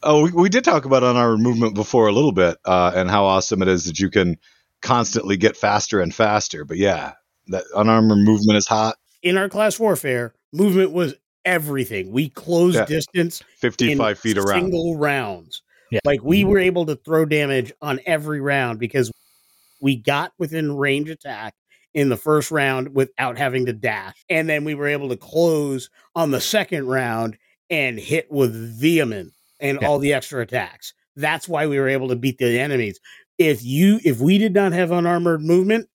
Oh, 0.03 0.23
we, 0.25 0.31
we 0.33 0.49
did 0.49 0.65
talk 0.65 0.87
about 0.87 1.03
unarmored 1.03 1.41
movement 1.41 1.75
before 1.75 2.07
a 2.09 2.13
little 2.13 2.33
bit, 2.33 2.57
uh, 2.65 2.93
and 2.95 3.11
how 3.11 3.27
awesome 3.27 3.61
it 3.61 3.69
is 3.69 3.85
that 3.85 3.99
you 4.01 4.09
can 4.09 4.39
constantly 4.81 5.37
get 5.37 5.55
faster 5.55 6.01
and 6.01 6.15
faster. 6.15 6.65
But 6.65 6.79
yeah, 6.79 7.13
that 7.49 7.65
unarmored 7.77 8.19
movement 8.25 8.57
is 8.57 8.67
hot. 8.67 8.97
In 9.23 9.37
our 9.37 9.51
class 9.51 9.79
warfare, 9.79 10.33
movement 10.51 10.93
was 10.93 11.15
everything. 11.45 12.11
We 12.11 12.31
closed 12.31 12.77
Yeah. 12.77 12.87
distance 12.87 13.43
in 13.43 13.47
Fifty-five 13.59 14.19
feet 14.19 14.39
around. 14.39 14.63
single 14.63 14.97
rounds. 14.97 15.61
Yeah. 15.91 16.01
Like 16.07 16.23
we 16.23 16.45
were 16.47 16.59
able 16.59 16.87
to 16.87 16.97
throw 16.97 17.27
damage 17.27 17.71
on 17.83 18.01
every 18.07 18.41
round 18.41 18.79
because 18.79 19.13
we 19.83 19.97
got 19.97 20.33
within 20.39 20.75
range 20.75 21.11
attack 21.11 21.53
in 21.95 22.09
the 22.09 22.17
first 22.17 22.51
round 22.51 22.95
without 22.95 23.37
having 23.39 23.67
to 23.67 23.73
dash. 23.73 24.25
And 24.29 24.49
then 24.49 24.65
we 24.65 24.75
were 24.75 24.87
able 24.87 25.09
to 25.09 25.17
close 25.17 25.91
on 26.15 26.31
the 26.31 26.41
second 26.41 26.87
round 26.87 27.37
and 27.69 27.99
hit 27.99 28.31
with 28.31 28.55
vehement 28.81 29.33
and 29.61 29.79
Yeah. 29.81 29.89
all 29.89 29.99
the 29.99 30.13
extra 30.13 30.41
attacks. 30.43 30.95
That's 31.17 31.49
why 31.49 31.67
we 31.67 31.79
were 31.79 31.89
able 31.89 32.09
to 32.09 32.17
beat 32.17 32.39
the 32.39 32.59
enemies. 32.59 33.01
If 33.39 33.65
you 33.65 34.01
if 34.05 34.21
we 34.21 34.39
did 34.39 34.55
not 34.55 34.73
have 34.73 34.91
unarmored 34.93 35.43
movement, 35.43 35.89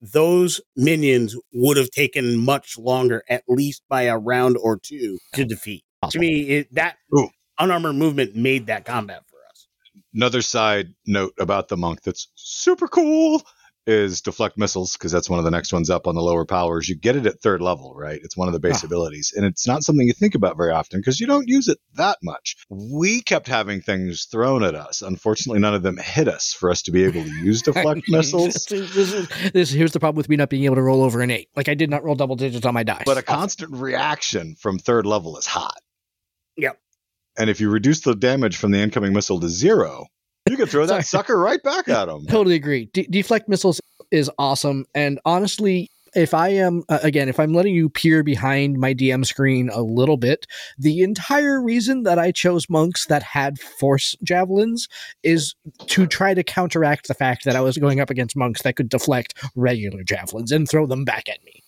those 0.00 0.60
minions 0.76 1.36
would 1.52 1.76
have 1.76 1.90
taken 1.90 2.36
much 2.38 2.76
longer, 2.78 3.22
at 3.28 3.44
least 3.48 3.82
by 3.88 4.02
a 4.02 4.18
round 4.18 4.56
or 4.60 4.78
two, 4.78 5.18
to 5.34 5.44
defeat. 5.44 5.84
To 6.10 6.18
me, 6.18 6.40
it, 6.48 6.74
that 6.74 6.96
Ooh. 7.16 7.28
unarmored 7.58 7.94
movement 7.96 8.34
made 8.34 8.66
that 8.66 8.84
combat 8.84 9.22
for 9.28 9.36
us. 9.50 9.68
Another 10.14 10.42
side 10.42 10.92
note 11.06 11.34
about 11.38 11.68
the 11.68 11.76
monk 11.76 12.02
that's 12.02 12.28
super 12.34 12.88
cool 12.88 13.42
is 13.86 14.20
deflect 14.20 14.56
missiles 14.56 14.92
because 14.92 15.10
that's 15.10 15.28
one 15.28 15.38
of 15.40 15.44
the 15.44 15.50
next 15.50 15.72
ones 15.72 15.90
up 15.90 16.06
on 16.06 16.14
the 16.14 16.22
lower 16.22 16.44
powers. 16.44 16.88
You 16.88 16.94
get 16.94 17.16
it 17.16 17.26
at 17.26 17.40
third 17.40 17.60
level, 17.60 17.92
right? 17.96 18.20
It's 18.22 18.36
one 18.36 18.46
of 18.48 18.54
the 18.54 18.60
base 18.60 18.82
Ah. 18.84 18.86
abilities, 18.86 19.32
and 19.36 19.44
it's 19.44 19.66
not 19.66 19.82
something 19.82 20.06
you 20.06 20.12
think 20.12 20.34
about 20.36 20.56
very 20.56 20.70
often 20.70 21.00
because 21.00 21.18
you 21.20 21.26
don't 21.26 21.48
use 21.48 21.66
it 21.68 21.78
that 21.94 22.18
much. 22.22 22.56
We 22.70 23.22
kept 23.22 23.48
having 23.48 23.80
things 23.80 24.26
thrown 24.30 24.62
at 24.62 24.74
us. 24.76 25.02
Unfortunately, 25.02 25.58
none 25.60 25.74
of 25.74 25.82
them 25.82 25.96
hit 25.96 26.28
us 26.28 26.52
for 26.52 26.70
us 26.70 26.82
to 26.82 26.92
be 26.92 27.04
able 27.04 27.24
to 27.24 27.30
use 27.44 27.62
deflect 27.62 28.02
missiles. 28.08 28.54
this, 28.68 28.96
is, 28.96 29.28
this 29.52 29.70
here's 29.70 29.92
the 29.92 30.00
problem 30.00 30.16
with 30.18 30.28
me 30.28 30.36
not 30.36 30.48
being 30.50 30.64
able 30.64 30.76
to 30.76 30.82
roll 30.82 31.02
over 31.02 31.20
an 31.20 31.30
eight. 31.30 31.48
Like 31.56 31.68
I 31.68 31.74
did 31.74 31.90
not 31.90 32.04
roll 32.04 32.14
double 32.14 32.36
digits 32.36 32.64
on 32.64 32.74
my 32.74 32.84
dice. 32.84 33.02
But 33.04 33.18
a 33.18 33.22
constant 33.22 33.72
reaction 33.72 34.54
from 34.60 34.78
third 34.78 35.06
level 35.06 35.36
is 35.38 35.46
hot. 35.46 35.80
Yep. 36.56 36.78
And 37.38 37.48
if 37.50 37.60
you 37.60 37.70
reduce 37.70 38.00
the 38.02 38.14
damage 38.14 38.56
from 38.58 38.70
the 38.72 38.78
incoming 38.78 39.12
missile 39.12 39.40
to 39.40 39.48
zero, 39.48 40.06
you 40.50 40.56
can 40.56 40.66
throw 40.66 40.86
that 40.86 41.06
sucker 41.06 41.38
right 41.38 41.62
back 41.62 41.88
at 41.88 42.08
him. 42.08 42.26
totally 42.26 42.54
agree. 42.54 42.86
De- 42.92 43.06
deflect 43.06 43.48
missiles 43.48 43.80
is 44.10 44.30
awesome, 44.38 44.84
and 44.94 45.20
honestly, 45.24 45.90
if 46.14 46.34
I 46.34 46.48
am 46.48 46.84
uh, 46.88 46.98
again, 47.02 47.28
if 47.28 47.40
I'm 47.40 47.54
letting 47.54 47.74
you 47.74 47.88
peer 47.88 48.22
behind 48.22 48.78
my 48.78 48.92
DM 48.92 49.24
screen 49.24 49.70
a 49.70 49.80
little 49.80 50.16
bit, 50.16 50.46
the 50.78 51.00
entire 51.00 51.62
reason 51.62 52.02
that 52.02 52.18
I 52.18 52.32
chose 52.32 52.68
monks 52.68 53.06
that 53.06 53.22
had 53.22 53.58
force 53.58 54.14
javelins 54.22 54.88
is 55.22 55.54
to 55.86 56.06
try 56.06 56.34
to 56.34 56.42
counteract 56.42 57.08
the 57.08 57.14
fact 57.14 57.44
that 57.44 57.56
I 57.56 57.60
was 57.60 57.78
going 57.78 58.00
up 58.00 58.10
against 58.10 58.36
monks 58.36 58.62
that 58.62 58.76
could 58.76 58.88
deflect 58.88 59.34
regular 59.56 60.02
javelins 60.02 60.52
and 60.52 60.68
throw 60.68 60.86
them 60.86 61.04
back 61.04 61.28
at 61.28 61.42
me. 61.44 61.62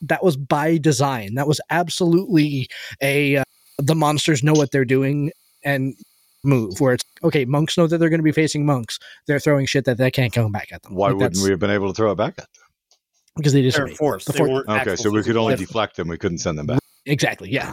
That 0.00 0.24
was 0.24 0.36
by 0.36 0.78
design. 0.78 1.34
That 1.34 1.46
was 1.46 1.60
absolutely 1.70 2.68
a 3.00 3.36
uh, 3.36 3.44
the 3.78 3.94
monsters 3.94 4.42
know 4.42 4.52
what 4.52 4.70
they're 4.70 4.84
doing 4.84 5.32
and 5.64 5.94
move 6.44 6.80
where 6.80 6.94
it's 6.94 7.04
okay 7.22 7.44
monks 7.44 7.78
know 7.78 7.86
that 7.86 7.98
they're 7.98 8.08
going 8.08 8.18
to 8.18 8.24
be 8.24 8.32
facing 8.32 8.66
monks 8.66 8.98
they're 9.26 9.38
throwing 9.38 9.64
shit 9.66 9.84
that 9.84 9.96
they 9.96 10.10
can't 10.10 10.32
come 10.32 10.50
back 10.50 10.72
at 10.72 10.82
them 10.82 10.94
Why 10.94 11.08
Like, 11.10 11.16
wouldn't 11.18 11.42
we 11.44 11.50
have 11.50 11.58
been 11.60 11.70
able 11.70 11.88
to 11.88 11.94
throw 11.94 12.10
it 12.12 12.16
back 12.16 12.34
at 12.38 12.48
them? 12.52 12.62
because 13.36 13.52
they 13.52 13.62
just 13.62 13.76
They're 13.78 13.88
forced. 13.88 14.26
The 14.26 14.32
They 14.34 14.38
for- 14.40 14.48
weren't 14.48 14.68
Okay, 14.68 14.96
so 14.96 15.08
we 15.10 15.16
could 15.18 15.24
physical 15.26 15.42
only 15.42 15.52
weapons. 15.54 15.68
deflect 15.68 15.96
them. 15.96 16.08
We 16.08 16.18
couldn't 16.18 16.38
send 16.38 16.58
them 16.58 16.66
back. 16.66 16.80
exactly 17.06 17.50
yeah 17.50 17.72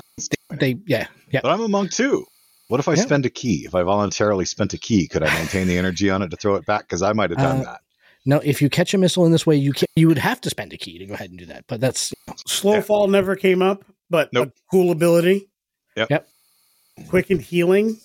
they 0.52 0.78
yeah 0.88 1.08
yeah 1.32 1.42
But 1.44 1.52
I'm 1.52 1.62
a 1.62 1.68
monk 1.68 1.92
too. 1.92 2.26
What 2.70 2.80
if 2.80 2.88
I 2.88 2.94
Yeah. 2.94 3.02
spend 3.02 3.26
a 3.26 3.30
ki? 3.30 3.64
If 3.66 3.74
I 3.76 3.82
voluntarily 3.84 4.46
spent 4.46 4.74
a 4.74 4.78
ki, 4.78 5.08
could 5.08 5.24
I 5.24 5.34
maintain 5.34 5.68
the 5.68 5.78
energy 5.78 6.10
on 6.12 6.22
it 6.22 6.30
to 6.30 6.38
throw 6.38 6.56
it 6.56 6.66
back? 6.68 6.82
Because 6.82 7.02
I 7.02 7.14
might 7.14 7.32
have 7.32 7.40
done 7.40 7.62
Uh, 7.62 7.64
that. 7.64 7.82
no 8.26 8.38
if 8.44 8.62
you 8.62 8.70
catch 8.70 8.94
a 8.94 8.98
missile 8.98 9.26
in 9.26 9.32
this 9.32 9.46
way 9.48 9.56
you 9.56 9.74
can 9.74 9.88
you 9.96 10.08
would 10.08 10.18
have 10.20 10.40
to 10.42 10.50
spend 10.50 10.72
a 10.74 10.78
ki 10.78 10.98
to 11.00 11.06
go 11.06 11.14
ahead 11.16 11.30
and 11.32 11.40
do 11.40 11.46
that 11.48 11.66
but 11.68 11.82
that's 11.82 12.14
Slow 12.48 12.76
Yeah. 12.76 12.82
fall 12.82 13.08
never 13.08 13.36
came 13.36 13.62
up, 13.62 13.84
but 14.10 14.32
Nope. 14.32 14.50
a 14.50 14.52
cool 14.72 14.92
ability. 14.92 15.50
Yep. 15.98 16.10
Yep. 16.12 16.28
and 17.30 17.42
healing, 17.42 18.00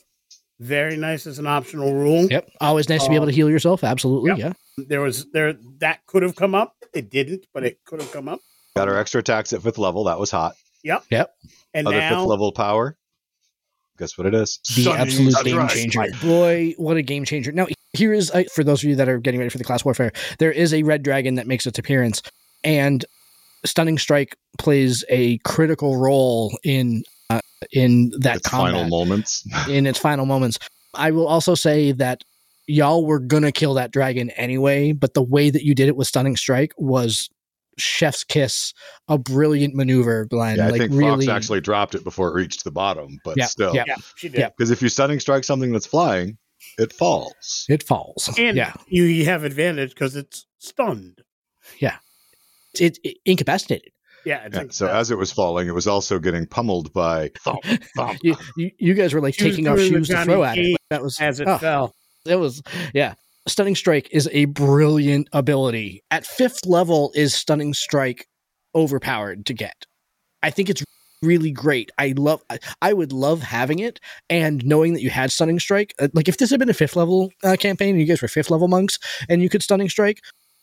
very 0.61 0.97
nice 0.97 1.27
as 1.27 1.39
an 1.39 1.47
optional 1.47 1.93
rule. 1.95 2.27
yep 2.31 2.49
always 2.61 2.89
nice 2.89 3.03
to 3.05 3.11
be 3.11 3.17
able 3.17 3.27
to 3.27 3.33
heal 3.33 3.51
yourself 3.51 3.83
absolutely 3.85 4.29
Yep. 4.31 4.39
yeah 4.39 4.53
There 4.87 5.01
was 5.01 5.31
there 5.33 5.55
that 5.79 6.07
could 6.07 6.23
have 6.23 6.37
come 6.37 6.55
up. 6.55 6.75
It 6.93 7.11
didn't, 7.11 7.47
but 7.53 7.65
it 7.65 7.79
could 7.85 8.01
have 8.01 8.13
come 8.13 8.29
up. 8.29 8.41
Got 8.77 8.89
our 8.89 8.97
extra 8.99 9.19
attacks 9.21 9.53
at 9.53 9.63
fifth 9.63 9.79
level. 9.79 10.05
That 10.05 10.19
was 10.19 10.31
hot. 10.31 10.55
Yep. 10.85 11.05
Yep. 11.11 11.35
And 11.75 11.87
Other 11.89 11.99
now 11.99 12.21
fifth 12.21 12.29
level 12.29 12.53
power. 12.53 12.97
Guess 13.99 14.17
what 14.19 14.27
it 14.29 14.35
is? 14.35 14.59
the 14.75 14.83
Stunning 14.83 15.01
absolute 15.01 15.33
strike. 15.33 15.45
game 15.75 15.91
changer. 15.91 16.03
Boy, 16.27 16.75
what 16.79 16.97
a 16.97 17.03
game 17.03 17.25
changer! 17.25 17.53
Now, 17.53 17.67
here 17.93 18.13
is 18.13 18.31
uh, 18.33 18.43
for 18.53 18.65
those 18.65 18.83
of 18.83 18.89
you 18.91 18.97
that 18.97 19.09
are 19.09 19.19
getting 19.19 19.39
ready 19.39 19.51
for 19.51 19.59
the 19.59 19.65
class 19.65 19.85
warfare. 19.85 20.11
There 20.41 20.51
is 20.53 20.75
a 20.75 20.83
red 20.83 21.03
dragon 21.05 21.37
that 21.37 21.47
makes 21.47 21.65
its 21.67 21.79
appearance, 21.79 22.21
and 22.65 23.05
stunning 23.65 23.97
strike 23.99 24.37
plays 24.59 25.05
a 25.09 25.39
critical 25.39 25.97
role 25.97 26.57
in 26.65 27.05
uh, 27.37 27.67
in 27.73 28.11
that 28.21 28.37
Its 28.37 28.49
combat 28.49 28.75
final 28.75 28.89
moments. 28.89 29.47
in 29.69 29.87
its 29.87 29.99
final 29.99 30.27
moments. 30.27 30.59
I 30.95 31.11
will 31.11 31.27
also 31.27 31.55
say 31.55 31.93
that 31.93 32.23
y'all 32.67 33.05
were 33.05 33.19
gonna 33.19 33.53
kill 33.53 33.75
that 33.75 33.91
dragon 33.93 34.31
anyway, 34.31 34.93
but 34.93 35.15
the 35.15 35.23
way 35.23 35.51
that 35.51 35.65
you 35.65 35.75
did 35.75 35.89
it 35.89 35.97
with 35.97 36.07
stunning 36.09 36.37
strike 36.37 36.73
was 36.79 37.29
chef's 37.77 38.23
kiss, 38.23 38.73
a 39.09 39.19
brilliant 39.19 39.75
maneuver, 39.75 40.27
Glen. 40.27 40.57
Yeah, 40.59 40.67
I 40.67 40.71
like 40.71 40.81
think 40.81 40.93
really, 40.95 41.27
Fox 41.27 41.37
actually 41.37 41.61
dropped 41.61 41.95
it 41.97 42.05
before 42.05 42.29
it 42.29 42.35
reached 42.35 42.63
the 42.65 42.71
bottom, 42.71 43.19
but 43.25 43.37
Yeah, 43.37 43.47
still. 43.47 43.75
yeah. 43.75 43.85
yeah, 43.87 43.97
she 44.17 44.29
did. 44.29 44.39
Yeah. 44.39 44.49
Because 44.57 44.71
if 44.71 44.81
you 44.81 44.89
stunning 44.89 45.19
strike 45.19 45.43
something 45.45 45.73
that's 45.73 45.87
flying, 45.87 46.39
it 46.79 46.93
falls. 46.93 47.67
it 47.69 47.83
falls. 47.83 48.31
And 48.39 48.57
yeah, 48.57 48.73
you, 48.87 49.03
you 49.05 49.25
have 49.25 49.43
advantage 49.45 49.91
because 49.91 50.15
it's 50.17 50.47
stunned. 50.59 51.23
it, 51.81 52.99
it 53.03 53.17
incapacitated. 53.25 53.91
Yeah, 54.25 54.39
I 54.39 54.45
Yeah, 54.45 54.49
think 54.51 54.73
so 54.73 54.87
that- 54.87 54.97
as 54.97 55.11
it 55.11 55.19
was 55.19 55.31
falling, 55.33 55.69
it 55.69 55.75
was 55.75 55.87
also 55.87 56.19
getting 56.19 56.47
pummeled 56.47 56.93
by 56.93 57.31
thump, 57.39 57.61
thump. 57.97 58.19
you, 58.23 58.35
you, 58.57 58.71
you 58.79 58.95
guys 58.95 59.13
were 59.15 59.21
like 59.21 59.35
She 59.35 59.51
taking 59.51 59.69
off 59.69 59.79
shoes 59.79 60.09
to 60.09 60.15
Johnny 60.15 60.25
throw 60.33 60.45
at 60.45 60.57
it. 60.59 60.63
Cage 60.63 60.77
That 60.91 61.03
was 61.03 61.19
as 61.21 61.41
it 61.41 61.49
oh, 61.49 61.59
fell. 61.59 61.95
It 62.27 62.37
was 62.37 62.63
yeah. 62.95 63.15
Stunning 63.47 63.75
strike 63.77 64.09
is 64.11 64.29
a 64.33 64.47
brilliant 64.47 65.29
ability. 65.33 66.03
At 66.11 66.25
fifth 66.25 66.65
level, 66.65 67.13
is 67.15 67.35
stunning 67.35 67.75
strike 67.75 68.27
overpowered 68.75 69.45
to 69.47 69.53
get? 69.53 69.85
I 70.43 70.51
think 70.51 70.71
it's 70.71 70.83
really 71.23 71.51
great. 71.51 71.91
I 71.99 72.15
love. 72.17 72.43
I, 72.51 72.59
I 72.81 72.93
would 72.95 73.13
love 73.13 73.43
having 73.43 73.79
it 73.81 74.01
and 74.31 74.65
knowing 74.65 74.95
that 74.95 75.03
you 75.03 75.11
had 75.11 75.31
stunning 75.31 75.59
strike. 75.61 75.95
uh, 75.99 76.09
Like 76.15 76.29
if 76.29 76.39
this 76.39 76.51
had 76.51 76.59
been 76.61 76.71
a 76.71 76.75
fifth 76.75 76.97
level 76.97 77.31
uh, 77.43 77.57
campaign, 77.59 77.91
and 77.91 78.01
you 78.01 78.07
guys 78.07 78.23
were 78.23 78.29
fifth 78.29 78.51
level 78.51 78.69
monks, 78.69 78.99
and 79.29 79.43
you 79.43 79.49
could 79.51 79.63
stunning 79.63 79.89
strike, 79.91 80.21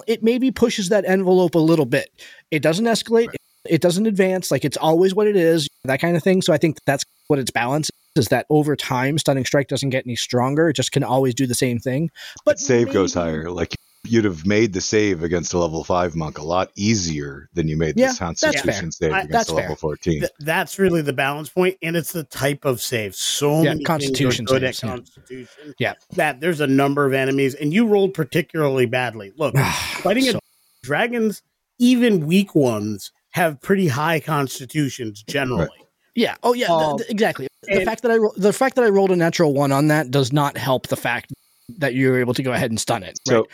it 0.07 0.23
maybe 0.23 0.49
pushes 0.51 0.89
that 0.89 1.05
envelope 1.05 1.53
a 1.55 1.59
little 1.59 1.85
bit. 1.85 2.09
It 2.49 2.63
doesn't 2.63 2.85
escalate. 2.85 3.29
It 3.69 3.81
doesn't 3.81 4.05
advance. 4.07 4.49
Like 4.51 4.65
it's 4.65 4.77
always 4.77 5.13
what 5.13 5.27
it 5.27 5.35
is. 5.35 5.67
That 5.83 5.99
kind 6.01 6.15
of 6.17 6.23
thing. 6.23 6.41
So 6.41 6.53
I 6.53 6.57
think 6.57 6.77
that's 6.85 7.03
what 7.27 7.39
its 7.39 7.51
balance 7.51 7.89
is 8.15 8.27
that 8.27 8.45
over 8.49 8.75
time 8.75 9.17
stunning 9.17 9.45
strike 9.45 9.67
doesn't 9.69 9.89
get 9.91 10.05
any 10.05 10.17
stronger 10.17 10.67
it 10.69 10.73
just 10.73 10.91
can 10.91 11.01
always 11.01 11.33
do 11.33 11.47
the 11.47 11.55
same 11.55 11.79
thing 11.79 12.09
but 12.43 12.51
But 12.51 12.59
save 12.59 12.91
goes 12.91 13.13
higher. 13.13 13.49
Like 13.49 13.73
you'd 14.03 14.25
have 14.25 14.45
made 14.45 14.73
the 14.73 14.81
save 14.81 15.23
against 15.23 15.53
a 15.53 15.57
level 15.59 15.81
five 15.85 16.13
monk 16.13 16.37
a 16.37 16.43
lot 16.43 16.71
easier 16.75 17.47
than 17.53 17.69
you 17.69 17.77
made 17.77 17.93
Yeah, 17.95 18.07
this 18.07 18.17
that's 18.19 18.41
Constitution 18.41 18.91
save 18.91 19.13
I- 19.13 19.19
against 19.19 19.31
that's 19.31 19.49
a 19.49 19.53
level 19.53 19.69
fair. 19.69 19.75
fourteen. 19.77 20.25
That's 20.39 20.77
really 20.77 21.01
the 21.01 21.13
balance 21.13 21.47
point, 21.49 21.77
and 21.81 21.95
it's 21.95 22.11
the 22.11 22.23
type 22.25 22.65
of 22.65 22.81
save. 22.81 23.15
So 23.15 23.61
Yeah, 23.61 23.69
many 23.69 23.83
Constitution 23.85 24.43
are 24.45 24.59
good 24.59 24.61
saves, 24.63 24.83
at 24.83 24.87
yeah. 24.87 24.95
Constitution. 24.95 25.73
Yeah. 25.79 25.93
that 26.15 26.41
there's 26.41 26.59
a 26.59 26.67
number 26.67 27.05
of 27.05 27.13
enemies, 27.13 27.53
and 27.55 27.71
you 27.71 27.85
rolled 27.87 28.13
particularly 28.13 28.87
badly. 28.87 29.31
Look, 29.37 29.55
fighting 30.03 30.23
So- 30.25 30.39
dragons, 30.83 31.41
even 31.79 32.25
weak 32.25 32.55
ones 32.55 33.11
have 33.31 33.59
pretty 33.61 33.87
high 33.87 34.19
constitutions 34.19 35.23
generally. 35.27 35.69
yeah 36.15 36.35
oh 36.43 36.53
yeah 36.53 36.67
Um, 36.67 36.97
th- 36.97 37.09
exactly 37.09 37.47
the 37.63 37.77
and- 37.77 37.85
fact 37.85 38.01
that 38.03 38.11
i 38.11 38.17
ro- 38.17 38.33
the 38.37 38.53
fact 38.53 38.75
that 38.75 38.83
i 38.83 38.89
rolled 38.89 39.11
a 39.11 39.15
natural 39.15 39.53
one 39.53 39.71
on 39.71 39.87
that 39.87 40.11
does 40.11 40.33
not 40.33 40.57
help 40.57 40.87
the 40.87 40.97
fact 40.97 41.31
that 41.77 41.93
you 41.93 42.09
were 42.09 42.19
able 42.19 42.33
to 42.33 42.43
go 42.43 42.51
ahead 42.51 42.69
and 42.71 42.79
stun 42.79 43.03
it 43.03 43.17
So- 43.27 43.35
right? 43.41 43.45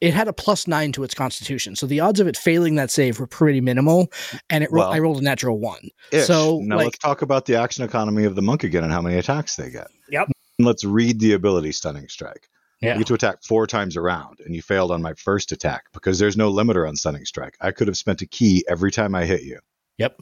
it 0.00 0.14
had 0.14 0.28
a 0.28 0.32
plus 0.32 0.68
nine 0.68 0.92
to 0.92 1.02
its 1.02 1.14
constitution 1.14 1.74
so 1.74 1.86
the 1.86 2.00
odds 2.00 2.20
of 2.20 2.26
it 2.28 2.36
failing 2.36 2.74
that 2.76 2.90
save 2.90 3.18
were 3.18 3.26
pretty 3.26 3.60
minimal 3.60 4.12
and 4.50 4.62
it 4.62 4.70
ro- 4.70 4.80
Well- 4.82 4.92
i 4.92 4.98
rolled 4.98 5.18
a 5.18 5.24
natural 5.24 5.58
one 5.58 5.88
Ish. 6.12 6.26
So, 6.26 6.60
now 6.62 6.76
like- 6.76 6.84
let's 6.86 6.98
talk 6.98 7.22
about 7.22 7.46
the 7.46 7.54
action 7.56 7.84
economy 7.84 8.24
of 8.24 8.34
the 8.36 8.42
monk 8.42 8.62
again 8.64 8.84
and 8.84 8.92
how 8.92 9.00
many 9.02 9.16
attacks 9.16 9.56
they 9.56 9.70
get. 9.70 9.88
Yep. 10.10 10.28
And 10.58 10.66
let's 10.66 10.84
read 10.84 11.20
the 11.20 11.32
ability 11.32 11.72
stunning 11.72 12.08
strike. 12.08 12.48
Yeah. 12.80 12.92
You 12.92 12.98
get 12.98 13.06
to 13.08 13.14
attack 13.14 13.42
four 13.42 13.66
times 13.66 13.96
around, 13.96 14.38
and 14.44 14.54
you 14.54 14.62
failed 14.62 14.92
on 14.92 15.02
my 15.02 15.14
first 15.14 15.50
attack 15.50 15.84
because 15.92 16.18
there's 16.20 16.36
no 16.36 16.52
limiter 16.52 16.88
on 16.88 16.94
stunning 16.94 17.24
strike. 17.24 17.56
I 17.60 17.72
could 17.72 17.88
have 17.88 17.96
spent 17.96 18.22
a 18.22 18.26
ki 18.26 18.64
every 18.68 18.92
time 18.92 19.14
I 19.16 19.24
hit 19.24 19.42
you. 19.42 19.58
Yep. 19.98 20.20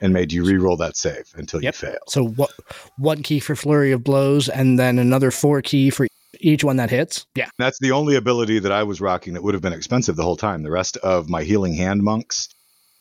And 0.00 0.12
made 0.12 0.32
you 0.32 0.44
re-roll 0.44 0.76
that 0.76 0.96
save 0.96 1.24
until 1.34 1.60
Yep. 1.60 1.74
you 1.74 1.88
fail. 1.88 1.98
so 2.06 2.24
what 2.28 2.52
one 2.98 3.24
ki 3.24 3.40
for 3.40 3.56
flurry 3.56 3.90
of 3.90 4.04
blows 4.04 4.48
and 4.48 4.78
then 4.78 4.96
another 5.00 5.32
four 5.32 5.60
ki 5.60 5.90
for 5.90 6.06
each 6.38 6.62
one 6.62 6.76
that 6.76 6.88
hits 6.88 7.26
yeah 7.34 7.48
That's 7.58 7.80
the 7.80 7.90
only 7.90 8.14
ability 8.14 8.60
that 8.60 8.70
I 8.70 8.84
was 8.84 9.00
rocking 9.00 9.34
that 9.34 9.42
would 9.42 9.54
have 9.54 9.62
been 9.62 9.72
expensive 9.72 10.14
the 10.14 10.22
whole 10.22 10.36
time. 10.36 10.62
The 10.62 10.70
rest 10.70 10.98
of 10.98 11.28
my 11.28 11.42
healing 11.42 11.74
hand 11.74 12.04
monks 12.04 12.48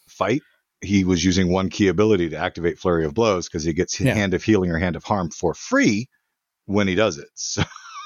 fight, 0.09 0.41
he 0.81 1.03
was 1.03 1.23
using 1.23 1.51
one 1.51 1.69
ki 1.69 1.87
ability 1.89 2.29
to 2.29 2.37
activate 2.37 2.79
Flurry 2.79 3.05
of 3.05 3.13
Blows 3.13 3.47
because 3.47 3.63
he 3.63 3.73
gets 3.73 3.99
Yeah. 3.99 4.15
Hand 4.15 4.33
of 4.33 4.43
Healing 4.43 4.71
or 4.71 4.79
Hand 4.79 4.95
of 4.95 5.03
Harm 5.03 5.29
for 5.29 5.53
free 5.53 6.09
when 6.65 6.87
he 6.87 6.95
does 6.95 7.19
it. 7.19 7.29
So 7.35 7.61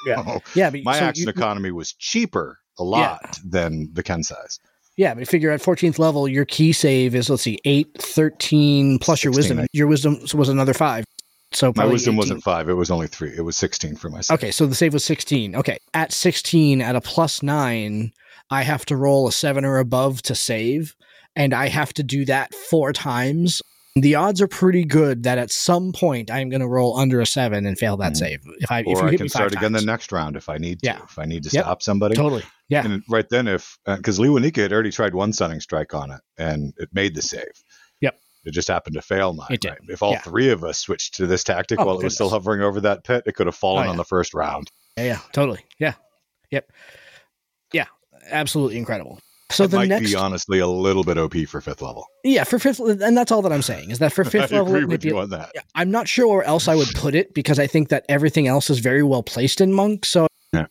Yeah. 0.05 0.23
Oh, 0.25 0.39
yeah 0.55 0.69
but 0.69 0.83
my 0.83 0.97
so 0.99 1.05
action 1.05 1.23
you- 1.25 1.29
economy 1.29 1.71
was 1.71 1.93
cheaper 1.93 2.59
a 2.79 2.83
lot 2.83 3.39
than 3.45 3.89
the 3.93 4.01
Kensei. 4.03 4.59
Yeah, 4.97 5.13
but 5.13 5.27
figure 5.27 5.51
at 5.51 5.61
14th 5.61 5.99
level, 5.99 6.27
your 6.27 6.45
ki 6.45 6.73
save 6.73 7.15
is, 7.15 7.29
let's 7.29 7.43
see, 7.43 7.57
8, 7.65 7.87
13, 7.99 8.99
plus 8.99 9.23
your 9.23 9.33
wisdom. 9.33 9.59
I- 9.59 9.67
Your 9.73 9.87
wisdom 9.87 10.19
was 10.33 10.49
another 10.49 10.73
5. 10.73 11.05
So 11.53 11.73
My 11.75 11.85
wisdom 11.85 12.13
18. 12.13 12.17
wasn't 12.17 12.43
five; 12.43 12.69
it 12.69 12.73
was 12.75 12.89
only 12.89 13.07
three. 13.07 13.31
It 13.35 13.41
was 13.41 13.57
sixteen 13.57 13.97
for 13.97 14.09
myself. 14.09 14.39
Okay, 14.39 14.51
so 14.51 14.65
the 14.65 14.73
save 14.75 14.93
was 14.93 15.03
16. 15.03 15.53
Okay. 15.57 15.77
At 15.93 16.13
16, 16.13 16.81
at 16.81 16.95
a 16.95 17.01
plus 17.01 17.43
9, 17.43 18.13
I 18.49 18.61
have 18.63 18.85
to 18.85 18.95
roll 18.95 19.27
a 19.27 19.33
7 19.33 19.65
or 19.65 19.77
above 19.77 20.21
to 20.23 20.35
save, 20.35 20.95
and 21.35 21.53
I 21.53 21.67
have 21.67 21.93
to 21.95 22.03
do 22.03 22.23
that 22.25 22.53
four 22.55 22.93
times. 22.93 23.61
The 23.97 24.15
odds 24.15 24.39
are 24.41 24.47
pretty 24.47 24.85
good 24.85 25.23
that 25.23 25.37
at 25.37 25.51
some 25.51 25.91
point 25.91 26.31
I'm 26.31 26.49
going 26.49 26.61
to 26.61 26.67
roll 26.67 26.97
under 26.97 27.19
a 27.19 27.25
7 27.25 27.65
and 27.65 27.77
fail 27.77 27.97
that 27.97 28.13
Mhm. 28.13 28.17
save. 28.17 28.39
If 28.59 28.71
I 28.71 28.79
if 28.79 28.87
Or 28.87 28.91
you 28.91 29.07
I 29.07 29.11
hit 29.11 29.17
can 29.17 29.25
me 29.25 29.29
start 29.29 29.51
five 29.51 29.59
again 29.61 29.73
the 29.73 29.81
next 29.81 30.13
round 30.13 30.37
if 30.37 30.47
I 30.47 30.57
need 30.57 30.79
to. 30.79 30.85
Yeah. 30.85 31.01
If 31.03 31.19
I 31.19 31.25
need 31.25 31.43
to 31.43 31.49
Yep. 31.51 31.63
stop 31.65 31.81
somebody. 31.83 32.15
Totally. 32.15 32.43
Yeah. 32.69 32.85
And 32.85 33.03
right 33.09 33.27
then, 33.27 33.49
if 33.49 33.77
because 33.85 34.17
Lewanika 34.17 34.57
had 34.61 34.71
already 34.71 34.91
tried 34.91 35.13
one 35.13 35.33
stunning 35.33 35.59
strike 35.59 35.93
on 35.93 36.09
it 36.11 36.21
and 36.37 36.73
it 36.77 36.87
made 36.93 37.15
the 37.15 37.21
save. 37.21 37.51
Yep. 37.99 38.17
It 38.45 38.51
just 38.53 38.69
happened 38.69 38.93
to 38.95 39.01
fail 39.01 39.33
mine. 39.33 39.47
Right? 39.49 39.77
If 39.89 40.01
all 40.01 40.13
Yeah. 40.13 40.21
three 40.21 40.49
of 40.51 40.63
us 40.63 40.79
switched 40.79 41.15
to 41.15 41.27
this 41.27 41.43
tactic 41.43 41.77
Oh, 41.81 41.85
while 41.85 41.99
it 41.99 42.03
was 42.05 42.15
still 42.15 42.29
hovering 42.29 42.61
over 42.61 42.79
that 42.79 43.03
pit, 43.03 43.23
it 43.25 43.35
could 43.35 43.47
have 43.47 43.55
fallen 43.55 43.81
Oh, 43.83 43.85
yeah. 43.87 43.89
on 43.91 43.97
the 43.97 44.05
first 44.05 44.33
round. 44.33 44.71
Yeah, 44.95 45.03
yeah, 45.03 45.19
totally. 45.33 45.65
Yeah. 45.79 45.95
Yep. 46.51 46.71
Yeah, 47.73 47.87
absolutely 48.29 48.77
incredible. 48.77 49.19
So 49.57 49.63
it 49.65 49.71
the 49.71 49.77
might 49.77 49.89
next 49.89 50.09
be 50.09 50.15
honestly 50.15 50.59
a 50.59 50.67
little 50.67 51.03
bit 51.03 51.17
OP 51.17 51.35
for 51.47 51.61
fifth 51.61 51.81
level. 51.81 52.07
Yeah, 52.23 52.43
for 52.43 52.59
fifth, 52.59 52.79
and 52.79 53.15
that's 53.17 53.31
all 53.31 53.41
that 53.41 53.51
I'm 53.51 53.61
saying 53.61 53.91
is 53.91 53.99
that 53.99 54.13
for 54.13 54.23
fifth 54.25 54.51
I 54.53 54.57
level, 54.57 54.75
agree 54.75 54.85
with 54.85 55.01
be- 55.01 55.09
you 55.09 55.19
on 55.19 55.29
that. 55.31 55.51
yeah, 55.55 55.61
I'm 55.75 55.91
not 55.91 56.07
sure 56.07 56.27
where 56.27 56.43
else 56.43 56.67
I 56.67 56.75
would 56.75 56.89
put 56.95 57.15
it 57.15 57.33
because 57.33 57.59
I 57.59 57.67
think 57.67 57.89
that 57.89 58.05
everything 58.09 58.47
else 58.47 58.69
is 58.69 58.79
very 58.79 59.03
well 59.03 59.23
placed 59.23 59.61
in 59.61 59.73
monk. 59.73 60.05
So, 60.05 60.27
Yeah. 60.53 60.65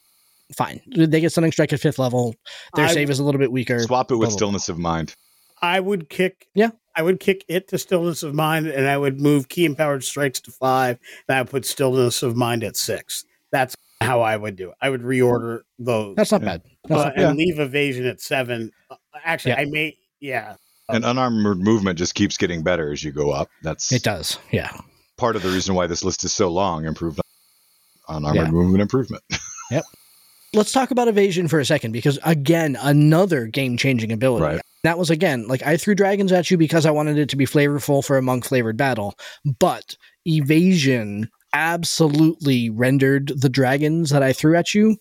fine, 0.56 0.80
they 0.94 1.20
get 1.20 1.32
stunning 1.32 1.52
strike 1.52 1.72
at 1.72 1.80
fifth 1.80 1.98
level. 1.98 2.34
Their 2.74 2.86
I- 2.86 2.92
save 2.94 3.10
is 3.10 3.18
a 3.18 3.24
little 3.24 3.38
bit 3.38 3.52
weaker. 3.52 3.80
Swap 3.80 4.10
it 4.10 4.14
with 4.14 4.28
blah, 4.28 4.28
blah, 4.30 4.36
stillness 4.36 4.68
of 4.68 4.78
mind. 4.78 5.14
I 5.62 5.80
would 5.80 6.08
kick. 6.08 6.46
Yeah. 6.54 6.70
I 6.96 7.02
would 7.02 7.20
kick 7.20 7.44
it 7.48 7.68
to 7.68 7.78
stillness 7.78 8.22
of 8.22 8.34
mind, 8.34 8.66
and 8.66 8.88
I 8.88 8.98
would 8.98 9.20
move 9.20 9.48
ki 9.48 9.64
empowered 9.64 10.02
strikes 10.04 10.40
to 10.40 10.50
five, 10.50 10.98
and 11.28 11.36
I 11.36 11.40
would 11.42 11.50
put 11.50 11.64
stillness 11.66 12.22
of 12.22 12.36
mind 12.36 12.64
at 12.64 12.76
six. 12.76 13.24
That's 13.52 13.74
how 14.00 14.22
I 14.22 14.36
would 14.36 14.56
do 14.56 14.70
it. 14.70 14.76
I 14.80 14.90
would 14.90 15.02
reorder 15.02 15.60
those, 15.78 16.16
That's 16.16 16.32
not 16.32 16.40
Yeah. 16.42 16.48
bad. 16.58 16.62
That's 16.88 17.00
uh, 17.00 17.04
not 17.04 17.18
and 17.18 17.38
leave 17.38 17.58
evasion 17.58 18.06
at 18.06 18.20
seven. 18.20 18.70
Uh, 18.90 18.96
Actually, 19.24 19.52
Yeah. 19.52 19.60
I 19.60 19.64
may 19.66 19.96
Yeah. 20.20 20.54
And 20.88 21.04
unarmored 21.04 21.58
movement 21.60 21.98
just 21.98 22.14
keeps 22.16 22.36
getting 22.36 22.62
better 22.62 22.92
as 22.92 23.04
you 23.04 23.12
go 23.12 23.30
up. 23.30 23.48
That's 23.62 23.92
It 23.92 24.02
does. 24.02 24.38
Yeah. 24.50 24.70
part 25.16 25.36
of 25.36 25.42
the 25.42 25.50
reason 25.50 25.74
why 25.74 25.86
this 25.86 26.02
list 26.02 26.24
is 26.24 26.32
so 26.32 26.48
long. 26.48 26.86
Improved 26.86 27.20
unarmored 28.08 28.46
Yeah. 28.46 28.50
movement 28.50 28.82
improvement. 28.82 29.22
Yep. 29.70 29.84
Let's 30.52 30.72
talk 30.72 30.90
about 30.90 31.06
evasion 31.06 31.46
for 31.46 31.60
a 31.60 31.64
second 31.64 31.92
because 31.92 32.18
again, 32.24 32.76
another 32.82 33.46
game-changing 33.46 34.10
ability. 34.10 34.44
Right. 34.44 34.60
That 34.82 34.98
was 34.98 35.10
again 35.10 35.46
like 35.46 35.62
I 35.62 35.76
threw 35.76 35.94
dragons 35.94 36.32
at 36.32 36.50
you 36.50 36.56
because 36.56 36.86
I 36.86 36.90
wanted 36.90 37.18
it 37.18 37.28
to 37.28 37.36
be 37.36 37.46
flavorful 37.46 38.04
for 38.04 38.18
a 38.18 38.22
monk 38.22 38.44
flavored 38.44 38.76
battle, 38.76 39.14
but 39.60 39.94
evasion 40.26 41.30
absolutely 41.54 42.68
rendered 42.70 43.28
the 43.36 43.48
dragons 43.48 44.10
that 44.10 44.24
I 44.24 44.32
threw 44.32 44.56
at 44.56 44.74
you 44.74 44.96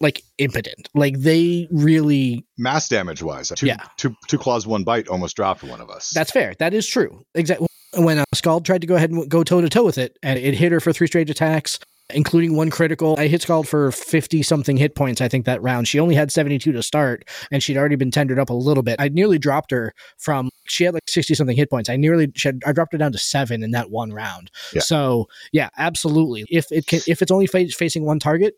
like 0.00 0.22
impotent. 0.38 0.88
Like 0.94 1.18
they 1.18 1.68
really 1.70 2.46
Mass 2.58 2.88
damage 2.88 3.22
wise, 3.22 3.50
two, 3.54 3.66
Yeah. 3.66 3.84
two, 3.96 4.14
two 4.28 4.38
claws, 4.38 4.66
one 4.66 4.84
bite 4.84 5.08
almost 5.08 5.36
dropped 5.36 5.62
one 5.62 5.80
of 5.80 5.90
us. 5.90 6.10
That's 6.14 6.30
fair. 6.30 6.54
That 6.58 6.74
is 6.74 6.86
true. 6.86 7.22
Exactly. 7.34 7.66
When 7.96 8.18
uh, 8.18 8.24
Scald 8.34 8.64
tried 8.64 8.80
to 8.82 8.86
go 8.86 8.94
ahead 8.94 9.10
and 9.10 9.28
go 9.28 9.42
toe 9.42 9.60
to 9.60 9.68
toe 9.68 9.84
with 9.84 9.98
it, 9.98 10.16
and 10.22 10.38
it 10.38 10.54
hit 10.54 10.70
her 10.70 10.78
for 10.78 10.92
three 10.92 11.08
straight 11.08 11.28
attacks, 11.28 11.78
including 12.14 12.54
one 12.54 12.70
critical. 12.70 13.16
I 13.18 13.26
hit 13.26 13.42
Scald 13.42 13.66
for 13.66 13.90
50 13.90 14.44
something 14.44 14.76
hit 14.76 14.94
points, 14.94 15.20
I 15.20 15.26
think, 15.28 15.44
that 15.46 15.60
round. 15.60 15.88
She 15.88 15.98
only 15.98 16.14
had 16.14 16.30
72 16.30 16.70
to 16.70 16.82
start, 16.84 17.24
and 17.50 17.60
she'd 17.62 17.76
already 17.76 17.96
been 17.96 18.12
tendered 18.12 18.38
up 18.38 18.48
a 18.48 18.54
little 18.54 18.84
bit. 18.84 18.94
I 19.00 19.08
nearly 19.08 19.38
dropped 19.38 19.72
her 19.72 19.92
from, 20.18 20.50
she 20.68 20.84
had 20.84 20.94
like 20.94 21.02
60 21.08 21.34
something 21.34 21.56
hit 21.56 21.68
points. 21.68 21.90
I 21.90 21.96
nearly, 21.96 22.30
she 22.36 22.46
had, 22.46 22.60
I 22.64 22.70
dropped 22.72 22.92
her 22.92 22.98
down 22.98 23.10
to 23.10 23.18
seven 23.18 23.64
in 23.64 23.72
that 23.72 23.90
one 23.90 24.12
round. 24.12 24.52
Yeah. 24.72 24.82
So, 24.82 25.26
yeah, 25.52 25.70
absolutely. 25.76 26.44
If 26.48 26.70
it 26.70 26.86
can, 26.86 27.00
if 27.08 27.22
it's 27.22 27.32
only 27.32 27.48
fa- 27.48 27.66
facing 27.70 28.04
one 28.04 28.20
target, 28.20 28.54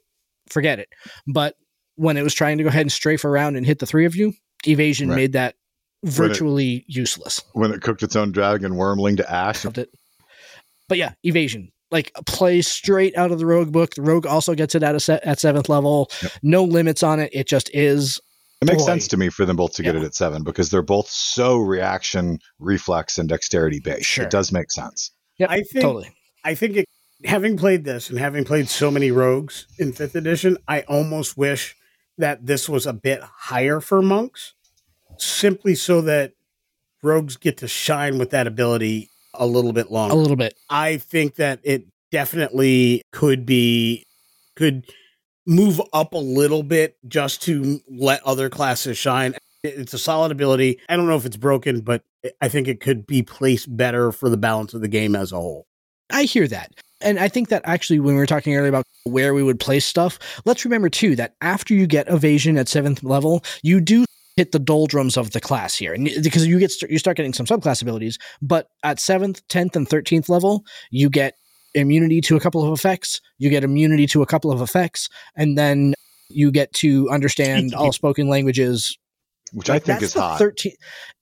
forget 0.48 0.78
it. 0.78 0.88
But 1.26 1.54
when 1.96 2.16
it 2.16 2.22
was 2.22 2.34
trying 2.34 2.58
to 2.58 2.64
go 2.64 2.68
ahead 2.68 2.82
and 2.82 2.92
strafe 2.92 3.24
around 3.24 3.56
and 3.56 3.66
hit 3.66 3.78
the 3.78 3.86
three 3.86 4.06
of 4.06 4.16
you, 4.16 4.32
evasion 4.66 5.08
Right. 5.08 5.16
made 5.16 5.32
that 5.32 5.54
virtually 6.04 6.84
useless. 6.88 7.40
when 7.52 7.72
it 7.72 7.80
cooked 7.82 8.02
its 8.02 8.16
own 8.16 8.32
dragon 8.32 8.72
wyrmling 8.72 9.16
to 9.18 9.32
ash. 9.32 9.64
Loved 9.64 9.78
it. 9.78 9.90
But 10.88 10.98
yeah, 10.98 11.12
evasion. 11.22 11.70
Like 11.90 12.12
plays 12.26 12.66
straight 12.66 13.16
out 13.16 13.30
of 13.32 13.38
the 13.38 13.46
rogue 13.46 13.70
book. 13.70 13.94
The 13.94 14.02
rogue 14.02 14.26
also 14.26 14.54
gets 14.54 14.74
it 14.74 14.82
at 14.82 14.94
a 14.94 15.00
set 15.00 15.22
at 15.24 15.38
seventh 15.38 15.68
level. 15.68 16.10
Yep. 16.22 16.32
No 16.42 16.64
limits 16.64 17.02
on 17.02 17.20
it. 17.20 17.30
It 17.34 17.46
just 17.46 17.70
is. 17.74 18.18
It 18.62 18.66
makes 18.66 18.82
Boy. 18.82 18.86
sense 18.86 19.08
to 19.08 19.16
me 19.16 19.28
for 19.28 19.44
them 19.44 19.56
both 19.56 19.74
to 19.74 19.82
get 19.82 19.94
Yeah. 19.94 20.00
it 20.02 20.04
at 20.06 20.14
seven 20.14 20.42
because 20.42 20.70
they're 20.70 20.82
both 20.82 21.08
so 21.08 21.58
reaction, 21.58 22.38
reflex, 22.58 23.18
and 23.18 23.28
dexterity 23.28 23.80
based. 23.80 24.06
Sure. 24.06 24.24
It 24.24 24.30
does 24.30 24.52
make 24.52 24.70
sense. 24.70 25.10
Yep, 25.38 25.50
I 25.50 25.56
think 25.62 25.82
totally. 25.82 26.10
I 26.44 26.54
think 26.54 26.76
it, 26.76 26.86
having 27.24 27.56
played 27.56 27.84
this 27.84 28.10
and 28.10 28.18
having 28.18 28.44
played 28.44 28.68
so 28.68 28.90
many 28.90 29.10
rogues 29.10 29.66
in 29.78 29.92
fifth 29.92 30.14
edition, 30.14 30.58
I 30.68 30.82
almost 30.82 31.36
wish 31.36 31.76
that 32.18 32.46
this 32.46 32.68
was 32.68 32.86
a 32.86 32.92
bit 32.92 33.20
higher 33.22 33.80
for 33.80 34.02
monks, 34.02 34.54
simply 35.18 35.74
so 35.74 36.00
that 36.02 36.32
rogues 37.02 37.36
get 37.36 37.58
to 37.58 37.68
shine 37.68 38.18
with 38.18 38.30
that 38.30 38.46
ability 38.46 39.10
a 39.34 39.46
little 39.46 39.72
bit 39.72 39.90
longer. 39.90 40.14
A 40.14 40.18
little 40.18 40.36
bit. 40.36 40.54
I 40.68 40.98
think 40.98 41.36
that 41.36 41.60
it 41.62 41.86
definitely 42.10 43.02
could 43.12 43.46
be 43.46 44.04
could 44.54 44.84
move 45.46 45.80
up 45.92 46.12
a 46.12 46.18
little 46.18 46.62
bit 46.62 46.96
just 47.08 47.42
to 47.42 47.80
let 47.88 48.22
other 48.22 48.48
classes 48.48 48.98
shine. 48.98 49.34
It's 49.64 49.94
a 49.94 49.98
solid 49.98 50.30
ability. 50.32 50.80
I 50.88 50.96
don't 50.96 51.08
know 51.08 51.16
if 51.16 51.24
it's 51.24 51.36
broken, 51.36 51.80
but 51.80 52.02
I 52.40 52.48
think 52.48 52.68
it 52.68 52.80
could 52.80 53.06
be 53.06 53.22
placed 53.22 53.74
better 53.74 54.12
for 54.12 54.28
the 54.28 54.36
balance 54.36 54.74
of 54.74 54.80
the 54.80 54.88
game 54.88 55.16
as 55.16 55.32
a 55.32 55.36
whole. 55.36 55.66
I 56.10 56.24
hear 56.24 56.46
that. 56.48 56.72
And 57.02 57.18
I 57.18 57.28
think 57.28 57.48
that 57.48 57.62
actually, 57.64 58.00
when 58.00 58.14
we 58.14 58.20
were 58.20 58.26
talking 58.26 58.54
earlier 58.54 58.68
about 58.68 58.84
where 59.04 59.34
we 59.34 59.42
would 59.42 59.60
place 59.60 59.84
stuff, 59.84 60.18
let's 60.44 60.64
remember 60.64 60.88
too 60.88 61.16
that 61.16 61.34
after 61.40 61.74
you 61.74 61.86
get 61.86 62.08
evasion 62.08 62.56
at 62.56 62.68
seventh 62.68 63.02
level, 63.02 63.44
you 63.62 63.80
do 63.80 64.04
hit 64.36 64.52
the 64.52 64.58
doldrums 64.58 65.16
of 65.16 65.32
the 65.32 65.40
class 65.40 65.76
here, 65.76 65.92
and 65.92 66.08
because 66.22 66.46
you 66.46 66.58
get 66.58 66.72
you 66.82 66.98
start 66.98 67.16
getting 67.16 67.34
some 67.34 67.46
subclass 67.46 67.82
abilities. 67.82 68.18
But 68.40 68.68
at 68.82 68.98
seventh, 68.98 69.46
tenth, 69.48 69.76
and 69.76 69.88
thirteenth 69.88 70.28
level, 70.28 70.64
you 70.90 71.10
get 71.10 71.34
immunity 71.74 72.20
to 72.22 72.36
a 72.36 72.40
couple 72.40 72.62
of 72.64 72.72
effects. 72.72 73.20
You 73.38 73.50
get 73.50 73.64
immunity 73.64 74.06
to 74.08 74.22
a 74.22 74.26
couple 74.26 74.50
of 74.50 74.60
effects, 74.60 75.08
and 75.36 75.58
then 75.58 75.94
you 76.30 76.50
get 76.50 76.72
to 76.74 77.10
understand 77.10 77.74
all 77.74 77.92
spoken 77.92 78.28
languages. 78.28 78.96
Which 79.52 79.68
I 79.70 79.74
think 79.74 79.84
that's 80.00 80.02
is 80.04 80.12
the 80.14 80.20
hot. 80.22 80.38
13 80.38 80.72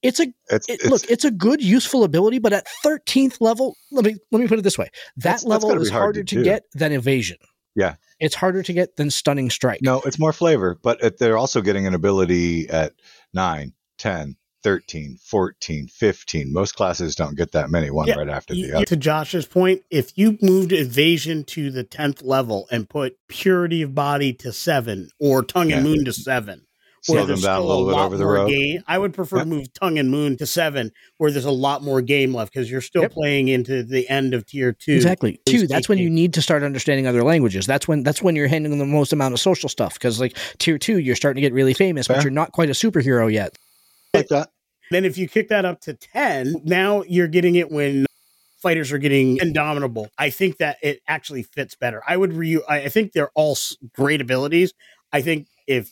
It's 0.03 0.21
a 0.21 0.27
It's, 0.51 0.69
it, 0.69 0.81
it's, 0.83 0.87
look, 0.87 1.03
it's 1.11 1.25
a 1.25 1.31
good, 1.31 1.63
useful 1.63 2.05
ability, 2.05 2.39
but 2.39 2.53
at 2.53 2.67
thirteenth 2.83 3.41
level, 3.41 3.77
let 3.91 4.05
me 4.05 4.17
let 4.31 4.41
me 4.41 4.47
put 4.49 4.59
it 4.59 4.63
this 4.63 4.79
way: 4.79 4.87
that 5.17 5.23
That's- 5.23 5.43
that's 5.43 5.45
level 5.45 5.69
gotta 5.71 5.81
is 5.81 5.91
hard 5.91 6.03
harder 6.03 6.23
to 6.25 6.37
to, 6.37 6.43
get 6.45 6.65
than 6.75 6.93
evasion. 6.93 7.37
Yeah. 7.77 7.95
it's 8.19 8.35
harder 8.35 8.63
to 8.65 8.73
get 8.73 8.97
than 8.97 9.11
stunning 9.11 9.49
strike. 9.51 9.81
no, 9.83 10.01
it's 10.03 10.19
more 10.19 10.33
flavor, 10.33 10.79
but 10.83 11.03
it, 11.03 11.19
they're 11.19 11.39
also 11.39 11.61
getting 11.63 11.87
an 11.87 11.95
ability 11.95 12.69
at 12.69 12.93
9, 13.33 13.73
10, 13.99 14.37
13, 14.63 15.17
14, 15.23 15.87
15. 15.89 16.53
Most 16.53 16.75
classes 16.75 17.15
don't 17.15 17.37
get 17.37 17.53
that 17.53 17.71
many, 17.71 17.91
one 17.91 18.09
Yeah, 18.09 18.17
right 18.17 18.29
after 18.29 18.53
Y- 18.55 18.63
the 18.63 18.73
other. 18.77 18.85
to 18.87 18.97
Josh's 18.97 19.47
point, 19.47 19.83
if 19.91 20.13
you 20.19 20.37
moved 20.43 20.73
evasion 20.73 21.45
to 21.45 21.71
the 21.71 21.85
tenth 21.85 22.23
level 22.23 22.67
and 22.73 22.89
put 22.89 23.17
purity 23.29 23.83
of 23.83 23.95
body 23.95 24.33
to 24.35 24.53
seven 24.53 25.09
or 25.21 25.43
tongue 25.45 25.73
and 25.73 25.87
Yeah. 25.87 25.93
moon 25.95 26.05
to 26.05 26.13
seven, 26.13 26.59
Slow 26.59 26.67
where 27.07 27.25
there's 27.25 27.43
down 27.43 27.59
a 27.59 27.63
still 27.63 27.67
little 27.69 27.87
bit 27.87 27.93
lot 27.93 28.07
over 28.07 28.17
the 28.17 28.25
more 28.25 28.35
road. 28.35 28.49
Game, 28.51 28.83
I 28.87 28.99
would 28.99 29.15
prefer 29.15 29.39
Yeah. 29.39 29.45
to 29.45 29.49
move 29.49 29.73
tongue 29.73 29.99
and 29.99 30.11
moon 30.11 30.37
to 30.39 30.47
seven, 30.47 30.93
where 31.19 31.31
there's 31.31 31.45
a 31.45 31.51
lot 31.51 31.83
more 31.83 32.03
game 32.03 32.35
left 32.35 32.53
because 32.53 32.71
you're 32.71 32.81
still 32.81 33.03
Yep. 33.03 33.13
playing 33.13 33.49
into 33.49 33.83
the 33.83 34.09
end 34.09 34.35
of 34.35 34.45
tier 34.47 34.73
two. 34.73 34.93
Exactly. 34.95 35.41
Who's 35.49 35.63
Two. 35.63 35.67
That's 35.67 35.89
when 35.89 35.99
you 35.99 36.11
need 36.11 36.35
to 36.35 36.43
start 36.43 36.63
understanding 36.63 37.07
other 37.07 37.23
languages. 37.23 37.67
That's 37.67 37.89
when 37.89 38.03
that's 38.03 38.23
when 38.23 38.37
you're 38.37 38.49
handling 38.49 38.79
the 38.79 38.87
most 38.87 39.13
amount 39.13 39.35
of 39.35 39.41
social 39.41 39.69
stuff. 39.69 39.95
Because 39.95 40.21
like 40.21 40.37
tier 40.59 40.79
two, 40.79 40.99
you're 40.99 41.17
starting 41.17 41.41
to 41.43 41.47
get 41.49 41.55
really 41.55 41.75
famous, 41.75 42.07
but 42.09 42.23
you're 42.23 42.31
not 42.31 42.53
quite 42.53 42.69
a 42.69 42.73
superhero 42.75 43.33
yet. 43.33 43.57
like 44.15 44.29
that. 44.29 44.51
Then 44.91 45.05
if 45.05 45.17
you 45.17 45.29
kick 45.29 45.49
that 45.51 45.65
up 45.65 45.81
to 45.83 45.95
10, 45.95 46.63
now 46.65 47.05
you're 47.07 47.29
getting 47.29 47.55
it 47.55 47.71
when 47.71 48.07
fighters 48.61 48.91
are 48.91 48.99
getting 48.99 49.39
indomitable. 49.39 50.09
I 50.19 50.31
think 50.31 50.57
that 50.59 50.79
it 50.83 51.01
actually 51.07 51.45
fits 51.45 51.77
better. 51.77 52.03
I 52.09 52.17
would 52.17 52.33
re 52.33 52.61
I 52.69 52.79
I 52.83 52.89
think 52.89 53.13
they're 53.13 53.31
all 53.37 53.57
great 53.95 54.21
abilities. 54.21 54.75
I 55.13 55.23
think 55.23 55.47
if 55.69 55.91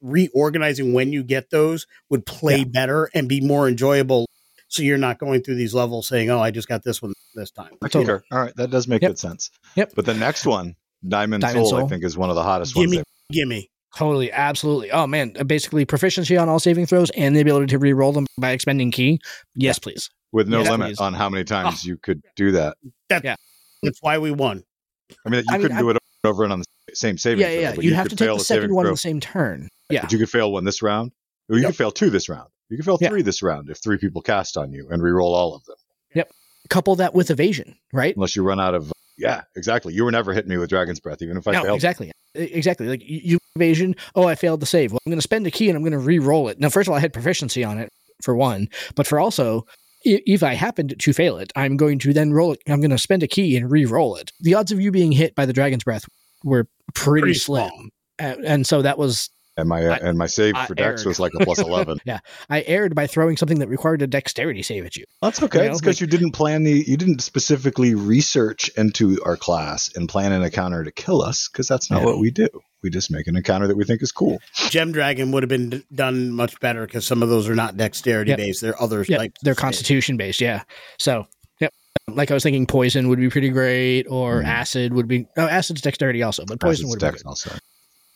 reorganizing 0.00 0.92
when 0.92 1.12
you 1.12 1.22
get 1.22 1.50
those 1.50 1.86
would 2.08 2.26
play 2.26 2.58
Yeah. 2.58 2.64
better 2.64 3.10
and 3.14 3.28
be 3.28 3.40
more 3.40 3.68
enjoyable 3.68 4.26
so 4.68 4.82
you're 4.82 4.98
not 4.98 5.18
going 5.18 5.42
through 5.42 5.56
these 5.56 5.74
levels 5.74 6.06
saying, 6.08 6.30
"Oh, 6.30 6.38
I 6.40 6.50
just 6.50 6.68
got 6.68 6.84
this 6.84 7.02
one 7.02 7.12
this 7.34 7.50
time." 7.50 7.72
I 7.82 7.88
Totally. 7.88 8.20
All 8.30 8.38
right, 8.38 8.54
that 8.56 8.70
does 8.70 8.86
make 8.86 9.02
Yep. 9.02 9.10
good 9.12 9.18
sense. 9.18 9.50
Yep. 9.76 9.92
But 9.96 10.06
the 10.06 10.14
next 10.14 10.46
one, 10.46 10.76
Diamond, 11.06 11.42
Diamond 11.42 11.66
Soul, 11.66 11.84
I 11.84 11.88
think 11.88 12.04
is 12.04 12.16
one 12.16 12.30
of 12.30 12.36
the 12.36 12.42
hottest 12.42 12.76
ones. 12.76 12.86
Gimme, 12.86 12.96
ones. 12.98 13.06
gimme. 13.32 13.70
Totally, 13.96 14.30
absolutely. 14.30 14.92
Oh 14.92 15.06
man, 15.08 15.32
basically 15.46 15.84
proficiency 15.84 16.36
on 16.36 16.48
all 16.48 16.60
saving 16.60 16.86
throws 16.86 17.10
and 17.16 17.34
the 17.34 17.40
ability 17.40 17.66
to 17.68 17.78
re-roll 17.78 18.12
them 18.12 18.26
by 18.38 18.50
expending 18.52 18.90
ki. 18.92 19.18
Yes, 19.56 19.78
please. 19.80 20.08
with 20.32 20.46
no 20.48 20.60
Yes, 20.60 20.70
limit 20.70 20.88
please. 20.90 21.00
on 21.00 21.12
how 21.14 21.28
many 21.28 21.42
Ah. 21.42 21.62
times 21.64 21.84
you 21.84 21.96
could 21.96 22.22
do 22.36 22.52
that. 22.52 22.76
That's 23.08 23.98
why 24.00 24.18
we 24.18 24.30
won. 24.30 24.62
I 25.26 25.28
mean, 25.28 25.40
you 25.48 25.54
I 25.54 25.58
couldn't 25.58 25.76
I- 25.76 25.80
do 25.80 25.90
it 25.90 25.96
over 26.22 26.44
and 26.44 26.52
on 26.52 26.60
the 26.60 26.64
same 26.94 27.18
saving 27.18 27.40
Yeah, 27.40 27.46
throw. 27.48 27.54
yeah. 27.54 27.60
yeah. 27.70 27.74
but 27.76 27.84
You 27.84 27.94
have 27.94 28.08
to 28.08 28.16
take 28.16 28.28
the 28.28 28.38
second 28.40 28.74
one 28.74 28.84
throw, 28.84 28.90
on 28.90 28.94
the 28.94 28.98
same 28.98 29.20
turn. 29.20 29.68
Yeah. 29.90 30.02
But 30.02 30.12
you 30.12 30.18
could 30.18 30.30
fail 30.30 30.52
one 30.52 30.64
this 30.64 30.82
round. 30.82 31.12
Or 31.48 31.56
you 31.56 31.62
Yep. 31.62 31.70
could 31.70 31.76
fail 31.76 31.90
two 31.90 32.10
this 32.10 32.28
round. 32.28 32.48
You 32.68 32.76
could 32.76 32.84
fail 32.86 32.98
Yeah. 33.00 33.08
three 33.08 33.22
this 33.22 33.42
round 33.42 33.70
if 33.70 33.78
three 33.78 33.98
people 33.98 34.22
cast 34.22 34.56
on 34.56 34.72
you 34.72 34.88
and 34.90 35.02
re-roll 35.02 35.34
all 35.34 35.54
of 35.54 35.64
them. 35.64 35.76
Yep. 36.14 36.30
Couple 36.68 36.94
that 36.96 37.14
with 37.14 37.30
evasion, 37.30 37.76
right? 37.92 38.14
Unless 38.14 38.36
you 38.36 38.42
run 38.44 38.60
out 38.60 38.74
of. 38.74 38.92
Yeah, 39.18 39.42
exactly. 39.56 39.92
You 39.92 40.04
were 40.04 40.12
never 40.12 40.32
hitting 40.32 40.48
me 40.50 40.56
with 40.56 40.70
Dragon's 40.70 41.00
Breath, 41.00 41.20
even 41.22 41.36
if 41.36 41.46
I 41.48 41.52
no, 41.52 41.62
failed. 41.64 41.74
exactly. 41.74 42.12
Exactly. 42.34 42.86
Like 42.86 43.02
you, 43.02 43.20
you 43.24 43.38
evasion. 43.56 43.96
Oh, 44.14 44.26
I 44.28 44.34
failed 44.36 44.60
the 44.60 44.66
save. 44.66 44.92
Well, 44.92 45.00
I'm 45.04 45.10
going 45.10 45.18
to 45.18 45.22
spend 45.22 45.46
a 45.46 45.50
ki 45.50 45.68
and 45.68 45.76
I'm 45.76 45.82
going 45.82 45.92
to 45.92 45.98
re-roll 45.98 46.48
it. 46.48 46.60
Now, 46.60 46.68
first 46.68 46.86
of 46.86 46.92
all, 46.92 46.96
I 46.96 47.00
had 47.00 47.12
proficiency 47.12 47.64
on 47.64 47.78
it 47.78 47.88
for 48.22 48.36
one, 48.36 48.68
but 48.94 49.06
for 49.06 49.18
also, 49.18 49.66
if 50.04 50.42
I 50.42 50.54
happened 50.54 50.94
to 50.98 51.12
fail 51.12 51.36
it, 51.38 51.52
I'm 51.56 51.76
going 51.76 51.98
to 52.00 52.12
then 52.14 52.32
roll 52.32 52.52
it. 52.52 52.60
I'm 52.68 52.80
going 52.80 52.90
to 52.92 52.98
spend 52.98 53.22
a 53.24 53.26
ki 53.26 53.56
and 53.56 53.70
re-roll 53.70 54.14
it. 54.16 54.30
The 54.40 54.54
odds 54.54 54.70
of 54.72 54.80
you 54.80 54.92
being 54.92 55.12
hit 55.12 55.34
by 55.34 55.44
the 55.44 55.52
dragon's 55.52 55.82
breath 55.84 56.04
were 56.44 56.66
pretty, 56.94 57.22
Pretty 57.22 57.38
slim, 57.38 57.90
and, 58.18 58.44
and 58.44 58.66
so 58.66 58.82
that 58.82 58.98
was 58.98 59.30
And 59.56 59.68
my 59.68 59.84
uh, 59.86 59.92
I- 59.94 60.08
and 60.08 60.18
my 60.18 60.26
save 60.26 60.54
I 60.56 60.66
for 60.66 60.74
Dex 60.74 61.02
erred. 61.02 61.06
was 61.08 61.20
like 61.20 61.32
a 61.38 61.44
plus 61.44 61.58
eleven. 61.70 61.98
yeah, 62.04 62.20
I 62.48 62.62
erred 62.66 62.94
by 62.94 63.06
throwing 63.06 63.36
something 63.36 63.58
that 63.60 63.68
required 63.68 64.02
a 64.02 64.06
dexterity 64.06 64.62
save 64.62 64.84
at 64.86 64.96
you. 64.96 65.04
That's 65.22 65.42
okay. 65.42 65.58
You 65.58 65.64
know, 65.66 65.70
it's 65.72 65.80
because 65.80 66.00
you 66.00 66.06
didn't 66.06 66.32
plan 66.32 66.64
the 66.64 66.72
you 66.86 66.96
didn't 66.96 67.20
specifically 67.20 67.94
research 67.94 68.68
into 68.76 69.20
our 69.24 69.36
class 69.36 69.90
and 69.94 70.08
plan 70.08 70.32
an 70.32 70.42
encounter 70.42 70.82
to 70.84 70.90
kill 70.90 71.22
us 71.22 71.48
because 71.48 71.68
that's 71.68 71.90
not 71.90 72.00
Yeah. 72.00 72.06
what 72.06 72.18
we 72.18 72.30
do. 72.30 72.48
We 72.82 72.88
just 72.88 73.10
make 73.10 73.26
an 73.26 73.36
encounter 73.36 73.66
that 73.68 73.76
we 73.76 73.84
think 73.84 74.02
is 74.02 74.10
cool. 74.10 74.38
Gem 74.70 74.90
Dragon 74.90 75.32
would 75.32 75.42
have 75.42 75.50
been 75.50 75.68
d- 75.68 75.84
done 75.94 76.30
much 76.32 76.58
better 76.60 76.86
because 76.86 77.06
some 77.06 77.22
of 77.22 77.28
those 77.28 77.46
are 77.46 77.54
not 77.54 77.76
dexterity 77.76 78.30
Yep. 78.30 78.38
based. 78.38 78.62
They're 78.62 78.80
other 78.82 79.04
Yeah, 79.06 79.18
types. 79.18 79.38
they're 79.42 79.54
constitution 79.54 80.16
based. 80.16 80.40
Yeah. 80.40 80.62
So, 80.98 81.18
yep. 81.18 81.26
Like 82.16 82.30
I 82.30 82.34
was 82.34 82.42
thinking, 82.42 82.66
poison 82.66 83.08
would 83.08 83.18
be 83.18 83.28
pretty 83.30 83.48
great, 83.50 84.04
or 84.08 84.42
Mhm. 84.42 84.46
acid 84.46 84.92
would 84.94 85.08
be. 85.08 85.26
No, 85.36 85.46
acid's 85.48 85.80
dexterity 85.80 86.22
also, 86.22 86.44
but 86.46 86.60
poison 86.60 86.84
That's 86.86 86.90
would 86.90 87.00
be 87.00 87.06
Dex 87.10 87.22
good. 87.22 87.28
also. 87.28 87.50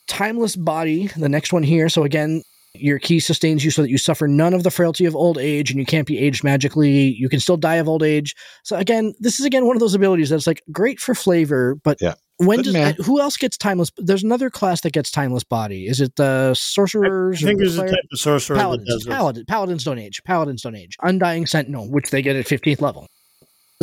Timeless 0.07 0.55
body, 0.57 1.09
the 1.17 1.29
next 1.29 1.53
one 1.53 1.63
here. 1.63 1.89
So 1.89 2.05
again, 2.05 2.43
your 2.75 2.99
key 2.99 3.21
sustains 3.21 3.65
you 3.65 3.71
so 3.71 3.83
that 3.83 3.91
you 3.91 3.97
suffer 3.99 4.27
none 4.29 4.53
of 4.53 4.65
the 4.65 4.71
frailty 4.71 5.07
of 5.07 5.15
old 5.17 5.39
age, 5.39 5.71
and 5.71 5.79
you 5.79 5.87
can't 5.87 6.07
be 6.07 6.19
aged 6.19 6.45
magically. 6.45 7.15
You 7.19 7.29
can 7.29 7.41
still 7.41 7.57
die 7.57 7.77
of 7.77 7.89
old 7.89 8.03
age. 8.03 8.35
So 8.65 8.77
again, 8.77 9.15
this 9.21 9.39
is 9.41 9.47
again 9.47 9.65
one 9.67 9.77
of 9.77 9.81
those 9.81 9.95
abilities 9.95 10.29
that's 10.31 10.47
like 10.47 10.61
great 10.73 11.01
for 11.01 11.15
flavor, 11.15 11.77
but 11.83 11.99
Yeah. 12.01 12.15
When 12.39 12.59
But 12.59 12.65
does 12.65 12.73
meh. 12.75 12.93
who 13.05 13.21
else 13.21 13.37
gets 13.37 13.57
timeless? 13.57 13.93
There's 13.97 14.25
another 14.25 14.51
class 14.51 14.81
that 14.81 14.93
gets 14.93 15.13
timeless 15.13 15.45
body. 15.45 15.87
Is 15.87 16.01
it 16.01 16.17
the 16.17 16.49
I 16.51 16.55
sorcerers? 16.55 17.41
think 17.41 17.61
or 17.61 17.63
there's 17.63 17.75
a 17.77 17.83
cleric- 17.83 17.93
type 17.95 18.05
of 18.13 18.19
sorcerer 18.19 18.57
that 18.57 18.63
paladins. 18.63 18.89
does 18.89 19.05
this. 19.05 19.45
Paladins 19.47 19.85
don't 19.85 19.99
age. 20.01 20.21
Paladins 20.27 20.63
don't 20.63 20.75
age. 20.75 20.97
Undying 21.01 21.47
Sentinel, 21.47 21.89
which 21.93 22.11
they 22.11 22.23
get 22.23 22.35
at 22.35 22.45
15th 22.49 22.81
level. 22.83 23.07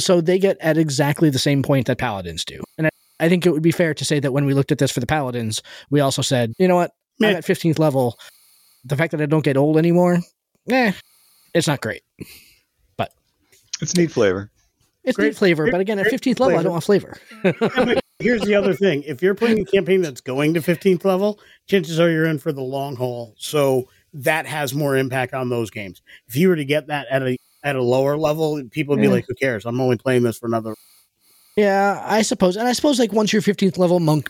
So 0.02 0.22
they 0.22 0.40
get 0.40 0.58
at 0.60 0.78
exactly 0.78 1.30
the 1.30 1.40
same 1.40 1.64
point 1.64 1.88
that 1.88 1.98
paladins 1.98 2.44
do. 2.46 2.62
And 2.78 2.88
I, 2.88 2.90
I 3.20 3.30
think 3.30 3.46
it 3.46 3.52
would 3.52 3.62
be 3.62 3.72
fair 3.72 3.94
to 3.94 4.06
say 4.06 4.20
that 4.20 4.34
when 4.34 4.46
we 4.46 4.54
looked 4.54 4.72
at 4.72 4.78
this 4.78 4.92
for 4.92 5.00
the 5.00 5.08
paladins, 5.08 5.62
we 5.90 6.00
also 6.00 6.22
said, 6.22 6.54
you 6.60 6.68
know 6.68 6.76
what? 6.76 6.92
I'm 7.22 7.36
at 7.36 7.44
15th 7.46 7.78
level. 7.80 8.18
The 8.86 8.96
fact 8.96 9.12
that 9.12 9.22
I 9.22 9.28
don't 9.28 9.44
get 9.44 9.58
old 9.58 9.78
anymore, 9.78 10.20
eh, 10.70 10.92
it's 11.54 11.68
not 11.68 11.82
great. 11.82 12.02
But 12.98 13.14
it's 13.80 13.96
neat 13.96 14.12
flavor. 14.12 14.50
It's 15.04 15.16
Great- 15.16 15.28
neat 15.28 15.38
flavor, 15.38 15.70
but 15.72 15.80
again, 15.82 16.00
at 16.00 16.08
15th 16.08 16.40
level, 16.40 16.58
I 16.60 16.64
don't 16.64 16.72
want 16.72 16.84
flavor. 16.84 17.18
Yeah, 18.22 18.28
here's 18.28 18.42
the 18.44 18.54
other 18.54 18.76
thing: 18.76 19.02
if 19.02 19.24
you're 19.24 19.34
playing 19.34 19.60
a 19.60 19.66
campaign 19.66 20.04
that's 20.04 20.22
going 20.22 20.54
to 20.54 20.60
15th 20.62 21.04
level, 21.06 21.40
chances 21.68 22.00
are 22.00 22.08
you're 22.08 22.28
in 22.28 22.38
for 22.38 22.52
the 22.52 22.62
long 22.62 22.96
haul. 22.96 23.34
So 23.40 23.90
that 24.14 24.46
has 24.46 24.76
more 24.76 24.96
impact 24.96 25.34
on 25.34 25.50
those 25.50 25.72
games. 25.72 26.04
If 26.28 26.36
you 26.36 26.50
were 26.50 26.56
to 26.56 26.64
get 26.66 26.86
that 26.88 27.08
at 27.10 27.24
a 27.24 27.36
at 27.64 27.76
a 27.76 27.82
lower 27.84 28.18
level, 28.18 28.62
people 28.72 28.96
would 28.96 29.02
be 29.02 29.08
Yeah. 29.08 29.14
like, 29.14 29.26
"Who 29.28 29.36
cares? 29.36 29.66
I'm 29.66 29.80
only 29.82 29.98
playing 29.98 30.24
this 30.24 30.38
for 30.38 30.48
another." 30.48 30.74
Yeah, 31.58 32.02
I 32.06 32.22
suppose, 32.22 32.56
and 32.56 32.68
I 32.68 32.74
suppose 32.74 33.00
like 33.00 33.12
once 33.14 33.34
your 33.34 33.42
fifteenth 33.42 33.78
level 33.78 34.00
monk 34.00 34.30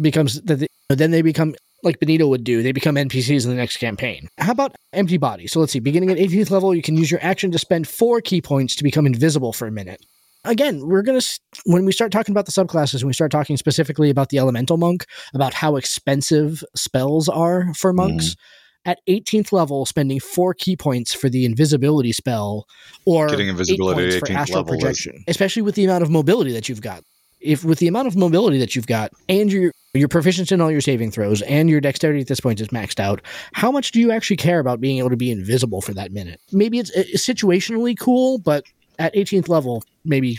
becomes 0.00 0.40
the, 0.42 0.56
the- 0.56 0.68
then 0.88 1.10
they 1.10 1.22
become 1.22 1.54
like 1.82 2.00
Benito 2.00 2.26
would 2.26 2.42
do. 2.44 2.62
They 2.62 2.72
become 2.72 2.96
NPCs 2.96 3.44
in 3.44 3.50
the 3.50 3.56
next 3.56 3.76
campaign. 3.76 4.28
How 4.38 4.52
about 4.52 4.74
empty 4.92 5.18
body? 5.18 5.46
So 5.46 5.60
let's 5.60 5.72
see. 5.72 5.78
Beginning 5.80 6.10
at 6.10 6.18
eighteenth 6.18 6.50
level, 6.50 6.74
you 6.74 6.82
can 6.82 6.96
use 6.96 7.10
your 7.10 7.20
action 7.22 7.50
to 7.52 7.58
spend 7.58 7.86
four 7.86 8.20
ki 8.20 8.40
points 8.40 8.74
to 8.76 8.82
become 8.82 9.06
invisible 9.06 9.52
for 9.52 9.66
a 9.66 9.70
minute. 9.70 10.00
Again, 10.44 10.86
we're 10.86 11.02
gonna 11.02 11.20
when 11.66 11.84
we 11.84 11.92
start 11.92 12.10
talking 12.10 12.32
about 12.32 12.46
the 12.46 12.52
subclasses, 12.52 13.02
when 13.02 13.08
we 13.08 13.12
start 13.12 13.30
talking 13.30 13.56
specifically 13.56 14.08
about 14.08 14.30
the 14.30 14.38
elemental 14.38 14.76
monk, 14.78 15.04
about 15.34 15.52
how 15.52 15.76
expensive 15.76 16.64
spells 16.74 17.28
are 17.28 17.72
for 17.74 17.92
monks. 17.92 18.30
Mm-hmm. 18.30 18.40
At 18.84 19.00
18th 19.08 19.52
level, 19.52 19.84
spending 19.84 20.18
four 20.20 20.54
ki 20.54 20.76
points 20.76 21.12
for 21.12 21.28
the 21.28 21.44
invisibility 21.44 22.12
spell, 22.12 22.66
or 23.04 23.28
Getting 23.28 23.48
eight 23.48 23.50
invisibility 23.50 24.04
at 24.04 24.10
points 24.12 24.30
for 24.30 24.38
astral 24.38 24.58
level 24.60 24.74
is- 24.74 24.80
projection, 24.80 25.24
especially 25.28 25.62
with 25.62 25.74
the 25.74 25.84
amount 25.84 26.02
of 26.02 26.10
mobility 26.10 26.52
that 26.52 26.68
you've 26.68 26.80
got. 26.80 27.02
If 27.40 27.64
with 27.64 27.78
the 27.78 27.86
amount 27.88 28.08
of 28.08 28.16
mobility 28.16 28.58
that 28.58 28.74
you've 28.74 28.86
got, 28.86 29.12
and 29.28 29.52
your 29.52 29.72
your 29.94 30.08
proficiency 30.08 30.54
in 30.54 30.60
all 30.60 30.70
your 30.70 30.80
saving 30.80 31.10
throws, 31.10 31.42
and 31.42 31.68
your 31.68 31.80
dexterity 31.80 32.20
at 32.20 32.28
this 32.28 32.40
point 32.40 32.60
is 32.60 32.68
maxed 32.68 33.00
out, 33.00 33.20
how 33.52 33.70
much 33.70 33.92
do 33.92 34.00
you 34.00 34.10
actually 34.10 34.36
care 34.36 34.58
about 34.58 34.80
being 34.80 34.98
able 34.98 35.10
to 35.10 35.16
be 35.16 35.30
invisible 35.30 35.80
for 35.80 35.92
that 35.94 36.12
minute? 36.12 36.40
Maybe 36.52 36.78
it's, 36.78 36.90
it's 36.90 37.26
situationally 37.26 37.98
cool, 37.98 38.38
but 38.38 38.64
at 38.98 39.14
18th 39.14 39.48
level, 39.48 39.82
maybe 40.04 40.38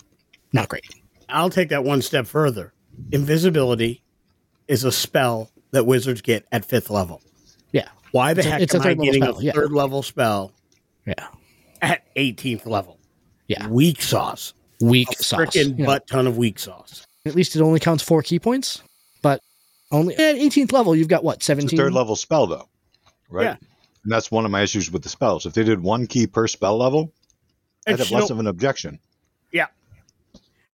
not 0.54 0.70
great. 0.70 0.84
I'll 1.30 1.50
take 1.50 1.70
that 1.70 1.84
one 1.84 2.02
step 2.02 2.28
further. 2.28 2.74
Invisibility 3.12 4.02
is 4.68 4.84
a 4.84 4.92
spell 4.92 5.52
that 5.72 5.86
wizards 5.86 6.22
get 6.22 6.46
at 6.52 6.66
fifth 6.66 6.90
level. 6.90 7.22
Yeah. 7.72 7.88
Why 8.12 8.34
the 8.34 8.40
It's 8.42 8.48
a- 8.48 8.52
heck 8.52 8.62
it's 8.62 8.74
a 8.74 8.78
am 8.78 8.82
I 8.84 8.88
level 8.90 9.06
getting 9.06 9.24
spell, 9.24 9.38
a 9.40 9.44
yeah. 9.44 9.52
third 9.54 9.72
level 9.72 10.04
spell 10.04 10.52
Yeah, 11.06 11.28
at 11.82 12.04
18th 12.16 12.66
level? 12.66 12.98
Yeah. 13.48 13.68
Weak 13.68 14.02
sauce. 14.02 14.54
weak 14.82 15.10
A 15.12 15.24
sauce. 15.24 15.40
freaking 15.40 15.70
you 15.78 15.84
know. 15.84 15.86
butt 15.86 16.08
ton 16.08 16.28
of 16.28 16.38
weak 16.38 16.60
sauce. 16.60 17.06
At 17.26 17.36
least 17.36 17.56
it 17.56 17.62
only 17.62 17.80
counts 17.80 18.02
four 18.04 18.22
ki 18.24 18.40
points, 18.40 18.82
but 19.22 19.42
only 19.92 20.16
at 20.16 20.36
18th 20.36 20.72
level, 20.72 20.96
you've 20.96 21.08
got 21.08 21.24
what 21.24 21.38
It's 21.38 21.46
17. 21.46 21.78
third 21.78 21.94
level 21.94 22.16
spell, 22.16 22.48
though, 22.48 22.70
right? 23.30 23.44
Yeah. 23.44 23.56
And 24.04 24.12
that's 24.12 24.32
one 24.32 24.46
of 24.46 24.52
my 24.52 24.62
issues 24.62 24.90
with 24.92 25.04
the 25.04 25.10
spells. 25.10 25.46
If 25.46 25.54
they 25.54 25.64
did 25.64 25.82
one 25.82 26.08
ki 26.08 26.28
per 26.28 26.48
spell 26.48 26.78
level, 26.78 27.12
I'd 27.86 27.92
And 27.92 28.00
have 28.00 28.12
less 28.12 28.30
know- 28.30 28.36
of 28.36 28.40
an 28.40 28.48
objection. 28.48 29.00
Yeah. 29.52 29.66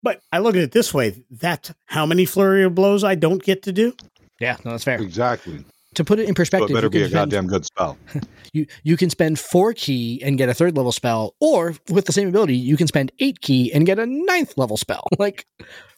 But 0.03 0.21
I 0.31 0.38
look 0.39 0.55
at 0.55 0.61
it 0.61 0.71
this 0.71 0.93
way: 0.93 1.23
that's 1.31 1.73
how 1.86 2.05
many 2.05 2.25
flurry 2.25 2.63
of 2.63 2.75
blows 2.75 3.03
I 3.03 3.15
don't 3.15 3.41
get 3.41 3.63
to 3.63 3.71
do. 3.71 3.95
Yeah, 4.39 4.57
no, 4.63 4.71
that's 4.71 4.83
fair. 4.83 5.01
Exactly. 5.01 5.63
To 5.96 6.04
put 6.04 6.20
it 6.20 6.24
in 6.24 6.30
So 6.30 6.34
perspective, 6.36 6.72
it 6.72 6.74
better 6.74 6.86
you 6.88 6.89
can 6.91 7.00
be 7.00 7.04
a 7.04 7.08
spend- 7.10 7.32
goddamn 7.32 7.48
good 7.48 7.66
spell. 7.66 7.98
you 8.54 8.66
you 8.84 8.98
can 8.98 9.10
spend 9.10 9.39
four 9.39 9.74
ki 9.74 10.22
and 10.24 10.38
get 10.38 10.50
a 10.50 10.54
third 10.54 10.76
level 10.78 10.91
spell, 10.91 11.36
or 11.39 11.74
with 11.89 12.06
the 12.06 12.12
same 12.14 12.28
ability, 12.28 12.56
you 12.58 12.78
can 12.78 12.88
spend 12.88 13.12
eight 13.20 13.41
ki 13.41 13.72
and 13.74 13.86
get 13.86 14.00
a 14.00 14.06
ninth 14.06 14.58
level 14.58 14.78
spell. 14.78 15.04
Like, 15.20 15.46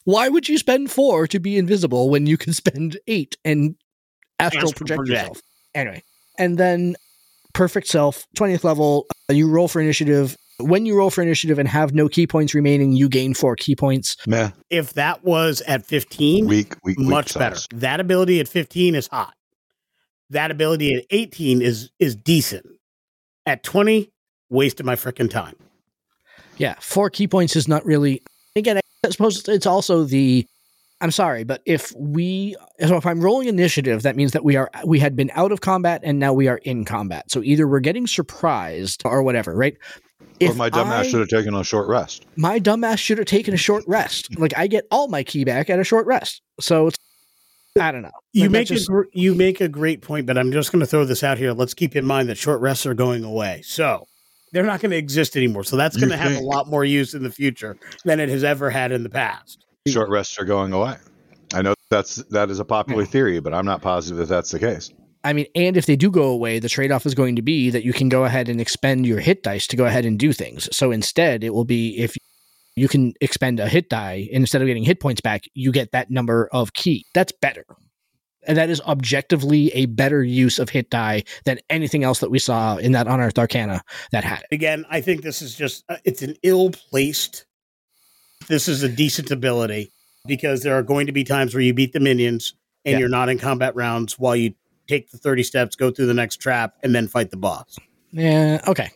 why 0.05 0.29
would 0.29 0.47
you 0.47 0.57
spend 0.57 0.89
four 0.89 1.27
to 1.27 1.39
be 1.39 1.57
invisible 1.57 2.09
when 2.09 2.25
you 2.27 2.37
can 2.37 2.53
spend 2.53 2.97
eight 3.07 3.35
and 3.43 3.75
astral 4.39 4.69
Astral 4.69 4.73
project, 4.73 4.97
project. 4.99 5.19
yourself? 5.19 5.41
Anyway, 5.75 6.03
and 6.39 6.57
then 6.57 6.95
perfect 7.53 7.87
self, 7.87 8.25
twentieth 8.35 8.63
level, 8.63 9.05
uh, 9.29 9.33
you 9.33 9.49
roll 9.49 9.67
for 9.67 9.81
initiative. 9.81 10.37
When 10.59 10.87
you 10.87 10.97
roll 10.97 11.11
for 11.11 11.21
initiative 11.21 11.59
and 11.59 11.67
have 11.69 11.93
no 11.93 12.07
ki 12.07 12.25
points 12.25 12.55
remaining, 12.55 12.91
you 12.93 13.09
gain 13.09 13.33
four 13.35 13.55
ki 13.55 13.75
points. 13.75 14.15
Meh. 14.25 14.49
If 14.71 14.93
that 14.93 15.23
was 15.23 15.61
at 15.67 15.85
15, 15.85 16.47
Weak, 16.47 16.75
weak, 16.83 16.97
weak 16.97 17.07
much 17.07 17.33
sauce. 17.33 17.67
better. 17.67 17.79
That 17.79 17.99
ability 17.99 18.39
at 18.39 18.47
15 18.47 18.95
is 18.95 19.05
hot. 19.07 19.33
That 20.29 20.51
ability 20.51 20.95
at 20.95 21.05
18 21.09 21.61
is 21.61 21.91
is 21.99 22.15
decent. 22.15 22.65
At 23.45 23.63
20, 23.63 24.11
wasted 24.49 24.85
my 24.85 24.95
freaking 24.95 25.29
time. 25.29 25.55
Yeah, 26.57 26.75
four 26.81 27.09
ki 27.09 27.27
points 27.27 27.55
is 27.55 27.67
not 27.67 27.85
really. 27.85 28.21
Again, 28.55 28.79
I 29.05 29.09
suppose 29.09 29.47
it's 29.47 29.65
also 29.65 30.03
the. 30.03 30.45
I'm 30.99 31.11
sorry, 31.11 31.43
but 31.43 31.61
if 31.67 31.93
we, 31.95 32.55
so 32.79 32.97
if 32.97 33.05
I'm 33.05 33.21
rolling 33.21 33.47
initiative, 33.47 34.01
that 34.01 34.15
means 34.15 34.31
that 34.31 34.43
we 34.43 34.55
are 34.55 34.69
we 34.83 34.97
had 34.99 35.15
been 35.15 35.29
out 35.35 35.51
of 35.51 35.61
combat 35.61 36.01
and 36.03 36.17
now 36.17 36.33
we 36.33 36.47
are 36.47 36.57
in 36.57 36.85
combat. 36.85 37.29
So 37.29 37.43
either 37.43 37.67
we're 37.67 37.81
getting 37.81 38.07
surprised 38.07 39.03
or 39.05 39.21
whatever, 39.21 39.55
right? 39.55 39.77
or 40.41 40.53
my 40.55 40.69
dumbass 40.69 40.91
I- 40.91 41.07
should 41.07 41.19
have 41.19 41.29
taken 41.29 41.53
a 41.55 41.63
short 41.63 41.87
rest. 41.87 42.25
my 42.35 42.59
dumbass 42.59 42.97
should 42.97 43.17
have 43.19 43.27
taken 43.27 43.53
a 43.53 43.57
short 43.57 43.83
rest. 43.87 44.37
Like 44.39 44.57
I 44.57 44.65
get 44.67 44.85
all 44.91 45.07
my 45.07 45.23
ki 45.23 45.43
back 45.45 45.69
at 45.69 45.79
a 45.79 45.83
short 45.83 46.05
rest. 46.07 46.41
So 46.59 46.87
it's, 46.87 46.97
I 47.81 47.91
don't 47.91 48.01
know. 48.01 48.11
You 48.33 48.43
Like, 48.43 48.51
make 48.51 48.67
just- 48.67 48.87
a 48.89 48.91
gr- 48.91 49.01
you 49.13 49.35
make 49.35 49.61
a 49.61 49.67
great 49.67 50.01
point, 50.01 50.25
but 50.25 50.37
I'm 50.37 50.51
just 50.51 50.71
going 50.71 50.79
to 50.81 50.85
throw 50.87 51.05
this 51.05 51.23
out 51.23 51.37
here. 51.37 51.53
Let's 51.53 51.73
keep 51.73 51.95
in 51.95 52.05
mind 52.05 52.29
that 52.29 52.37
short 52.37 52.61
rests 52.61 52.85
are 52.85 52.93
going 52.93 53.23
away, 53.23 53.61
so 53.63 54.05
they're 54.53 54.63
not 54.65 54.79
going 54.79 54.91
to 54.91 54.97
exist 54.97 55.35
anymore. 55.37 55.63
So 55.63 55.75
that's 55.77 55.97
going 55.97 56.09
to 56.09 56.17
have 56.17 56.35
a 56.35 56.41
lot 56.41 56.67
more 56.67 56.85
use 56.85 57.13
in 57.13 57.23
the 57.23 57.31
future 57.31 57.77
than 58.05 58.19
it 58.19 58.29
has 58.29 58.43
ever 58.43 58.69
had 58.69 58.91
in 58.91 59.03
the 59.03 59.09
past. 59.09 59.65
Short 59.87 60.09
rests 60.09 60.37
are 60.39 60.45
going 60.45 60.73
away. 60.73 60.95
I 61.53 61.61
know 61.61 61.75
that's 61.89 62.15
that 62.31 62.49
is 62.49 62.59
a 62.59 62.65
popular 62.65 63.05
theory, 63.05 63.39
but 63.39 63.53
I'm 63.53 63.65
not 63.65 63.81
positive 63.81 64.17
that 64.17 64.27
that's 64.29 64.51
the 64.51 64.59
case. 64.59 64.91
I 65.23 65.33
mean, 65.33 65.47
and 65.55 65.75
if 65.77 65.85
they 65.85 65.95
do 65.95 66.11
go 66.11 66.23
away, 66.23 66.59
the 66.59 66.69
trade 66.69 66.91
off 66.91 67.05
is 67.05 67.13
going 67.15 67.35
to 67.37 67.41
be 67.41 67.69
that 67.69 67.83
you 67.83 67.93
can 67.93 68.07
go 68.09 68.23
ahead 68.25 68.49
and 68.49 68.59
expend 68.61 69.05
your 69.05 69.19
hit 69.19 69.43
dice 69.43 69.67
to 69.67 69.75
go 69.75 69.85
ahead 69.85 70.05
and 70.05 70.17
do 70.19 70.31
things. 70.33 70.69
So 70.75 70.91
instead, 70.91 71.43
it 71.43 71.53
will 71.53 71.65
be 71.65 71.97
if 71.97 72.15
you 72.77 72.87
can 72.87 73.13
expend 73.21 73.59
a 73.59 73.67
hit 73.67 73.89
die, 73.89 74.29
and 74.31 74.43
instead 74.43 74.61
of 74.61 74.67
getting 74.67 74.83
hit 74.83 74.99
points 74.99 75.19
back, 75.19 75.45
you 75.55 75.71
get 75.71 75.91
that 75.91 76.11
number 76.11 76.47
of 76.51 76.73
ki. 76.73 77.05
That's 77.13 77.33
better. 77.41 77.65
And 78.45 78.57
that 78.57 78.69
is 78.69 78.79
objectively 78.81 79.69
a 79.73 79.87
better 79.87 80.23
use 80.23 80.59
of 80.59 80.69
hit 80.69 80.89
die 80.89 81.23
than 81.43 81.57
anything 81.69 82.03
else 82.03 82.19
that 82.19 82.29
we 82.31 82.39
saw 82.39 82.77
in 82.77 82.93
that 82.93 83.07
Unearthed 83.07 83.39
Arcana 83.39 83.81
that 84.11 84.23
had 84.23 84.39
it. 84.41 84.55
Again, 84.55 84.85
I 84.89 85.01
think 85.01 85.23
this 85.23 85.41
is 85.41 85.55
just 85.55 85.83
uh, 85.89 85.97
it's 86.05 86.21
an 86.21 86.35
ill 86.43 86.69
placed. 86.69 87.45
This 88.47 88.67
is 88.67 88.83
a 88.83 88.89
decent 88.89 89.31
ability 89.31 89.91
because 90.27 90.61
there 90.61 90.77
are 90.77 90.83
going 90.83 91.07
to 91.07 91.11
be 91.11 91.23
times 91.23 91.53
where 91.55 91.63
you 91.63 91.73
beat 91.73 91.93
the 91.93 91.99
minions 91.99 92.53
and 92.85 92.93
Yeah. 92.93 92.99
you're 92.99 93.09
not 93.09 93.27
in 93.27 93.39
combat 93.39 93.75
rounds 93.75 94.19
while 94.19 94.35
you 94.35 94.53
take 94.87 95.09
the 95.09 95.17
30 95.17 95.43
steps, 95.43 95.75
go 95.75 95.89
through 95.91 96.05
the 96.05 96.13
next 96.13 96.37
trap, 96.37 96.75
and 96.83 96.93
then 96.95 97.07
fight 97.07 97.31
the 97.31 97.37
boss. 97.37 97.77
Yeah, 98.11 98.61
okay. 98.67 98.91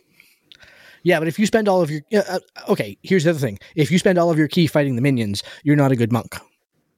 Yeah, 1.04 1.18
but 1.18 1.28
if 1.28 1.38
you 1.38 1.46
spend 1.46 1.68
all 1.68 1.82
of 1.82 1.90
your. 1.90 2.00
Uh, 2.12 2.38
okay, 2.68 2.96
here's 3.02 3.24
the 3.24 3.30
other 3.30 3.38
thing. 3.38 3.58
If 3.74 3.90
you 3.90 3.98
spend 3.98 4.18
all 4.18 4.30
of 4.30 4.38
your 4.38 4.48
ki 4.48 4.66
fighting 4.66 4.96
the 4.96 5.02
minions, 5.02 5.42
you're 5.64 5.76
not 5.76 5.92
a 5.92 5.96
good 5.96 6.12
monk. 6.12 6.36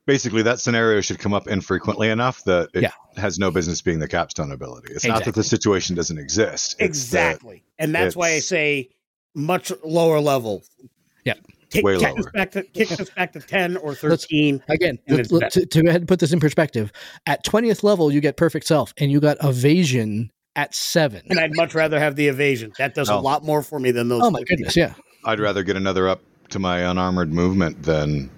Basically, 0.06 0.42
that 0.42 0.60
scenario 0.60 1.00
should 1.00 1.18
come 1.18 1.32
up 1.32 1.48
infrequently 1.48 2.10
enough 2.10 2.44
that 2.44 2.68
it 2.74 2.82
Yeah. 2.82 2.90
has 3.16 3.38
no 3.38 3.50
business 3.50 3.80
being 3.80 4.00
the 4.00 4.08
capstone 4.08 4.52
ability. 4.52 4.92
It's 4.92 5.06
not 5.06 5.24
that 5.24 5.34
the 5.34 5.42
situation 5.42 5.96
doesn't 5.96 6.18
exist. 6.18 6.76
It's 6.78 7.08
that- 7.10 7.30
Exactly. 7.36 7.64
And 7.78 7.94
that's 7.94 8.14
why 8.14 8.32
I 8.32 8.40
say 8.40 8.90
much 9.34 9.72
lower 9.82 10.20
level. 10.20 10.62
Yeah. 11.24 11.34
Kick, 11.70 11.84
Way 11.86 11.96
kick 11.98 12.08
us 12.10 12.24
lower. 12.24 12.30
back 12.32 12.50
to 12.50 12.62
kick 12.64 12.92
us 12.92 13.08
back 13.10 13.32
to 13.32 13.40
10 13.40 13.78
or 13.78 13.88
Let's- 14.02 14.26
13. 14.26 14.62
Again, 14.68 14.98
And 15.08 15.26
to, 15.26 15.40
to, 15.50 15.64
to 15.66 15.82
go 15.82 15.88
ahead 15.88 16.02
and 16.02 16.08
put 16.08 16.20
this 16.20 16.32
in 16.34 16.38
perspective, 16.38 16.92
at 17.24 17.42
20th 17.42 17.82
level, 17.82 18.12
you 18.12 18.20
get 18.20 18.36
perfect 18.36 18.66
self, 18.66 18.92
and 18.98 19.10
you 19.10 19.20
got 19.20 19.38
evasion 19.42 20.30
at 20.56 20.74
seven. 20.74 21.22
and 21.28 21.38
I'd 21.40 21.56
much 21.56 21.74
rather 21.74 21.98
have 21.98 22.16
the 22.16 22.28
evasion. 22.28 22.72
That 22.78 22.94
does 22.94 23.08
a 23.08 23.14
Oh. 23.14 23.20
lot 23.20 23.44
more 23.44 23.62
for 23.62 23.78
me 23.78 23.90
than 23.90 24.08
those. 24.08 24.22
Oh 24.22 24.30
my 24.30 24.42
goodness, 24.42 24.76
yeah. 24.76 24.94
I'd 25.24 25.40
rather 25.40 25.62
get 25.62 25.76
another 25.76 26.08
up 26.08 26.20
to 26.50 26.58
my 26.58 26.80
unarmored 26.80 27.32
movement 27.32 27.82
than 27.82 28.30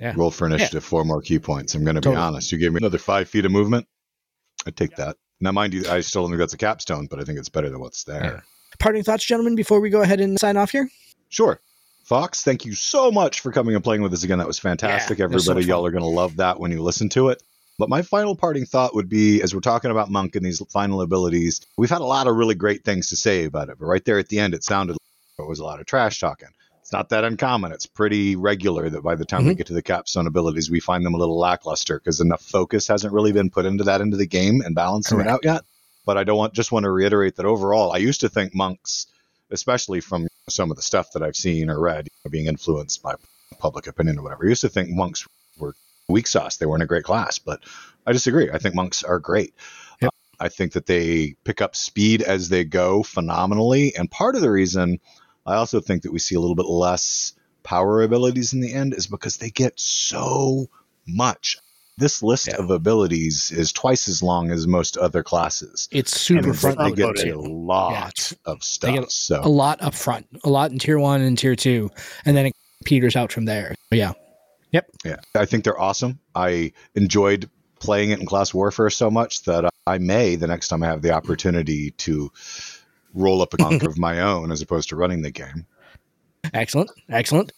Yeah. 0.00 0.12
roll 0.16 0.30
for 0.30 0.46
initiative 0.46 0.84
four 0.84 1.04
more 1.04 1.22
ki 1.22 1.38
points. 1.38 1.74
I'm 1.74 1.84
going 1.84 1.94
to 2.00 2.00
be 2.10 2.14
honest. 2.14 2.52
You 2.52 2.58
gave 2.58 2.72
me 2.72 2.78
another 2.78 2.98
five 2.98 3.28
feet 3.28 3.44
of 3.44 3.52
movement. 3.52 3.86
I'd 4.66 4.76
take 4.76 4.96
that. 4.96 5.16
Now, 5.40 5.52
mind 5.52 5.72
you, 5.74 5.84
I 5.88 6.00
still 6.00 6.26
think 6.26 6.38
that's 6.38 6.52
a 6.54 6.58
capstone, 6.58 7.06
but 7.10 7.18
I 7.20 7.24
think 7.24 7.38
it's 7.38 7.48
better 7.48 7.68
than 7.70 7.80
what's 7.80 8.04
there. 8.04 8.44
Parting 8.78 9.02
thoughts, 9.02 9.24
gentlemen, 9.24 9.54
before 9.54 9.80
we 9.80 9.90
go 9.90 10.02
ahead 10.02 10.20
and 10.20 10.38
sign 10.38 10.56
off 10.56 10.70
here? 10.70 10.88
Sure. 11.30 11.58
Fox, 12.04 12.42
thank 12.42 12.64
you 12.64 12.74
so 12.74 13.10
much 13.12 13.40
for 13.40 13.52
coming 13.52 13.74
and 13.74 13.82
playing 13.84 14.02
with 14.02 14.12
us 14.12 14.22
again. 14.24 14.38
That 14.38 14.46
was 14.46 14.58
fantastic. 14.58 15.18
Yeah, 15.18 15.26
it 15.26 15.30
was 15.30 15.44
so 15.46 15.52
Everybody, 15.52 15.68
y'all 15.70 15.86
are 15.86 15.90
going 15.90 16.02
to 16.02 16.08
love 16.08 16.36
that 16.36 16.58
when 16.60 16.70
you 16.72 16.82
listen 16.82 17.08
to 17.10 17.28
it. 17.28 17.42
But 17.78 17.88
my 17.88 18.02
final 18.02 18.36
parting 18.36 18.66
thought 18.66 18.94
would 18.94 19.08
be 19.08 19.42
as 19.42 19.54
we're 19.54 19.60
talking 19.60 19.90
about 19.90 20.10
Monk 20.10 20.36
and 20.36 20.44
these 20.44 20.62
final 20.70 21.00
abilities, 21.00 21.60
we've 21.76 21.90
had 21.90 22.00
a 22.00 22.04
lot 22.04 22.26
of 22.26 22.36
really 22.36 22.54
great 22.54 22.84
things 22.84 23.08
to 23.08 23.16
say 23.16 23.44
about 23.44 23.70
it. 23.70 23.78
But 23.78 23.86
right 23.86 24.04
there 24.04 24.18
at 24.18 24.28
the 24.28 24.38
end, 24.38 24.54
it 24.54 24.62
sounded 24.62 24.92
like 24.92 25.46
it 25.46 25.48
was 25.48 25.58
a 25.58 25.64
lot 25.64 25.80
of 25.80 25.86
trash 25.86 26.20
talking. 26.20 26.48
It's 26.80 26.92
not 26.92 27.08
that 27.08 27.24
uncommon. 27.24 27.72
It's 27.72 27.86
pretty 27.86 28.36
regular 28.36 28.90
that 28.90 29.02
by 29.02 29.14
the 29.14 29.24
time 29.24 29.46
we 29.46 29.54
Mhm. 29.54 29.58
get 29.58 29.66
to 29.68 29.72
the 29.72 29.82
capstone 29.82 30.26
abilities, 30.26 30.70
we 30.70 30.80
find 30.80 31.06
them 31.06 31.14
a 31.14 31.18
little 31.18 31.38
lackluster 31.38 31.98
because 31.98 32.20
enough 32.20 32.42
focus 32.42 32.88
hasn't 32.88 33.12
really 33.14 33.32
been 33.32 33.50
put 33.50 33.64
into 33.64 33.84
that 33.84 34.00
into 34.00 34.16
the 34.16 34.26
game 34.26 34.60
and 34.60 34.74
balancing 34.74 35.20
it 35.20 35.26
out 35.26 35.40
yet. 35.44 35.64
But 36.04 36.18
I 36.18 36.24
don't 36.24 36.36
want 36.36 36.52
just 36.52 36.72
want 36.72 36.84
to 36.84 36.90
reiterate 36.90 37.36
that 37.36 37.46
overall, 37.46 37.92
I 37.92 37.98
used 37.98 38.20
to 38.20 38.28
think 38.28 38.54
monks, 38.54 39.06
especially 39.50 40.00
from 40.00 40.26
some 40.48 40.70
of 40.70 40.76
the 40.76 40.82
stuff 40.82 41.12
that 41.12 41.22
I've 41.22 41.36
seen 41.36 41.70
or 41.70 41.78
read, 41.80 42.06
you 42.06 42.10
know, 42.24 42.30
being 42.30 42.46
influenced 42.46 43.02
by 43.02 43.14
public 43.58 43.86
opinion 43.86 44.18
or 44.18 44.22
whatever, 44.22 44.44
I 44.44 44.48
used 44.48 44.62
to 44.62 44.68
think 44.68 44.90
monks 44.90 45.24
were 45.58 45.74
weak 46.12 46.26
sauce. 46.28 46.56
They 46.58 46.66
weren't 46.66 46.82
a 46.82 46.86
great 46.86 47.04
class, 47.04 47.38
but 47.38 47.60
I 48.06 48.12
disagree. 48.12 48.50
I 48.50 48.58
think 48.58 48.74
monks 48.74 49.02
are 49.02 49.18
great. 49.18 49.54
Yep. 50.00 50.08
Uh, 50.40 50.44
I 50.44 50.48
think 50.48 50.72
that 50.72 50.86
they 50.86 51.34
pick 51.44 51.60
up 51.60 51.74
speed 51.76 52.22
as 52.22 52.48
they 52.48 52.64
go 52.64 53.02
phenomenally. 53.02 53.94
And 53.96 54.10
part 54.10 54.34
of 54.36 54.40
the 54.42 54.50
reason 54.50 54.98
I 55.46 55.54
also 55.54 55.80
think 55.80 56.02
that 56.02 56.12
we 56.12 56.18
see 56.18 56.34
a 56.34 56.40
little 56.40 56.56
bit 56.56 56.66
less 56.66 57.32
power 57.62 58.02
abilities 58.02 58.52
in 58.52 58.60
the 58.60 58.72
end 58.72 58.94
is 58.94 59.06
because 59.06 59.36
they 59.38 59.50
get 59.50 59.78
so 59.78 60.66
much. 61.06 61.58
This 61.98 62.22
list 62.22 62.48
Yeah. 62.48 62.56
of 62.56 62.70
abilities 62.70 63.52
is 63.52 63.72
twice 63.72 64.08
as 64.08 64.22
long 64.22 64.50
as 64.50 64.66
most 64.66 64.96
other 64.96 65.22
classes. 65.22 65.88
It's 65.92 66.18
super 66.18 66.48
and 66.50 66.58
front 66.58 66.78
they 66.78 67.02
loaded 67.04 67.24
get 67.24 67.34
a 67.36 67.40
lot 67.40 67.92
Yeah, 67.92 68.08
it's- 68.08 68.34
of 68.46 68.58
they 68.60 68.64
stuff. 68.64 68.94
get 68.94 69.12
so 69.12 69.40
A 69.44 69.48
lot 69.48 69.82
up 69.82 69.94
front, 69.94 70.26
a 70.42 70.48
lot 70.48 70.72
in 70.72 70.78
tier 70.78 70.98
one 70.98 71.20
and 71.20 71.36
tier 71.38 71.54
two, 71.54 71.90
and 72.24 72.36
then 72.36 72.46
it 72.46 72.52
peters 72.84 73.14
out 73.14 73.30
from 73.30 73.44
there. 73.44 73.74
But 73.90 73.98
yeah, 73.98 74.12
Yeah, 74.72 75.16
I 75.34 75.44
think 75.44 75.64
they're 75.64 75.80
awesome. 75.80 76.18
I 76.34 76.72
enjoyed 76.94 77.48
playing 77.78 78.10
it 78.10 78.20
in 78.20 78.26
class 78.26 78.54
warfare 78.54 78.90
so 78.90 79.10
much 79.10 79.42
that 79.44 79.68
I 79.86 79.98
may 79.98 80.36
the 80.36 80.46
next 80.46 80.68
time 80.68 80.82
I 80.82 80.86
have 80.86 81.02
the 81.02 81.12
opportunity 81.12 81.90
to 81.90 82.30
roll 83.14 83.42
up 83.42 83.54
a 83.54 83.56
monk 83.62 83.82
of 83.82 83.98
my 83.98 84.20
own 84.20 84.52
as 84.52 84.62
opposed 84.62 84.88
to 84.90 84.96
running 84.96 85.22
the 85.22 85.30
game. 85.30 85.66
excellent, 86.54 86.90
excellent. 87.08 87.52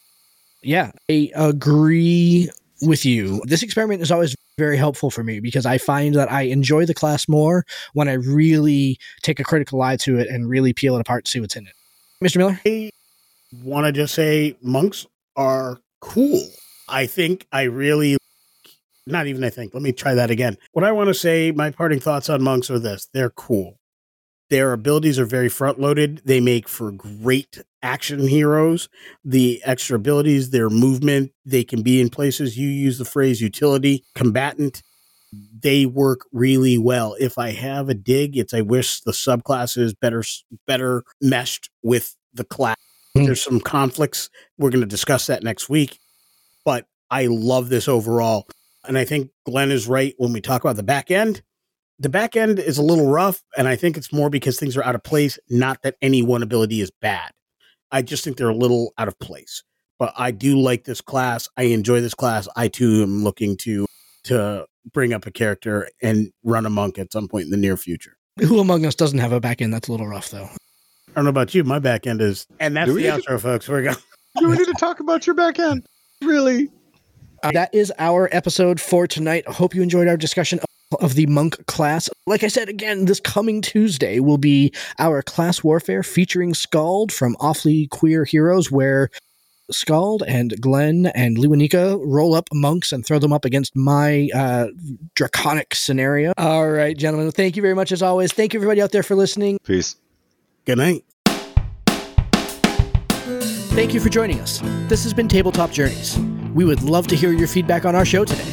Yeah, 0.62 0.92
I 1.10 1.30
agree 1.34 2.50
with 2.80 3.04
you. 3.04 3.42
This 3.44 3.62
experiment 3.62 4.02
is 4.02 4.10
always 4.10 4.34
very 4.56 4.76
helpful 4.76 5.10
for 5.10 5.22
me 5.22 5.40
because 5.40 5.66
I 5.66 5.78
find 5.78 6.14
that 6.14 6.30
I 6.30 6.42
enjoy 6.42 6.86
the 6.86 6.94
class 6.94 7.28
more 7.28 7.64
when 7.92 8.08
I 8.08 8.14
really 8.14 8.98
take 9.22 9.40
a 9.40 9.44
critical 9.44 9.82
eye 9.82 9.96
to 9.98 10.18
it 10.18 10.28
and 10.28 10.48
really 10.48 10.72
peel 10.72 10.96
it 10.96 11.00
apart, 11.00 11.26
to 11.26 11.30
see 11.30 11.40
what's 11.40 11.56
in 11.56 11.66
it. 11.66 11.74
Mr. 12.22 12.38
Miller? 12.38 12.60
I 12.64 12.90
want 13.62 13.86
to 13.86 13.92
just 13.92 14.14
say 14.14 14.56
monks 14.62 15.06
are 15.36 15.80
cool. 16.00 16.40
I 16.88 17.06
think 17.06 17.46
I 17.52 17.62
really, 17.62 18.16
not 19.06 19.26
even 19.26 19.44
I 19.44 19.50
think, 19.50 19.74
let 19.74 19.82
me 19.82 19.92
try 19.92 20.14
that 20.14 20.30
again. 20.30 20.56
What 20.72 20.84
I 20.84 20.92
want 20.92 21.08
to 21.08 21.14
say, 21.14 21.52
my 21.52 21.70
parting 21.70 22.00
thoughts 22.00 22.28
on 22.28 22.42
monks 22.42 22.70
are 22.70 22.78
this 22.78 23.08
they're 23.12 23.30
cool. 23.30 23.78
Their 24.50 24.72
abilities 24.72 25.18
are 25.18 25.24
very 25.24 25.48
front 25.48 25.80
loaded. 25.80 26.20
They 26.24 26.40
make 26.40 26.68
for 26.68 26.92
great 26.92 27.62
action 27.82 28.28
heroes. 28.28 28.88
The 29.24 29.60
extra 29.64 29.96
abilities, 29.96 30.50
their 30.50 30.68
movement, 30.68 31.32
they 31.46 31.64
can 31.64 31.82
be 31.82 32.00
in 32.00 32.10
places. 32.10 32.56
You 32.56 32.68
use 32.68 32.98
the 32.98 33.04
phrase 33.06 33.40
utility, 33.40 34.04
combatant. 34.14 34.82
They 35.32 35.86
work 35.86 36.20
really 36.32 36.78
well. 36.78 37.16
If 37.18 37.38
I 37.38 37.50
have 37.52 37.88
a 37.88 37.94
dig, 37.94 38.36
it's 38.36 38.54
I 38.54 38.60
wish 38.60 39.00
the 39.00 39.12
subclass 39.12 39.78
is 39.78 39.94
better 39.94 40.22
better 40.66 41.04
meshed 41.20 41.70
with 41.82 42.14
the 42.34 42.44
class. 42.44 42.76
Hmm. 43.16 43.24
There's 43.24 43.42
some 43.42 43.60
conflicts. 43.60 44.28
We're 44.58 44.70
going 44.70 44.82
to 44.82 44.86
discuss 44.86 45.26
that 45.26 45.42
next 45.42 45.68
week. 45.68 45.98
But 46.64 46.86
I 47.10 47.26
love 47.26 47.68
this 47.68 47.88
overall. 47.88 48.46
And 48.86 48.98
I 48.98 49.04
think 49.04 49.30
Glen 49.46 49.70
is 49.70 49.86
right 49.86 50.14
when 50.18 50.32
we 50.32 50.40
talk 50.40 50.62
about 50.64 50.76
the 50.76 50.82
back 50.82 51.10
end. 51.10 51.42
The 51.98 52.08
back 52.08 52.36
end 52.36 52.58
is 52.58 52.76
a 52.76 52.82
little 52.82 53.08
rough, 53.08 53.42
and 53.56 53.68
I 53.68 53.76
think 53.76 53.96
it's 53.96 54.12
more 54.12 54.28
because 54.28 54.58
things 54.58 54.76
are 54.76 54.84
out 54.84 54.96
of 54.96 55.04
place, 55.04 55.38
not 55.48 55.82
that 55.82 55.94
any 56.02 56.22
one 56.22 56.42
ability 56.42 56.80
is 56.80 56.90
bad. 57.00 57.30
I 57.92 58.02
just 58.02 58.24
think 58.24 58.36
they're 58.36 58.48
a 58.48 58.54
little 58.54 58.92
out 58.98 59.06
of 59.08 59.18
place. 59.20 59.62
But 59.98 60.12
I 60.18 60.32
do 60.32 60.58
like 60.58 60.84
this 60.84 61.00
class. 61.00 61.48
I 61.56 61.64
enjoy 61.64 62.00
this 62.00 62.14
class. 62.14 62.48
I 62.56 62.66
too 62.66 63.02
am 63.02 63.22
looking 63.22 63.56
to 63.58 63.86
to 64.24 64.66
bring 64.92 65.12
up 65.12 65.24
a 65.26 65.30
character 65.30 65.88
and 66.02 66.32
run 66.42 66.66
a 66.66 66.70
monk 66.70 66.98
at 66.98 67.12
some 67.12 67.28
point 67.28 67.44
in 67.44 67.50
the 67.50 67.56
near 67.56 67.76
future. 67.76 68.16
Who 68.40 68.58
among 68.58 68.84
us 68.84 68.96
doesn't 68.96 69.20
have 69.20 69.32
a 69.32 69.40
back 69.40 69.62
end 69.62 69.72
that's 69.72 69.88
a 69.88 69.92
little 69.92 70.08
rough, 70.08 70.30
though? 70.30 70.44
I 70.44 71.14
don't 71.14 71.24
know 71.24 71.30
about 71.30 71.54
you. 71.54 71.62
My 71.62 71.78
back 71.78 72.06
end 72.08 72.20
is, 72.20 72.46
and 72.58 72.76
that's 72.76 72.88
Do 72.88 72.94
the 72.94 73.02
we? 73.02 73.08
outro, 73.08 73.40
folks. 73.40 73.68
We're 73.68 73.82
going. 73.82 73.96
Do 74.40 74.48
we 74.50 74.56
need 74.56 74.66
to 74.66 74.74
talk 74.80 74.98
about 74.98 75.28
your 75.28 75.36
back 75.36 75.60
end? 75.60 75.86
Really? 76.24 76.70
Uh, 77.42 77.52
that 77.52 77.74
is 77.74 77.92
our 77.98 78.28
episode 78.32 78.80
for 78.80 79.06
tonight. 79.06 79.44
I 79.46 79.52
hope 79.52 79.74
you 79.74 79.82
enjoyed 79.82 80.08
our 80.08 80.16
discussion 80.16 80.60
of, 80.60 80.98
of 81.00 81.14
the 81.14 81.26
monk 81.26 81.66
class. 81.66 82.08
Like 82.26 82.42
I 82.42 82.48
said 82.48 82.68
again, 82.68 83.04
this 83.04 83.20
coming 83.20 83.60
Tuesday 83.60 84.18
will 84.20 84.38
be 84.38 84.72
our 84.98 85.22
class 85.22 85.62
warfare 85.62 86.02
featuring 86.02 86.54
Scald 86.54 87.12
from 87.12 87.36
Awfully 87.40 87.86
Queer 87.88 88.24
Heroes, 88.24 88.70
where 88.70 89.10
Scald 89.70 90.22
and 90.26 90.58
Glen 90.60 91.06
and 91.06 91.36
Lewanika 91.36 92.00
roll 92.02 92.34
up 92.34 92.48
monks 92.52 92.92
and 92.92 93.04
throw 93.04 93.18
them 93.18 93.32
up 93.32 93.44
against 93.44 93.76
my 93.76 94.28
uh, 94.34 94.68
draconic 95.14 95.74
scenario. 95.74 96.32
All 96.36 96.70
right, 96.70 96.96
gentlemen. 96.96 97.30
Thank 97.30 97.56
you 97.56 97.62
very 97.62 97.74
much 97.74 97.92
as 97.92 98.02
always. 98.02 98.32
Thank 98.32 98.54
you 98.54 98.58
everybody 98.58 98.82
out 98.82 98.92
there 98.92 99.02
for 99.02 99.14
listening. 99.14 99.58
Peace. 99.64 99.96
Good 100.64 100.78
night. 100.78 101.04
Thank 103.74 103.92
you 103.92 103.98
for 103.98 104.08
joining 104.08 104.38
us. 104.38 104.60
This 104.86 105.02
has 105.02 105.12
been 105.12 105.26
Tabletop 105.26 105.72
Journeys. 105.72 106.16
We 106.54 106.64
would 106.64 106.84
love 106.84 107.08
to 107.08 107.16
hear 107.16 107.32
your 107.32 107.48
feedback 107.48 107.84
on 107.84 107.96
our 107.96 108.04
show 108.04 108.24
today. 108.24 108.48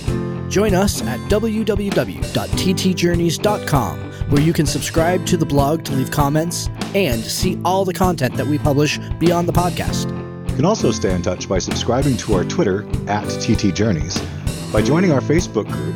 Join 0.49 0.73
us 0.73 1.03
at 1.03 1.19
www.ttjourneys.com, 1.29 3.99
where 4.31 4.41
you 4.41 4.51
can 4.51 4.65
subscribe 4.65 5.23
to 5.27 5.37
the 5.37 5.45
blog 5.45 5.85
to 5.85 5.93
leave 5.93 6.09
comments 6.09 6.71
and 6.95 7.21
see 7.21 7.61
all 7.63 7.85
the 7.85 7.93
content 7.93 8.35
that 8.35 8.47
we 8.47 8.57
publish 8.57 8.97
beyond 9.19 9.47
the 9.47 9.53
podcast. 9.53 10.09
You 10.49 10.55
can 10.55 10.65
also 10.65 10.89
stay 10.89 11.13
in 11.13 11.21
touch 11.21 11.47
by 11.47 11.59
subscribing 11.59 12.17
to 12.17 12.33
our 12.33 12.43
Twitter 12.43 12.89
at 13.07 13.27
TT 13.41 13.75
Journeys, 13.75 14.19
by 14.73 14.81
joining 14.81 15.11
our 15.11 15.21
Facebook 15.21 15.71
group, 15.71 15.95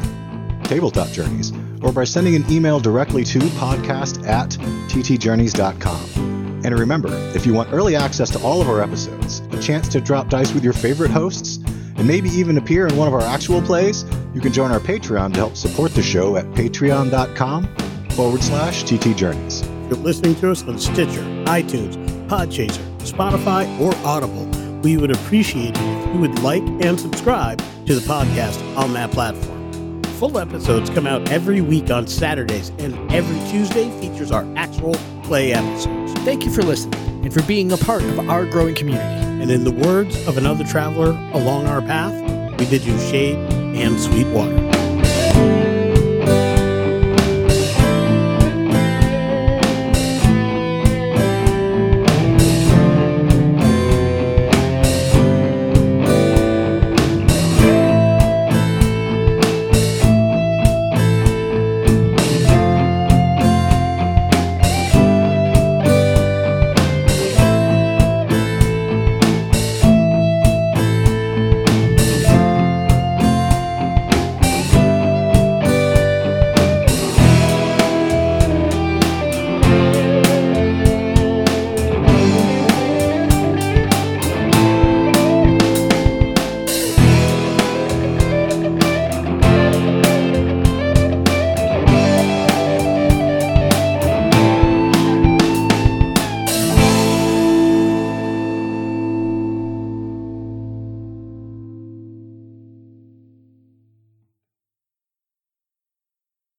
Tabletop 0.65 1.09
Journeys, 1.09 1.51
or 1.81 1.91
by 1.91 2.03
sending 2.03 2.35
an 2.35 2.45
email 2.47 2.79
directly 2.79 3.23
to 3.23 3.39
podcast 3.39 4.23
at 4.27 4.51
ttjourneys.com. 4.91 6.24
And 6.65 6.79
remember, 6.79 7.09
if 7.35 7.45
you 7.45 7.53
want 7.53 7.71
early 7.71 7.95
access 7.95 8.31
to 8.31 8.39
all 8.39 8.59
of 8.59 8.67
our 8.67 8.81
episodes, 8.81 9.41
a 9.51 9.61
chance 9.61 9.87
to 9.89 10.01
drop 10.01 10.29
dice 10.29 10.51
with 10.51 10.63
your 10.63 10.73
favorite 10.73 11.11
hosts, 11.11 11.57
and 11.95 12.07
maybe 12.07 12.27
even 12.29 12.57
appear 12.57 12.87
in 12.87 12.97
one 12.97 13.07
of 13.07 13.13
our 13.13 13.21
actual 13.21 13.61
plays, 13.61 14.03
you 14.33 14.41
can 14.41 14.51
join 14.51 14.71
our 14.71 14.79
Patreon 14.79 15.33
to 15.33 15.39
help 15.41 15.55
support 15.55 15.93
the 15.93 16.01
show 16.01 16.37
at 16.37 16.45
patreon.com 16.53 17.67
forward 18.09 18.41
slash 18.41 18.81
TT 18.81 19.15
Journeys. 19.15 19.61
If 19.61 19.91
you're 19.91 19.99
listening 19.99 20.33
to 20.37 20.49
us 20.49 20.63
on 20.63 20.79
Stitcher, 20.79 21.21
iTunes, 21.45 21.95
Podchaser, 22.27 22.83
Spotify, 22.97 23.79
or 23.79 23.93
Audible. 24.03 24.45
We 24.81 24.97
would 24.97 25.11
appreciate 25.11 25.75
it 25.77 26.07
if 26.07 26.15
you 26.15 26.21
would 26.21 26.39
like 26.39 26.63
and 26.63 26.99
subscribe 26.99 27.59
to 27.85 27.93
the 27.93 28.01
podcast 28.01 28.75
on 28.75 28.93
that 28.93 29.11
platform. 29.11 30.01
Full 30.17 30.39
episodes 30.39 30.89
come 30.89 31.05
out 31.05 31.29
every 31.29 31.61
week 31.61 31.91
on 31.91 32.07
Saturdays, 32.07 32.69
and 32.79 32.95
every 33.11 33.37
Tuesday 33.51 33.91
features 34.01 34.31
our 34.31 34.47
actual 34.55 34.95
play 35.21 35.53
episodes. 35.53 36.04
Thank 36.25 36.43
you 36.43 36.51
for 36.51 36.63
listening 36.63 37.23
and 37.23 37.31
for 37.31 37.43
being 37.43 37.71
a 37.71 37.77
part 37.77 38.01
of 38.01 38.31
our 38.31 38.47
growing 38.47 38.73
community. 38.73 39.03
And 39.03 39.51
in 39.51 39.63
the 39.63 39.69
words 39.69 40.27
of 40.27 40.37
another 40.39 40.63
traveler 40.63 41.11
along 41.33 41.67
our 41.67 41.83
path, 41.83 42.19
we 42.59 42.65
bid 42.65 42.83
you 42.83 42.97
shade 42.97 43.37
and 43.53 43.99
sweet 43.99 44.25
water. 44.33 44.64